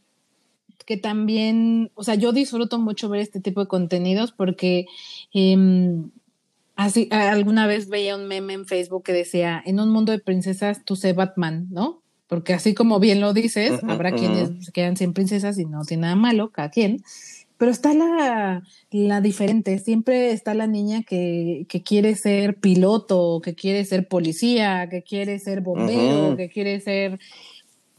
que 0.87 0.97
también, 0.97 1.91
o 1.95 2.05
sea, 2.05 2.17
yo 2.17 2.33
disfruto 2.33 2.79
mucho 2.79 3.09
ver 3.09 3.21
este 3.21 3.41
tipo 3.41 3.61
de 3.61 3.69
contenidos 3.69 4.33
porque 4.33 4.87
em, 5.33 6.11
así 6.75 7.09
alguna 7.11 7.67
vez 7.67 7.89
veía 7.89 8.17
un 8.17 8.27
meme 8.27 8.55
en 8.55 8.67
Facebook 8.67 9.05
que 9.05 9.13
decía, 9.13 9.63
en 9.65 9.79
un 9.79 9.91
mundo 9.91 10.13
de 10.13 10.19
princesas 10.19 10.85
tú 10.85 10.97
sé 10.97 11.13
Batman, 11.13 11.69
¿no? 11.71 12.03
Porque 12.27 12.55
así 12.55 12.75
como 12.75 13.01
bien 13.01 13.21
lo 13.21 13.33
dices, 13.33 13.83
habrá 13.89 14.13
quienes 14.13 14.65
se 14.65 14.73
quedan 14.73 14.97
sin 14.97 15.13
princesas 15.13 15.59
y 15.59 15.65
no 15.65 15.85
tiene 15.85 16.03
nada 16.03 16.17
malo, 16.17 16.51
cada 16.51 16.71
quien 16.71 17.03
pero 17.61 17.73
está 17.73 17.93
la, 17.93 18.63
la 18.91 19.21
diferente, 19.21 19.79
siempre 19.81 20.31
está 20.31 20.55
la 20.55 20.67
niña 20.67 21.03
que, 21.03 21.67
que, 21.69 21.83
quiere 21.83 22.15
ser 22.15 22.55
piloto, 22.55 23.43
que 23.45 23.55
quiere 23.55 23.85
ser 23.85 24.09
policía, 24.09 24.89
que 24.89 25.03
quiere 25.03 25.39
ser 25.39 25.61
bombero, 25.61 26.39
que 26.39 26.49
quiere 26.49 26.81
ser 26.81 27.21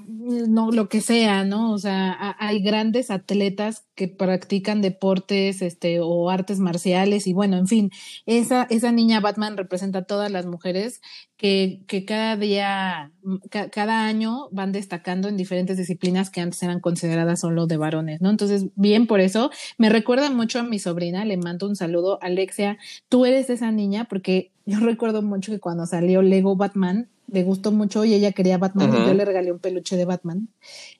no 0.08 0.72
lo 0.72 0.90
que 0.90 1.02
sea, 1.02 1.44
¿no? 1.44 1.72
O 1.72 1.78
sea, 1.78 2.36
hay 2.40 2.62
grandes 2.62 3.12
atletas 3.12 3.86
que 3.96 4.08
practican 4.08 4.82
deportes 4.82 5.62
este, 5.62 6.00
o 6.00 6.30
artes 6.30 6.60
marciales 6.60 7.28
y 7.28 7.34
bueno, 7.34 7.58
en 7.58 7.68
fin, 7.68 7.92
esa, 8.26 8.68
esa 8.70 8.92
niña 8.92 9.20
Batman 9.20 9.58
representa 9.58 10.00
a 10.00 10.04
todas 10.04 10.32
las 10.32 10.46
mujeres 10.46 11.02
que, 11.38 11.84
que 11.88 12.06
cada 12.06 12.38
día, 12.38 13.12
cada 13.50 14.06
año 14.06 14.50
van 14.52 14.72
destacando 14.72 15.28
en 15.28 15.38
diferentes 15.38 15.78
disciplinas 15.78 16.30
que 16.30 16.42
antes 16.42 16.62
eran 16.64 16.80
consideradas 16.80 17.40
solo 17.40 17.68
de 17.68 17.78
varones, 17.78 18.22
¿no? 18.22 18.30
Entonces, 18.30 18.68
bien 18.76 19.08
por 19.08 19.20
eso, 19.20 19.52
me 19.78 19.90
recuerda 19.90 20.30
mucho 20.30 20.60
a 20.60 20.64
mi 20.64 20.80
sobrina, 20.80 21.26
le 21.26 21.38
mando 21.38 21.68
un 21.68 21.76
saludo, 21.76 22.20
Alexia, 22.22 22.78
tú 23.10 23.26
eres 23.26 23.50
esa 23.50 23.72
niña 23.72 24.06
porque 24.06 24.52
yo 24.66 24.80
recuerdo 24.80 25.22
mucho 25.22 25.52
que 25.52 25.60
cuando 25.60 25.86
salió 25.86 26.22
Lego 26.22 26.56
Batman, 26.56 27.10
le 27.32 27.44
gustó 27.44 27.72
mucho 27.72 28.06
y 28.06 28.14
ella 28.14 28.32
quería 28.34 28.58
Batman 28.58 28.94
y 28.94 29.08
yo 29.08 29.14
le 29.14 29.26
regalé 29.26 29.52
un 29.52 29.60
peluche 29.60 29.96
de 29.96 30.06
Batman 30.06 30.50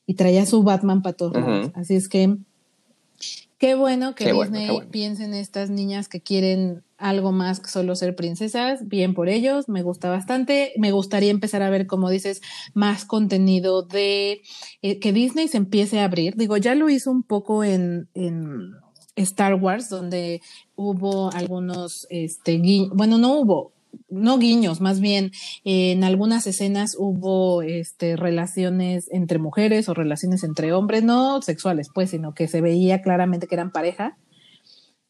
y 0.06 0.14
traía 0.14 0.46
su 0.46 0.62
Batman 0.62 1.02
para 1.02 1.16
todos 1.16 1.34
lados. 1.34 1.70
Así 1.74 1.94
es 1.94 2.08
que 2.08 2.36
qué 3.58 3.74
bueno 3.74 4.14
que 4.14 4.32
Disney 4.32 4.80
piense 4.90 5.24
en 5.24 5.34
estas 5.34 5.70
niñas 5.70 6.08
que 6.08 6.20
quieren 6.20 6.82
algo 6.96 7.32
más 7.32 7.60
que 7.60 7.68
solo 7.68 7.94
ser 7.96 8.16
princesas. 8.16 8.88
Bien 8.88 9.12
por 9.12 9.28
ellos, 9.28 9.68
me 9.68 9.82
gusta 9.82 10.08
bastante. 10.08 10.72
Me 10.78 10.90
gustaría 10.90 11.30
empezar 11.30 11.62
a 11.62 11.70
ver, 11.70 11.86
como 11.86 12.08
dices, 12.08 12.40
más 12.74 13.04
contenido 13.04 13.82
de 13.82 14.40
eh, 14.82 14.98
que 15.00 15.12
Disney 15.12 15.48
se 15.48 15.58
empiece 15.58 16.00
a 16.00 16.04
abrir. 16.04 16.34
Digo, 16.36 16.56
ya 16.56 16.74
lo 16.74 16.88
hizo 16.88 17.10
un 17.10 17.22
poco 17.22 17.62
en, 17.62 18.08
en 18.14 18.72
Star 19.16 19.54
Wars, 19.54 19.88
donde 19.88 20.40
hubo 20.76 21.30
algunos, 21.32 22.06
este, 22.08 22.60
bueno, 22.92 23.18
no 23.18 23.38
hubo, 23.38 23.72
no 24.08 24.38
guiños, 24.38 24.80
más 24.80 25.00
bien 25.00 25.32
en 25.64 26.04
algunas 26.04 26.46
escenas 26.46 26.96
hubo 26.98 27.62
este, 27.62 28.16
relaciones 28.16 29.08
entre 29.10 29.38
mujeres 29.38 29.88
o 29.88 29.94
relaciones 29.94 30.44
entre 30.44 30.72
hombres, 30.72 31.02
no 31.02 31.40
sexuales, 31.42 31.88
pues, 31.92 32.10
sino 32.10 32.34
que 32.34 32.48
se 32.48 32.60
veía 32.60 33.02
claramente 33.02 33.46
que 33.46 33.54
eran 33.54 33.72
pareja. 33.72 34.16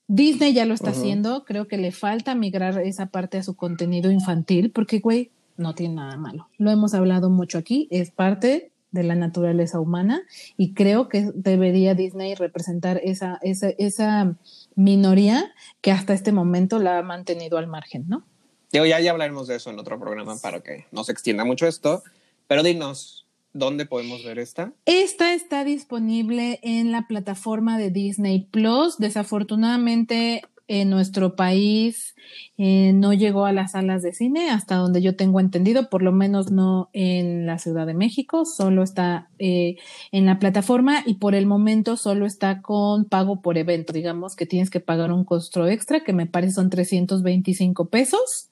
Disney 0.08 0.52
ya 0.52 0.66
lo 0.66 0.74
está 0.74 0.90
haciendo, 0.90 1.44
creo 1.44 1.68
que 1.68 1.78
le 1.78 1.90
falta 1.90 2.34
migrar 2.34 2.78
esa 2.80 3.06
parte 3.06 3.38
a 3.38 3.42
su 3.42 3.56
contenido 3.56 4.10
infantil, 4.10 4.70
porque, 4.70 4.98
güey, 4.98 5.30
no 5.56 5.74
tiene 5.74 5.94
nada 5.94 6.16
malo. 6.16 6.48
Lo 6.58 6.70
hemos 6.70 6.94
hablado 6.94 7.30
mucho 7.30 7.58
aquí, 7.58 7.88
es 7.90 8.10
parte 8.10 8.72
de 8.90 9.02
la 9.02 9.14
naturaleza 9.14 9.80
humana 9.80 10.22
y 10.56 10.74
creo 10.74 11.08
que 11.08 11.30
debería 11.34 11.94
Disney 11.94 12.34
representar 12.34 13.00
esa, 13.02 13.38
esa, 13.42 13.70
esa 13.78 14.36
minoría 14.74 15.50
que 15.80 15.92
hasta 15.92 16.12
este 16.12 16.30
momento 16.30 16.78
la 16.78 16.98
ha 16.98 17.02
mantenido 17.02 17.56
al 17.56 17.66
margen, 17.66 18.04
¿no? 18.06 18.24
Ya, 18.72 19.00
ya 19.00 19.10
hablaremos 19.10 19.46
de 19.46 19.56
eso 19.56 19.70
en 19.70 19.78
otro 19.78 19.98
programa 19.98 20.36
para 20.38 20.60
que 20.60 20.86
no 20.92 21.04
se 21.04 21.12
extienda 21.12 21.44
mucho 21.44 21.66
esto, 21.66 22.02
pero 22.46 22.62
dinos, 22.62 23.26
¿dónde 23.52 23.86
podemos 23.86 24.24
ver 24.24 24.38
esta? 24.38 24.72
Esta 24.86 25.34
está 25.34 25.64
disponible 25.64 26.58
en 26.62 26.92
la 26.92 27.06
plataforma 27.06 27.78
de 27.78 27.90
Disney 27.90 28.46
Plus. 28.50 28.98
Desafortunadamente, 28.98 30.42
en 30.68 30.88
nuestro 30.88 31.36
país 31.36 32.14
eh, 32.56 32.92
no 32.94 33.12
llegó 33.12 33.44
a 33.44 33.52
las 33.52 33.72
salas 33.72 34.02
de 34.02 34.12
cine, 34.12 34.50
hasta 34.50 34.76
donde 34.76 35.02
yo 35.02 35.16
tengo 35.16 35.40
entendido, 35.40 35.90
por 35.90 36.02
lo 36.02 36.12
menos 36.12 36.50
no 36.50 36.88
en 36.92 37.46
la 37.46 37.58
Ciudad 37.58 37.86
de 37.86 37.94
México, 37.94 38.44
solo 38.46 38.82
está 38.82 39.28
eh, 39.38 39.76
en 40.12 40.24
la 40.24 40.38
plataforma 40.38 41.02
y 41.04 41.14
por 41.14 41.34
el 41.34 41.46
momento 41.46 41.96
solo 41.96 42.26
está 42.26 42.62
con 42.62 43.04
pago 43.04 43.42
por 43.42 43.58
evento, 43.58 43.92
digamos 43.92 44.36
que 44.36 44.46
tienes 44.46 44.70
que 44.70 44.80
pagar 44.80 45.12
un 45.12 45.24
costo 45.24 45.66
extra 45.66 46.04
que 46.04 46.12
me 46.12 46.26
parece 46.26 46.54
son 46.54 46.70
325 46.70 47.88
pesos 47.88 48.51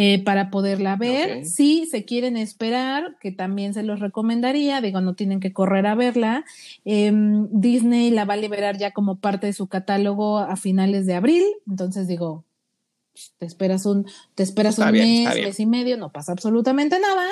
eh, 0.00 0.22
para 0.22 0.48
poderla 0.48 0.94
ver. 0.94 1.44
Si 1.44 1.84
se 1.86 2.04
quieren 2.04 2.36
esperar, 2.36 3.16
que 3.20 3.32
también 3.32 3.74
se 3.74 3.82
los 3.82 3.98
recomendaría, 3.98 4.80
digo, 4.80 5.00
no 5.00 5.14
tienen 5.14 5.40
que 5.40 5.52
correr 5.52 5.88
a 5.88 5.96
verla. 5.96 6.44
Em, 6.84 7.48
Disney 7.50 8.10
la 8.12 8.24
va 8.24 8.34
a 8.34 8.36
liberar 8.36 8.78
ya 8.78 8.92
como 8.92 9.18
parte 9.18 9.48
de 9.48 9.52
su 9.52 9.66
catálogo 9.66 10.38
a 10.38 10.54
finales 10.54 11.04
de 11.04 11.14
abril, 11.16 11.42
entonces 11.68 12.06
digo, 12.06 12.44
te 13.38 13.46
esperas 13.46 13.86
un, 13.86 14.06
te 14.36 14.44
esperas 14.44 14.78
un 14.78 14.92
mes, 14.92 15.34
mes 15.34 15.58
y 15.58 15.66
medio, 15.66 15.96
no 15.96 16.12
pasa 16.12 16.30
absolutamente 16.30 17.00
nada. 17.00 17.26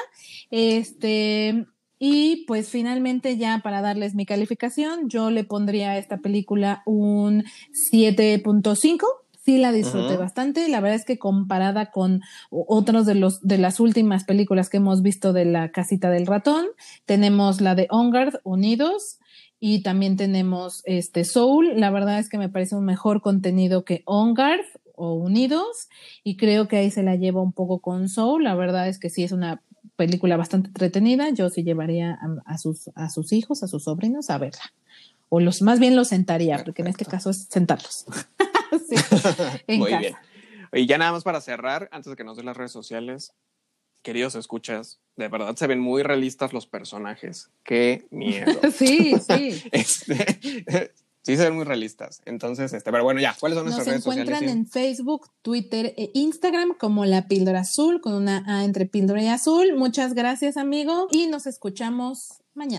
Este, 0.51 1.67
y 2.01 2.47
pues 2.49 2.69
finalmente 2.69 3.37
ya 3.37 3.61
para 3.63 3.81
darles 3.81 4.17
mi 4.17 4.27
calificación, 4.27 5.09
yo 5.09 5.31
le 5.31 5.45
pondría 5.45 5.93
a 5.93 5.99
esta 5.99 6.19
película 6.19 6.83
un 6.85 7.45
7.5 7.93 9.05
sí 9.47 9.59
la 9.59 9.71
disfruté 9.71 10.17
bastante. 10.17 10.69
La 10.69 10.81
verdad 10.81 10.97
es 10.97 11.05
que 11.05 11.21
comparada 11.21 11.93
con 11.93 12.21
otros 12.51 13.07
de 13.07 13.15
los 13.15 13.41
de 13.43 13.59
las 13.59 13.79
últimas 13.79 14.25
películas 14.25 14.69
que 14.69 14.79
hemos 14.79 15.03
visto 15.03 15.33
de 15.33 15.45
la 15.45 15.71
casita 15.71 16.11
del 16.11 16.27
ratón, 16.27 16.67
tenemos 17.05 17.61
la 17.61 17.77
de 17.77 17.87
Ongard 17.91 18.41
Unidos 18.43 19.21
y 19.61 19.85
también 19.85 20.17
tenemos 20.17 20.83
este 20.85 21.25
Soul. 21.25 21.79
La 21.81 21.91
verdad 21.91 22.19
es 22.19 22.29
que 22.29 22.39
me 22.39 22.49
parece 22.49 22.75
un 22.75 22.85
mejor 22.85 23.23
contenido 23.23 23.85
que 23.85 24.03
Ongard 24.05 24.65
o 24.97 25.15
Unidos 25.15 25.89
y 26.25 26.37
creo 26.37 26.67
que 26.67 26.79
ahí 26.79 26.91
se 26.91 27.05
la 27.05 27.15
lleva 27.15 27.41
un 27.41 27.53
poco 27.53 27.79
con 27.79 28.09
Soul. 28.09 28.43
La 28.43 28.57
verdad 28.57 28.89
es 28.89 28.99
que 28.99 29.11
sí 29.11 29.23
es 29.23 29.31
una 29.31 29.63
película 29.95 30.37
bastante 30.37 30.69
entretenida. 30.69 31.31
Yo 31.31 31.51
sí 31.51 31.63
llevaría 31.63 32.19
a, 32.45 32.59
sus 32.59 32.91
a 32.97 33.11
sus 33.11 33.33
hijos, 33.33 33.63
a 33.63 33.69
sus 33.69 33.85
sobrinos 33.85 34.29
a 34.29 34.39
verla. 34.39 34.73
O 35.29 35.39
los 35.39 35.63
más 35.63 35.79
bien 35.79 35.95
los 35.95 36.09
sentaría, 36.09 36.65
porque 36.65 36.83
en 36.83 36.89
este 36.89 37.05
caso 37.05 37.31
es 37.31 37.47
sentarlos. 37.49 38.07
Muy 39.69 39.95
bien. 39.97 40.15
Y 40.73 40.87
ya 40.87 40.99
nada 40.99 41.13
más 41.13 41.25
para 41.25 41.41
cerrar, 41.41 41.89
antes 41.93 42.11
de 42.11 42.17
que 42.17 42.25
nos 42.25 42.37
den 42.37 42.47
las 42.47 42.57
redes 42.57 42.73
sociales, 42.73 43.33
queridos 44.03 44.35
escuchas, 44.35 45.01
de 45.17 45.29
verdad 45.29 45.57
se 45.57 45.67
ven 45.67 45.81
muy 45.81 46.03
realistas 46.03 46.53
los 46.53 46.67
personajes. 46.67 47.51
Qué 47.65 48.07
miedo. 48.11 48.53
sí, 48.73 49.15
sí. 49.19 49.63
Este, 49.73 50.93
sí 51.23 51.37
se 51.37 51.45
ven 51.45 51.57
muy 51.57 51.65
realistas. 51.65 52.23
Entonces, 52.25 52.73
este, 52.73 52.93
pero 52.93 53.03
bueno, 53.03 53.21
ya, 53.21 53.35
¿cuáles 53.39 53.57
son 53.57 53.65
nuestras 53.65 53.87
redes 53.87 54.05
sociales? 54.05 54.31
Nos 54.31 54.39
encuentran 54.39 54.59
en 54.59 54.67
Facebook, 54.69 55.31
Twitter 55.43 55.93
e 55.97 56.11
Instagram 56.15 56.75
como 56.79 57.05
La 57.05 57.27
Píldora 57.27 57.61
Azul, 57.61 58.01
con 58.01 58.15
una 58.15 58.45
A 58.47 58.65
entre 58.65 58.87
píldora 58.87 59.23
y 59.23 59.29
azul. 59.29 59.75
Muchas 59.77 60.15
gracias, 60.15 60.57
amigo, 60.57 61.09
y 61.11 61.27
nos 61.27 61.47
escuchamos 61.47 62.43
mañana. 62.55 62.79